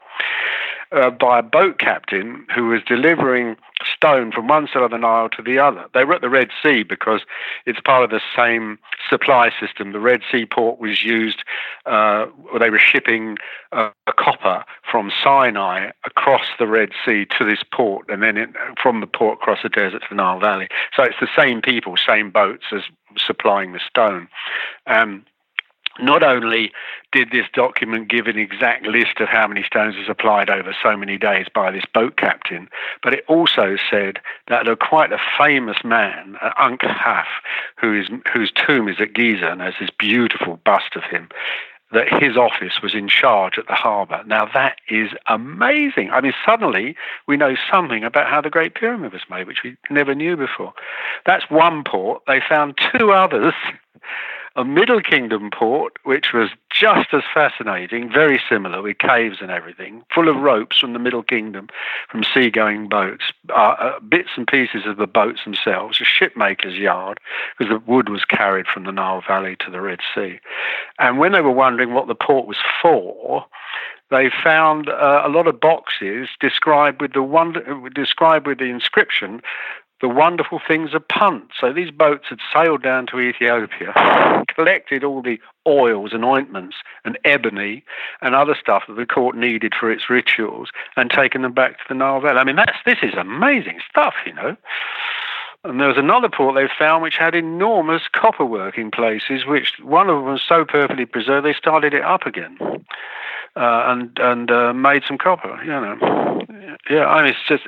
uh, 0.91 1.09
by 1.09 1.39
a 1.39 1.43
boat 1.43 1.79
captain 1.79 2.45
who 2.53 2.67
was 2.67 2.81
delivering 2.87 3.55
stone 3.83 4.31
from 4.31 4.47
one 4.47 4.67
side 4.67 4.83
of 4.83 4.91
the 4.91 4.97
Nile 4.97 5.29
to 5.29 5.41
the 5.41 5.59
other. 5.59 5.85
They 5.93 6.05
were 6.05 6.13
at 6.13 6.21
the 6.21 6.29
Red 6.29 6.49
Sea 6.63 6.83
because 6.83 7.21
it's 7.65 7.79
part 7.81 8.03
of 8.03 8.09
the 8.09 8.21
same 8.35 8.79
supply 9.09 9.51
system. 9.59 9.91
The 9.91 9.99
Red 9.99 10.21
Sea 10.31 10.45
port 10.45 10.79
was 10.79 11.03
used, 11.03 11.43
uh, 11.85 12.27
they 12.59 12.69
were 12.69 12.79
shipping 12.79 13.37
uh, 13.71 13.89
copper 14.17 14.63
from 14.89 15.11
Sinai 15.23 15.91
across 16.05 16.45
the 16.57 16.67
Red 16.67 16.89
Sea 17.05 17.25
to 17.37 17.45
this 17.45 17.63
port, 17.73 18.05
and 18.09 18.23
then 18.23 18.37
it, 18.37 18.49
from 18.81 19.01
the 19.01 19.07
port 19.07 19.39
across 19.41 19.59
the 19.63 19.69
desert 19.69 20.01
to 20.01 20.07
the 20.09 20.15
Nile 20.15 20.39
Valley. 20.39 20.67
So 20.95 21.03
it's 21.03 21.19
the 21.19 21.27
same 21.37 21.61
people, 21.61 21.95
same 21.97 22.31
boats 22.31 22.65
as 22.71 22.83
supplying 23.17 23.73
the 23.73 23.81
stone. 23.87 24.27
Um, 24.87 25.25
not 25.99 26.23
only 26.23 26.71
did 27.11 27.31
this 27.31 27.45
document 27.53 28.09
give 28.09 28.27
an 28.27 28.37
exact 28.37 28.85
list 28.85 29.19
of 29.19 29.29
how 29.29 29.47
many 29.47 29.63
stones 29.63 29.95
was 29.95 30.09
applied 30.09 30.49
over 30.49 30.75
so 30.83 30.97
many 30.97 31.17
days 31.17 31.47
by 31.53 31.71
this 31.71 31.85
boat 31.93 32.17
captain, 32.17 32.67
but 33.01 33.13
it 33.13 33.23
also 33.27 33.77
said 33.89 34.19
that 34.47 34.67
a 34.67 34.75
quite 34.75 35.13
a 35.13 35.19
famous 35.37 35.77
man, 35.83 36.35
uh, 36.41 36.51
Ankh 36.57 36.83
Haf, 36.83 37.27
who 37.77 37.97
is, 37.97 38.07
whose 38.33 38.51
tomb 38.51 38.87
is 38.87 38.97
at 38.99 39.13
Giza 39.13 39.47
and 39.47 39.61
has 39.61 39.75
this 39.79 39.89
beautiful 39.97 40.59
bust 40.65 40.95
of 40.95 41.03
him, 41.03 41.29
that 41.91 42.21
his 42.21 42.35
office 42.35 42.81
was 42.81 42.93
in 42.93 43.07
charge 43.07 43.57
at 43.57 43.67
the 43.67 43.73
harbour. 43.73 44.21
Now 44.25 44.49
that 44.53 44.77
is 44.89 45.11
amazing. 45.27 46.09
I 46.11 46.19
mean, 46.19 46.33
suddenly 46.45 46.95
we 47.27 47.37
know 47.37 47.55
something 47.71 48.03
about 48.03 48.29
how 48.29 48.41
the 48.41 48.49
Great 48.49 48.75
Pyramid 48.75 49.13
was 49.13 49.21
made, 49.29 49.47
which 49.47 49.63
we 49.63 49.77
never 49.89 50.13
knew 50.13 50.35
before. 50.35 50.73
That's 51.25 51.49
one 51.49 51.83
port. 51.83 52.23
They 52.27 52.41
found 52.47 52.77
two 52.91 53.11
others 53.11 53.53
a 54.55 54.63
Middle 54.63 55.01
Kingdom 55.01 55.49
port, 55.51 55.93
which 56.03 56.31
was 56.33 56.49
just 56.69 57.13
as 57.13 57.23
fascinating, 57.33 58.11
very 58.11 58.41
similar 58.47 58.81
with 58.81 58.97
caves 58.99 59.37
and 59.41 59.51
everything, 59.51 60.03
full 60.13 60.29
of 60.29 60.37
ropes 60.37 60.79
from 60.79 60.93
the 60.93 60.99
Middle 60.99 61.23
Kingdom, 61.23 61.67
from 62.09 62.23
seagoing 62.23 62.87
boats, 62.87 63.25
uh, 63.49 63.53
uh, 63.53 63.99
bits 63.99 64.29
and 64.37 64.47
pieces 64.47 64.85
of 64.85 64.97
the 64.97 65.07
boats 65.07 65.43
themselves, 65.43 65.99
a 65.99 66.05
shipmaker's 66.05 66.77
yard, 66.77 67.19
because 67.57 67.71
the 67.71 67.91
wood 67.91 68.09
was 68.09 68.23
carried 68.23 68.67
from 68.67 68.85
the 68.85 68.91
Nile 68.91 69.23
Valley 69.27 69.57
to 69.59 69.71
the 69.71 69.81
Red 69.81 69.99
Sea. 70.13 70.39
And 70.99 71.19
when 71.19 71.33
they 71.33 71.41
were 71.41 71.51
wondering 71.51 71.93
what 71.93 72.07
the 72.07 72.15
port 72.15 72.47
was 72.47 72.57
for, 72.81 73.45
they 74.11 74.29
found 74.43 74.87
uh, 74.87 75.23
a 75.25 75.29
lot 75.29 75.47
of 75.47 75.59
boxes 75.59 76.29
described 76.39 77.01
with 77.01 77.13
the 77.13 77.23
wonder, 77.23 77.89
described 77.89 78.47
with 78.47 78.59
the 78.59 78.65
inscription 78.65 79.41
the 80.05 80.09
wonderful 80.09 80.61
things 80.67 80.93
of 80.93 81.07
Punt. 81.07 81.45
So 81.59 81.73
these 81.73 81.89
boats 81.89 82.25
had 82.29 82.37
sailed 82.53 82.83
down 82.83 83.07
to 83.07 83.19
Ethiopia, 83.19 83.91
collected 84.53 85.03
all 85.03 85.23
the 85.23 85.39
oils 85.67 86.11
and 86.13 86.23
ointments 86.23 86.75
and 87.05 87.17
ebony 87.25 87.83
and 88.21 88.35
other 88.35 88.53
stuff 88.53 88.83
that 88.87 88.97
the 88.97 89.07
court 89.07 89.35
needed 89.35 89.73
for 89.73 89.89
its 89.89 90.07
rituals, 90.07 90.69
and 90.95 91.09
taken 91.09 91.41
them 91.41 91.53
back 91.53 91.79
to 91.79 91.83
the 91.89 91.95
Nile 91.95 92.21
Valley. 92.21 92.37
I 92.37 92.43
mean, 92.43 92.55
that's 92.55 92.77
this 92.85 92.99
is 93.01 93.15
amazing 93.15 93.79
stuff, 93.89 94.13
you 94.27 94.33
know. 94.35 94.55
And 95.63 95.79
there 95.79 95.87
was 95.87 95.97
another 95.97 96.29
port 96.29 96.53
they 96.53 96.69
found 96.77 97.01
which 97.01 97.17
had 97.17 97.33
enormous 97.33 98.03
copper 98.13 98.45
working 98.45 98.91
places, 98.91 99.47
which 99.47 99.73
one 99.81 100.07
of 100.07 100.17
them 100.17 100.25
was 100.25 100.43
so 100.47 100.65
perfectly 100.65 101.07
preserved 101.07 101.47
they 101.47 101.53
started 101.53 101.95
it 101.95 102.03
up 102.03 102.27
again. 102.27 102.59
Uh, 103.55 103.83
and 103.87 104.19
and 104.19 104.51
uh, 104.51 104.73
made 104.73 105.03
some 105.07 105.17
copper, 105.17 105.57
you 105.63 105.69
know. 105.69 106.41
Yeah, 106.89 107.05
I 107.05 107.23
mean, 107.23 107.31
it's 107.31 107.47
just 107.47 107.63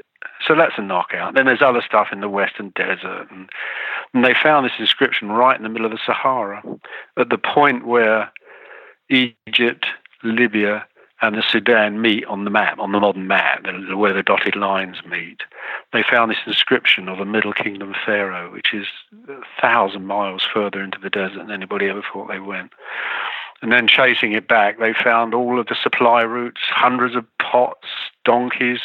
so 0.45 0.53
that's 0.55 0.77
a 0.77 0.81
knockout. 0.81 1.33
Then 1.33 1.45
there's 1.45 1.61
other 1.61 1.81
stuff 1.81 2.07
in 2.11 2.19
the 2.19 2.29
Western 2.29 2.71
Desert, 2.75 3.27
and, 3.31 3.49
and 4.13 4.25
they 4.25 4.33
found 4.33 4.65
this 4.65 4.73
inscription 4.79 5.29
right 5.29 5.55
in 5.55 5.63
the 5.63 5.69
middle 5.69 5.85
of 5.85 5.91
the 5.91 5.99
Sahara, 6.05 6.61
at 7.17 7.29
the 7.29 7.37
point 7.37 7.87
where 7.87 8.31
Egypt, 9.09 9.85
Libya, 10.23 10.85
and 11.21 11.35
the 11.35 11.43
Sudan 11.49 12.01
meet 12.01 12.25
on 12.25 12.43
the 12.43 12.51
map, 12.51 12.77
on 12.79 12.91
the 12.91 12.99
modern 12.99 13.25
map, 13.25 13.65
where 13.95 14.13
the 14.13 14.21
dotted 14.21 14.55
lines 14.55 14.97
meet. 15.09 15.41
They 15.91 16.03
found 16.03 16.29
this 16.29 16.37
inscription 16.45 17.09
of 17.09 17.19
a 17.19 17.25
Middle 17.25 17.53
Kingdom 17.53 17.95
pharaoh, 18.05 18.51
which 18.51 18.73
is 18.73 18.85
a 19.27 19.61
thousand 19.61 20.05
miles 20.05 20.47
further 20.53 20.83
into 20.83 20.99
the 20.99 21.09
desert 21.09 21.39
than 21.39 21.51
anybody 21.51 21.87
ever 21.87 22.03
thought 22.13 22.27
they 22.27 22.39
went. 22.39 22.71
And 23.61 23.71
then 23.71 23.87
chasing 23.87 24.33
it 24.33 24.47
back, 24.47 24.77
they 24.79 24.93
found 24.93 25.33
all 25.33 25.59
of 25.59 25.65
the 25.65 25.75
supply 25.81 26.21
routes, 26.21 26.61
hundreds 26.69 27.15
of 27.15 27.25
pots, 27.39 27.87
donkeys, 28.23 28.79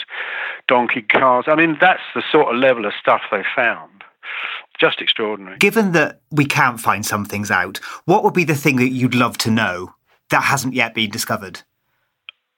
donkey 0.66 1.02
cars. 1.02 1.44
I 1.46 1.54
mean, 1.56 1.76
that's 1.80 2.02
the 2.14 2.22
sort 2.32 2.54
of 2.54 2.60
level 2.60 2.86
of 2.86 2.92
stuff 2.98 3.20
they 3.30 3.42
found. 3.54 3.90
Just 4.80 5.00
extraordinary. 5.00 5.58
Given 5.58 5.92
that 5.92 6.22
we 6.30 6.46
can't 6.46 6.80
find 6.80 7.04
some 7.04 7.26
things 7.26 7.50
out, 7.50 7.78
what 8.06 8.24
would 8.24 8.34
be 8.34 8.44
the 8.44 8.54
thing 8.54 8.76
that 8.76 8.88
you'd 8.88 9.14
love 9.14 9.36
to 9.38 9.50
know 9.50 9.94
that 10.30 10.42
hasn't 10.44 10.74
yet 10.74 10.94
been 10.94 11.10
discovered? 11.10 11.60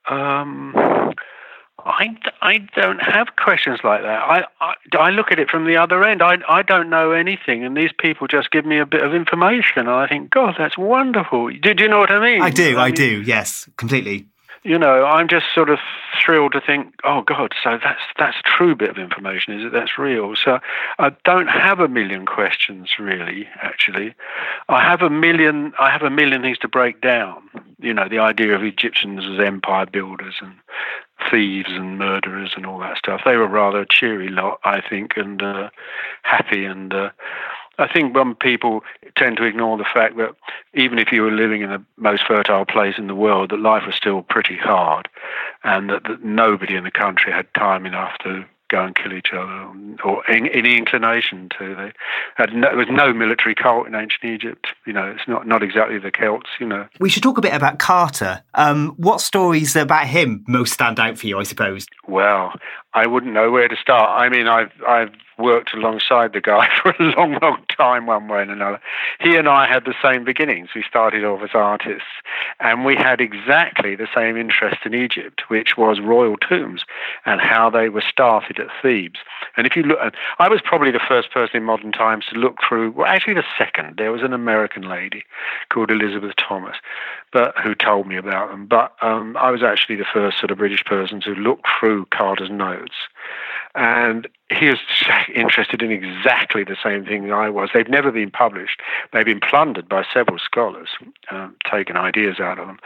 Um, 0.09 0.73
I, 1.85 2.17
I 2.41 2.59
don't 2.75 2.99
have 2.99 3.37
questions 3.37 3.81
like 3.85 4.03
that. 4.03 4.23
I, 4.23 4.45
I, 4.61 4.75
I 4.99 5.11
look 5.11 5.31
at 5.31 5.39
it 5.39 5.51
from 5.51 5.67
the 5.67 5.77
other 5.77 6.03
end. 6.03 6.23
I, 6.23 6.39
I 6.49 6.63
don't 6.63 6.89
know 6.89 7.13
anything, 7.13 7.65
and 7.65 7.77
these 7.77 7.93
people 7.99 8.27
just 8.27 8.51
give 8.51 8.65
me 8.65 8.79
a 8.79 8.87
bit 8.87 9.03
of 9.03 9.15
information, 9.15 9.81
and 9.81 9.91
I 9.91 10.07
think, 10.07 10.31
God, 10.31 10.55
that's 10.59 10.79
wonderful. 10.79 11.51
Do, 11.51 11.75
do 11.75 11.85
you 11.85 11.91
know 11.91 11.99
what 11.99 12.11
I 12.11 12.21
mean? 12.21 12.41
I 12.41 12.51
do, 12.51 12.79
I, 12.79 12.87
mean, 12.87 12.95
do, 12.95 13.23
yes, 13.23 13.69
completely. 13.77 14.27
You 14.67 14.79
know, 14.79 15.05
I'm 15.05 15.29
just 15.29 15.45
sort 15.55 15.69
of 15.69 15.79
thrilled 16.25 16.53
to 16.53 16.61
think, 16.63 16.95
oh 17.05 17.21
God, 17.21 17.53
so 17.63 17.79
that's 17.85 18.01
that's 18.19 18.39
a 18.39 18.49
true 18.49 18.75
bit 18.75 18.89
of 18.89 18.97
information, 18.97 19.61
is 19.61 19.67
it? 19.67 19.73
That's 19.75 19.99
real. 19.99 20.35
So 20.43 20.59
I 20.99 21.13
don't 21.23 21.49
have 21.49 21.81
a 21.81 21.89
million 21.89 22.25
questions 22.25 22.89
really. 22.99 23.47
Actually, 23.61 24.15
I 24.71 24.83
have 24.83 25.03
a 25.03 25.11
million. 25.11 25.75
I 25.79 25.91
have 25.91 26.01
a 26.01 26.09
million 26.09 26.41
things 26.41 26.57
to 26.61 26.69
break 26.69 27.03
down. 27.03 27.43
You 27.79 27.93
know, 27.93 28.09
the 28.09 28.21
idea 28.21 28.55
of 28.55 28.63
Egyptians 28.63 29.25
as 29.31 29.45
empire 29.45 29.85
builders 29.85 30.37
and 30.41 30.55
thieves 31.31 31.71
and 31.71 31.99
murderers 31.99 32.53
and 32.57 32.67
all 32.67 32.79
that 32.81 32.99
stuff. 32.99 33.23
They 33.25 33.37
were 33.37 33.49
rather 33.49 33.81
a 33.81 33.89
cheery 33.89 34.29
lot, 34.29 34.61
I 34.65 34.81
think, 34.81 35.17
and 35.17 35.43
uh, 35.43 35.71
happy. 36.23 36.65
And 36.65 36.93
uh, 36.93 37.11
I 37.79 37.89
think 37.93 38.15
when 38.15 38.35
people 38.35 38.83
tend 39.17 39.37
to 39.39 39.45
ignore 39.45 39.77
the 39.77 39.85
fact 39.93 40.17
that 40.17 40.35
even 40.75 40.99
if 40.99 41.11
you 41.13 41.23
were 41.23 41.31
living 41.31 41.63
in 41.63 41.71
the 41.71 41.83
most 41.97 42.23
fertile 42.27 42.65
place 42.65 42.95
in 42.99 43.07
the 43.07 43.15
world, 43.15 43.51
that 43.51 43.61
life 43.61 43.85
was 43.87 43.95
still 43.95 44.23
pretty 44.23 44.57
hard, 44.57 45.09
and 45.63 45.91
that, 45.91 46.05
that 46.05 46.25
nobody 46.25 46.77
in 46.77 46.85
the 46.85 46.91
country 46.91 47.33
had 47.33 47.53
time 47.55 47.87
enough 47.87 48.17
to 48.19 48.45
go 48.71 48.85
and 48.85 48.97
kill 48.97 49.13
each 49.13 49.33
other 49.33 49.71
or 50.05 50.29
any 50.31 50.77
inclination 50.77 51.49
to. 51.59 51.75
They 51.75 51.93
had 52.37 52.53
no, 52.53 52.69
there 52.69 52.77
was 52.77 52.89
no 52.91 53.13
military 53.13 53.55
cult 53.55 53.87
in 53.87 53.95
ancient 53.95 54.25
Egypt. 54.25 54.69
You 54.87 54.93
know, 54.93 55.05
it's 55.05 55.29
not, 55.29 55.47
not 55.47 55.63
exactly 55.63 55.99
the 55.99 56.11
Celts, 56.11 56.49
you 56.59 56.67
know. 56.67 56.87
We 57.01 57.09
should 57.09 57.23
talk 57.23 57.39
a 57.39 57.43
bit 57.43 57.55
about 57.55 57.79
Carter. 57.79 58.43
Um, 58.55 58.95
what 58.97 59.21
stories 59.21 59.77
about 59.77 60.07
him 60.07 60.45
most 60.49 60.73
stand 60.73 60.99
out 60.99 61.19
for 61.19 61.27
you, 61.27 61.39
I 61.39 61.43
suppose? 61.43 61.87
Well, 62.09 62.53
I 62.95 63.07
wouldn't 63.07 63.33
know 63.33 63.51
where 63.51 63.69
to 63.69 63.77
start. 63.77 64.09
I 64.11 64.29
mean, 64.29 64.47
I've 64.47 64.71
I've 64.87 65.11
worked 65.37 65.75
alongside 65.75 66.33
the 66.33 66.41
guy 66.41 66.69
for 66.83 66.95
a 66.99 67.03
long, 67.17 67.39
long 67.43 67.63
time, 67.77 68.07
one 68.07 68.29
way 68.29 68.43
and 68.43 68.51
another. 68.51 68.81
He 69.21 69.35
and 69.37 69.49
I 69.49 69.67
had 69.67 69.85
the 69.85 69.95
same 70.03 70.25
beginnings. 70.25 70.71
We 70.75 70.85
started 70.89 71.25
off 71.25 71.43
as 71.43 71.51
artists, 71.55 72.09
and 72.61 72.85
we 72.85 72.95
had 72.95 73.21
exactly 73.21 73.97
the 73.97 74.09
same 74.15 74.37
interest 74.37 74.79
in 74.85 74.95
Egypt, 74.95 75.43
which 75.49 75.77
was 75.77 76.01
royal 76.01 76.37
tombs 76.37 76.85
and 77.27 77.41
how 77.41 77.71
they 77.71 77.89
were 77.89 78.05
started 78.09 78.59
at 78.59 78.69
Thebes. 78.81 79.19
And 79.57 79.67
if 79.67 79.77
you 79.77 79.83
look, 79.83 79.99
I 80.39 80.49
was 80.49 80.61
probably 80.63 80.91
the 80.91 81.01
first 81.01 81.31
person 81.33 81.57
in 81.57 81.65
modern 81.65 81.93
times 81.93 82.27
to 82.33 82.39
look 82.39 82.59
through. 82.67 82.93
Well, 82.93 83.07
actually, 83.07 83.35
the 83.35 83.45
second. 83.59 83.97
There 83.97 84.13
was 84.13 84.23
an 84.23 84.33
American 84.33 84.83
lady 84.83 85.25
called 85.69 85.91
Elizabeth 85.91 86.35
Thomas, 86.37 86.77
but 87.33 87.55
who 87.59 87.75
told 87.75 88.07
me 88.07 88.17
about 88.17 88.51
them. 88.51 88.67
But 88.67 88.93
um, 89.03 89.37
I 89.37 89.51
was 89.51 89.63
actually 89.63 89.97
the 89.97 90.07
first 90.13 90.39
sort 90.39 90.51
of 90.51 90.59
British 90.59 90.85
person 90.85 91.21
to 91.23 91.31
look 91.31 91.61
through 91.81 92.07
Carter's 92.07 92.51
notes 92.51 92.84
and 93.75 94.29
he 94.51 94.69
was 94.69 94.79
interested 95.35 95.83
in 95.83 95.91
exactly 95.91 96.65
the 96.65 96.77
same 96.83 97.05
thing 97.05 97.33
I 97.33 97.49
was. 97.49 97.71
They've 97.75 97.89
never 97.89 98.13
been 98.13 98.31
published. 98.31 98.81
They've 99.13 99.25
been 99.25 99.41
plundered 99.41 99.89
by 99.89 100.05
several 100.13 100.39
scholars, 100.39 100.91
um, 101.31 101.57
taken 101.71 101.97
ideas 101.97 102.39
out 102.39 102.59
of 102.59 102.67
them. 102.67 102.79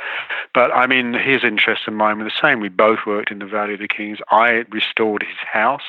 But 0.55 0.75
I 0.75 0.87
mean, 0.87 1.15
his 1.15 1.45
interest 1.45 1.83
and 1.87 1.97
mine 1.97 2.19
were 2.19 2.25
the 2.25 2.31
same. 2.43 2.61
We 2.61 2.69
both 2.69 3.01
worked 3.07 3.31
in 3.31 3.39
the 3.39 3.47
Valley 3.47 3.75
of 3.75 3.81
the 3.81 3.89
Kings. 3.89 4.19
I 4.31 4.65
restored 4.71 5.23
his 5.23 5.37
house. 5.51 5.83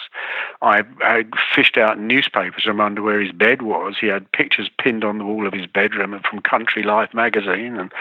I, 0.62 0.84
I 1.02 1.26
fished 1.56 1.78
out 1.78 2.00
newspapers 2.00 2.64
from 2.64 2.82
under 2.82 3.02
where 3.02 3.22
his 3.22 3.32
bed 3.32 3.62
was. 3.62 3.96
He 4.00 4.08
had 4.08 4.32
pictures 4.32 4.70
pinned 4.80 5.04
on 5.04 5.18
the 5.18 5.26
wall 5.26 5.48
of 5.48 5.54
his 5.54 5.68
bedroom 5.68 6.14
and 6.14 6.26
from 6.26 6.42
Country 6.42 6.84
Life 6.84 7.14
magazine. 7.14 7.78
And 7.78 7.92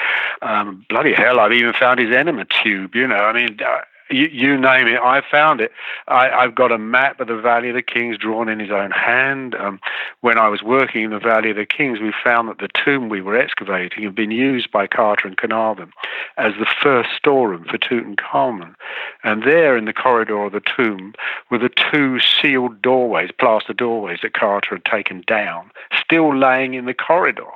um, 0.42 0.84
bloody 0.88 1.12
hell, 1.12 1.38
I've 1.38 1.52
even 1.52 1.74
found 1.74 2.00
his 2.00 2.14
enema 2.14 2.46
tube. 2.46 2.94
You 2.94 3.06
know, 3.06 3.16
I 3.16 3.32
mean. 3.32 3.58
Uh, 3.64 3.82
you, 4.10 4.58
name 4.58 4.86
it, 4.86 5.00
I 5.00 5.22
found 5.30 5.60
it. 5.60 5.72
I, 6.06 6.42
have 6.42 6.54
got 6.54 6.72
a 6.72 6.78
map 6.78 7.20
of 7.20 7.28
the 7.28 7.36
Valley 7.36 7.68
of 7.68 7.74
the 7.74 7.82
Kings 7.82 8.16
drawn 8.18 8.48
in 8.48 8.58
his 8.58 8.70
own 8.70 8.90
hand. 8.90 9.54
Um, 9.54 9.80
when 10.20 10.38
I 10.38 10.48
was 10.48 10.62
working 10.62 11.04
in 11.04 11.10
the 11.10 11.18
Valley 11.18 11.50
of 11.50 11.56
the 11.56 11.66
Kings, 11.66 12.00
we 12.00 12.12
found 12.24 12.48
that 12.48 12.58
the 12.58 12.68
tomb 12.84 13.08
we 13.08 13.20
were 13.20 13.36
excavating 13.36 14.04
had 14.04 14.14
been 14.14 14.30
used 14.30 14.70
by 14.70 14.86
Carter 14.86 15.28
and 15.28 15.36
Carnarvon 15.36 15.92
as 16.36 16.54
the 16.58 16.66
first 16.82 17.10
storeroom 17.16 17.64
for 17.64 17.78
Tutankhamun. 17.78 18.74
And 19.24 19.42
there 19.42 19.76
in 19.76 19.84
the 19.84 19.92
corridor 19.92 20.44
of 20.44 20.52
the 20.52 20.62
tomb 20.76 21.14
were 21.50 21.58
the 21.58 21.70
two 21.92 22.18
sealed 22.20 22.80
doorways, 22.80 23.30
plaster 23.38 23.74
doorways 23.74 24.20
that 24.22 24.34
Carter 24.34 24.76
had 24.76 24.84
taken 24.84 25.22
down, 25.26 25.70
still 26.00 26.36
laying 26.36 26.74
in 26.74 26.86
the 26.86 26.94
corridor 26.94 27.50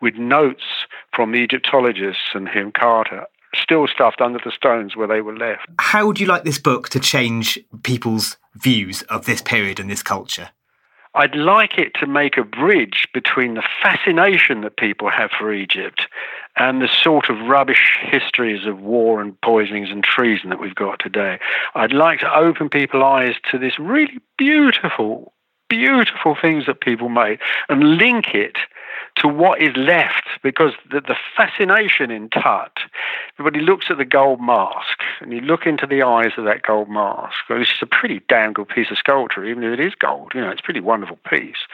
with 0.00 0.16
notes 0.16 0.64
from 1.14 1.32
the 1.32 1.38
Egyptologists 1.38 2.34
and 2.34 2.48
him, 2.48 2.72
Carter, 2.72 3.26
still 3.54 3.86
stuffed 3.86 4.20
under 4.20 4.40
the 4.44 4.52
stones 4.52 4.96
where 4.96 5.08
they 5.08 5.20
were 5.20 5.36
left. 5.36 5.66
How 5.78 6.06
would 6.06 6.20
you 6.20 6.26
like 6.26 6.44
this 6.44 6.58
book 6.58 6.88
to 6.90 7.00
change 7.00 7.58
people's 7.82 8.36
views 8.54 9.02
of 9.02 9.26
this 9.26 9.42
period 9.42 9.80
and 9.80 9.90
this 9.90 10.02
culture? 10.02 10.50
I'd 11.14 11.34
like 11.34 11.76
it 11.76 11.92
to 12.00 12.06
make 12.06 12.38
a 12.38 12.44
bridge 12.44 13.06
between 13.12 13.54
the 13.54 13.62
fascination 13.82 14.62
that 14.62 14.78
people 14.78 15.10
have 15.10 15.30
for 15.30 15.52
Egypt 15.52 16.06
and 16.56 16.80
the 16.80 16.88
sort 16.88 17.28
of 17.28 17.48
rubbish 17.48 17.98
histories 18.00 18.66
of 18.66 18.80
war 18.80 19.20
and 19.20 19.38
poisonings 19.42 19.90
and 19.90 20.02
treason 20.02 20.48
that 20.50 20.60
we've 20.60 20.74
got 20.74 21.00
today. 21.00 21.38
I'd 21.74 21.92
like 21.92 22.20
to 22.20 22.34
open 22.34 22.70
people's 22.70 23.02
eyes 23.02 23.34
to 23.50 23.58
this 23.58 23.78
really 23.78 24.20
beautiful, 24.38 25.34
beautiful 25.68 26.34
things 26.40 26.64
that 26.66 26.80
people 26.80 27.10
made 27.10 27.40
and 27.68 27.98
link 27.98 28.34
it 28.34 28.56
to 29.16 29.28
what 29.28 29.60
is 29.60 29.76
left 29.76 30.26
because 30.42 30.72
the, 30.90 31.00
the 31.00 31.16
fascination 31.36 32.10
in 32.10 32.28
Tut, 32.30 32.78
everybody 33.38 33.64
looks 33.64 33.86
at 33.90 33.98
the 33.98 34.04
gold 34.04 34.40
mask 34.40 35.00
and 35.20 35.32
you 35.32 35.40
look 35.40 35.66
into 35.66 35.86
the 35.86 36.02
eyes 36.02 36.32
of 36.36 36.44
that 36.44 36.62
gold 36.62 36.88
mask. 36.88 37.36
This 37.48 37.68
is 37.68 37.82
a 37.82 37.86
pretty 37.86 38.20
damn 38.28 38.52
good 38.52 38.68
piece 38.68 38.90
of 38.90 38.98
sculpture, 38.98 39.44
even 39.44 39.62
if 39.64 39.78
it 39.78 39.80
is 39.80 39.94
gold. 39.94 40.32
You 40.34 40.40
know, 40.40 40.50
it's 40.50 40.60
a 40.60 40.64
pretty 40.64 40.80
wonderful 40.80 41.18
piece. 41.28 41.66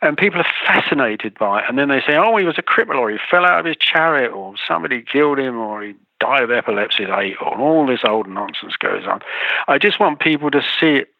And 0.00 0.16
people 0.16 0.40
are 0.40 0.46
fascinated 0.66 1.36
by 1.38 1.60
it. 1.60 1.64
And 1.68 1.78
then 1.78 1.88
they 1.88 2.00
say, 2.00 2.16
oh, 2.16 2.36
he 2.36 2.44
was 2.44 2.58
a 2.58 2.62
cripple 2.62 2.96
or 2.96 3.10
he 3.10 3.18
fell 3.30 3.44
out 3.44 3.60
of 3.60 3.66
his 3.66 3.76
chariot 3.76 4.30
or 4.30 4.54
somebody 4.66 5.02
killed 5.02 5.38
him 5.38 5.58
or 5.58 5.82
he 5.82 5.94
died 6.20 6.42
of 6.42 6.50
epilepsy 6.50 7.04
at 7.04 7.18
eight 7.18 7.36
or 7.40 7.56
all 7.58 7.86
this 7.86 8.00
old 8.04 8.28
nonsense 8.28 8.76
goes 8.76 9.04
on. 9.06 9.20
I 9.66 9.78
just 9.78 10.00
want 10.00 10.20
people 10.20 10.50
to 10.50 10.62
see 10.80 10.94
it 10.94 11.14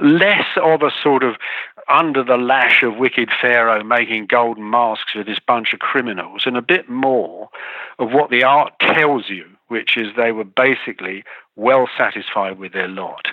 less 0.00 0.46
of 0.62 0.82
a 0.82 0.90
sort 1.02 1.22
of 1.22 1.36
under 1.88 2.24
the 2.24 2.36
lash 2.36 2.82
of 2.82 2.96
wicked 2.96 3.30
Pharaoh 3.40 3.84
making 3.84 4.26
golden 4.26 4.70
masks 4.70 5.12
for 5.12 5.24
this 5.24 5.38
bunch 5.46 5.72
of 5.72 5.80
criminals, 5.80 6.44
and 6.46 6.56
a 6.56 6.62
bit 6.62 6.88
more 6.88 7.48
of 7.98 8.12
what 8.12 8.30
the 8.30 8.42
art 8.42 8.72
tells 8.80 9.28
you, 9.28 9.44
which 9.68 9.96
is 9.96 10.08
they 10.16 10.32
were 10.32 10.44
basically 10.44 11.24
well 11.56 11.88
satisfied 11.96 12.58
with 12.58 12.72
their 12.72 12.88
lot. 12.88 13.28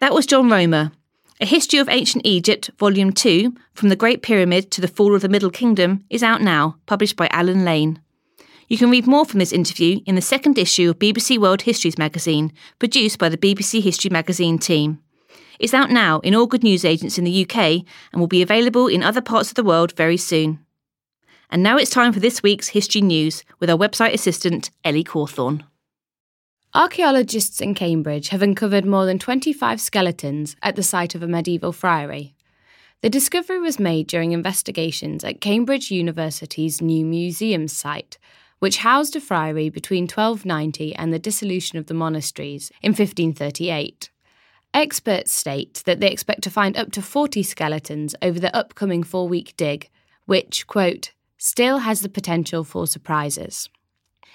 That 0.00 0.12
was 0.12 0.26
John 0.26 0.50
Romer. 0.50 0.92
A 1.40 1.46
History 1.46 1.78
of 1.78 1.88
Ancient 1.88 2.26
Egypt, 2.26 2.70
Volume 2.78 3.12
2, 3.12 3.54
From 3.72 3.90
the 3.90 3.96
Great 3.96 4.22
Pyramid 4.22 4.72
to 4.72 4.80
the 4.80 4.88
Fall 4.88 5.14
of 5.14 5.22
the 5.22 5.28
Middle 5.28 5.50
Kingdom, 5.50 6.04
is 6.10 6.22
out 6.22 6.42
now, 6.42 6.76
published 6.86 7.16
by 7.16 7.28
Allen 7.30 7.64
Lane. 7.64 8.00
You 8.68 8.76
can 8.76 8.90
read 8.90 9.06
more 9.06 9.24
from 9.24 9.38
this 9.38 9.52
interview 9.52 10.00
in 10.04 10.14
the 10.14 10.20
second 10.20 10.58
issue 10.58 10.90
of 10.90 10.98
BBC 10.98 11.38
World 11.38 11.62
Histories 11.62 11.96
magazine, 11.96 12.52
produced 12.78 13.18
by 13.18 13.30
the 13.30 13.38
BBC 13.38 13.82
History 13.82 14.10
magazine 14.10 14.58
team. 14.58 14.98
It's 15.58 15.72
out 15.72 15.90
now 15.90 16.20
in 16.20 16.34
all 16.34 16.46
good 16.46 16.62
news 16.62 16.84
agents 16.84 17.16
in 17.16 17.24
the 17.24 17.44
UK 17.44 17.56
and 18.12 18.20
will 18.20 18.26
be 18.26 18.42
available 18.42 18.86
in 18.86 19.02
other 19.02 19.22
parts 19.22 19.48
of 19.48 19.54
the 19.54 19.64
world 19.64 19.92
very 19.96 20.18
soon. 20.18 20.64
And 21.50 21.62
now 21.62 21.78
it's 21.78 21.90
time 21.90 22.12
for 22.12 22.20
this 22.20 22.42
week's 22.42 22.68
History 22.68 23.00
News 23.00 23.42
with 23.58 23.70
our 23.70 23.78
website 23.78 24.12
assistant, 24.12 24.70
Ellie 24.84 25.02
Cawthorne. 25.02 25.64
Archaeologists 26.74 27.62
in 27.62 27.74
Cambridge 27.74 28.28
have 28.28 28.42
uncovered 28.42 28.84
more 28.84 29.06
than 29.06 29.18
25 29.18 29.80
skeletons 29.80 30.56
at 30.62 30.76
the 30.76 30.82
site 30.82 31.14
of 31.14 31.22
a 31.22 31.26
medieval 31.26 31.72
friary. 31.72 32.34
The 33.00 33.08
discovery 33.08 33.60
was 33.60 33.78
made 33.78 34.08
during 34.08 34.32
investigations 34.32 35.24
at 35.24 35.40
Cambridge 35.40 35.90
University's 35.90 36.82
new 36.82 37.06
museum 37.06 37.66
site, 37.66 38.18
which 38.58 38.78
housed 38.78 39.14
a 39.16 39.20
friary 39.20 39.68
between 39.68 40.04
1290 40.04 40.94
and 40.96 41.12
the 41.12 41.18
dissolution 41.18 41.78
of 41.78 41.86
the 41.86 41.94
monasteries 41.94 42.70
in 42.82 42.90
1538. 42.90 44.10
Experts 44.74 45.32
state 45.32 45.82
that 45.86 46.00
they 46.00 46.10
expect 46.10 46.42
to 46.42 46.50
find 46.50 46.76
up 46.76 46.92
to 46.92 47.02
40 47.02 47.42
skeletons 47.42 48.14
over 48.20 48.38
the 48.38 48.54
upcoming 48.54 49.02
four 49.02 49.28
week 49.28 49.54
dig, 49.56 49.88
which, 50.26 50.66
quote, 50.66 51.12
still 51.38 51.78
has 51.78 52.00
the 52.00 52.08
potential 52.08 52.64
for 52.64 52.86
surprises. 52.86 53.68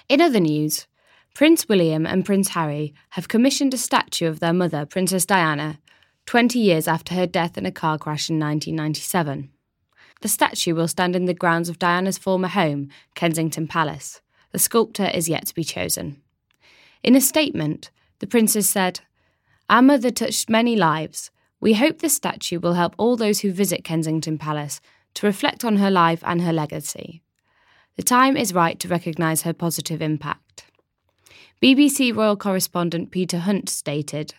In 0.08 0.20
other 0.20 0.40
news, 0.40 0.86
Prince 1.34 1.68
William 1.68 2.06
and 2.06 2.24
Prince 2.24 2.48
Harry 2.48 2.94
have 3.10 3.28
commissioned 3.28 3.74
a 3.74 3.78
statue 3.78 4.28
of 4.28 4.40
their 4.40 4.52
mother, 4.52 4.86
Princess 4.86 5.26
Diana, 5.26 5.78
20 6.26 6.58
years 6.58 6.88
after 6.88 7.14
her 7.14 7.26
death 7.26 7.58
in 7.58 7.66
a 7.66 7.72
car 7.72 7.98
crash 7.98 8.30
in 8.30 8.38
1997. 8.38 9.50
The 10.20 10.28
statue 10.28 10.74
will 10.74 10.88
stand 10.88 11.14
in 11.16 11.26
the 11.26 11.34
grounds 11.34 11.68
of 11.68 11.78
Diana's 11.78 12.18
former 12.18 12.48
home, 12.48 12.88
Kensington 13.14 13.66
Palace. 13.66 14.20
The 14.52 14.58
sculptor 14.58 15.10
is 15.12 15.28
yet 15.28 15.46
to 15.46 15.54
be 15.54 15.64
chosen. 15.64 16.22
In 17.02 17.14
a 17.14 17.20
statement, 17.20 17.90
the 18.20 18.26
princess 18.26 18.68
said, 18.70 19.00
Our 19.68 19.82
mother 19.82 20.10
touched 20.10 20.48
many 20.48 20.76
lives. 20.76 21.30
We 21.60 21.74
hope 21.74 21.98
this 21.98 22.16
statue 22.16 22.60
will 22.60 22.74
help 22.74 22.94
all 22.98 23.16
those 23.16 23.40
who 23.40 23.52
visit 23.52 23.84
Kensington 23.84 24.38
Palace 24.38 24.80
to 25.14 25.26
reflect 25.26 25.64
on 25.64 25.76
her 25.76 25.90
life 25.90 26.22
and 26.24 26.42
her 26.42 26.52
legacy. 26.52 27.22
The 27.96 28.02
time 28.02 28.36
is 28.36 28.54
right 28.54 28.78
to 28.80 28.88
recognise 28.88 29.42
her 29.42 29.52
positive 29.52 30.02
impact. 30.02 30.64
BBC 31.62 32.14
royal 32.14 32.36
correspondent 32.36 33.10
Peter 33.10 33.38
Hunt 33.38 33.68
stated, 33.68 34.34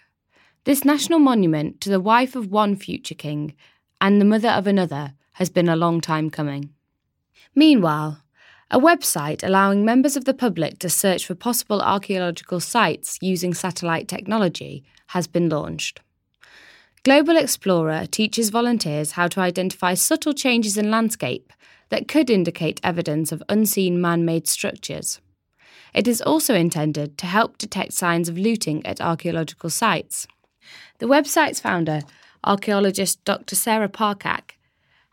This 0.66 0.86
national 0.86 1.20
monument 1.20 1.82
to 1.82 1.90
the 1.90 2.00
wife 2.00 2.36
of 2.36 2.52
one 2.52 2.76
future 2.76 3.16
king 3.16 3.56
and 4.00 4.22
the 4.22 4.26
mother 4.26 4.50
of 4.50 4.68
another 4.68 5.15
has 5.36 5.50
been 5.50 5.70
a 5.70 5.76
long 5.76 6.02
time 6.02 6.30
coming. 6.30 6.70
Meanwhile, 7.54 8.22
a 8.72 8.80
website 8.80 9.44
allowing 9.44 9.86
members 9.86 10.18
of 10.18 10.26
the 10.26 10.34
public 10.34 10.80
to 10.80 10.90
search 10.90 11.26
for 11.26 11.36
possible 11.36 11.82
archaeological 11.82 12.60
sites 12.60 13.18
using 13.22 13.54
satellite 13.54 14.08
technology 14.08 14.84
has 15.08 15.28
been 15.28 15.50
launched. 15.50 16.02
GlobalXplorer 17.04 18.10
teaches 18.10 18.50
volunteers 18.50 19.12
how 19.12 19.28
to 19.28 19.40
identify 19.40 19.94
subtle 19.94 20.34
changes 20.34 20.78
in 20.78 20.90
landscape 20.90 21.54
that 21.90 22.08
could 22.08 22.30
indicate 22.32 22.82
evidence 22.84 23.32
of 23.32 23.44
unseen 23.48 24.02
man 24.02 24.26
made 24.26 24.48
structures. 24.48 25.22
It 25.94 26.08
is 26.08 26.22
also 26.22 26.56
intended 26.56 27.18
to 27.20 27.28
help 27.28 27.58
detect 27.60 27.94
signs 27.94 28.28
of 28.28 28.38
looting 28.38 28.86
at 28.86 29.00
archaeological 29.00 29.70
sites. 29.70 30.28
The 30.98 31.06
website's 31.06 31.60
founder, 31.60 32.02
archaeologist 32.44 33.24
Dr. 33.24 33.56
Sarah 33.56 33.88
Parcak, 33.88 34.55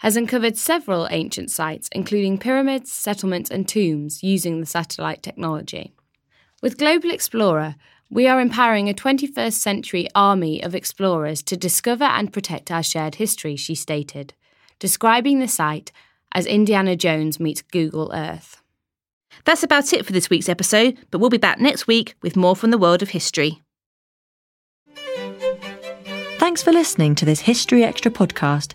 has 0.03 0.17
uncovered 0.17 0.59
several 0.59 1.07
ancient 1.13 1.49
sites, 1.49 1.89
including 1.93 2.37
pyramids, 2.37 2.93
settlements, 2.93 3.49
and 3.49 3.69
tombs, 3.69 4.21
using 4.21 4.59
the 4.59 4.67
satellite 4.67 5.23
technology. 5.23 5.95
With 6.61 6.77
GlobalXplorer, 6.77 7.77
we 8.11 8.27
are 8.27 8.41
empowering 8.41 8.91
a 8.91 8.95
21st 8.95 9.53
century 9.53 10.09
army 10.13 10.61
of 10.61 10.75
explorers 10.75 11.41
to 11.45 11.57
discover 11.57 12.03
and 12.03 12.33
protect 12.33 12.73
our 12.73 12.83
shared 12.83 13.15
history, 13.15 13.55
she 13.55 13.77
stated, 13.77 14.35
describing 14.81 15.39
the 15.39 15.47
site 15.47 15.93
as 16.33 16.47
Indiana 16.47 16.97
Jones 16.97 17.39
meets 17.39 17.63
Google 17.63 18.11
Earth. 18.13 18.61
That's 19.45 19.63
about 19.63 19.93
it 19.93 20.05
for 20.05 20.13
this 20.13 20.29
week's 20.29 20.49
episode, 20.49 20.99
but 21.13 21.21
we'll 21.21 21.31
be 21.31 21.39
back 21.39 21.61
next 21.61 21.87
week 21.87 22.17
with 22.23 22.35
more 22.35 22.57
from 22.57 22.73
the 22.73 22.79
world 22.79 23.03
of 23.03 23.11
history. 23.11 23.63
Thanks 26.39 26.61
for 26.61 26.73
listening 26.73 27.15
to 27.15 27.25
this 27.25 27.41
History 27.41 27.85
Extra 27.85 28.11
podcast, 28.11 28.75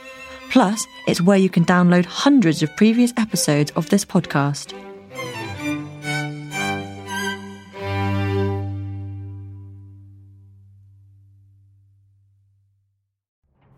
Plus, 0.51 0.85
it's 1.07 1.21
where 1.21 1.37
you 1.37 1.49
can 1.49 1.63
download 1.63 2.03
hundreds 2.03 2.61
of 2.61 2.75
previous 2.75 3.13
episodes 3.15 3.71
of 3.77 3.89
this 3.89 4.03
podcast. 4.03 4.73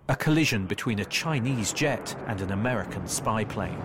A 0.10 0.16
collision 0.16 0.66
between 0.66 1.00
a 1.00 1.06
Chinese 1.06 1.74
jet 1.74 2.16
and 2.26 2.42
an 2.42 2.52
American 2.52 3.08
spy 3.08 3.44
plane. 3.44 3.78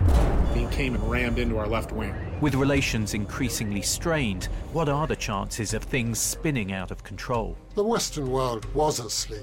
He 0.55 0.66
came 0.74 0.95
and 0.95 1.11
rammed 1.11 1.39
into 1.39 1.59
our 1.59 1.66
left 1.66 1.93
wing. 1.93 2.14
With 2.41 2.55
relations 2.55 3.12
increasingly 3.12 3.82
strained, 3.82 4.47
what 4.72 4.89
are 4.89 5.07
the 5.07 5.14
chances 5.14 5.74
of 5.74 5.82
things 5.82 6.18
spinning 6.18 6.72
out 6.72 6.91
of 6.91 7.05
control? 7.05 7.55
The 7.74 7.84
Western 7.84 8.30
world 8.30 8.64
was 8.74 8.99
asleep. 8.99 9.43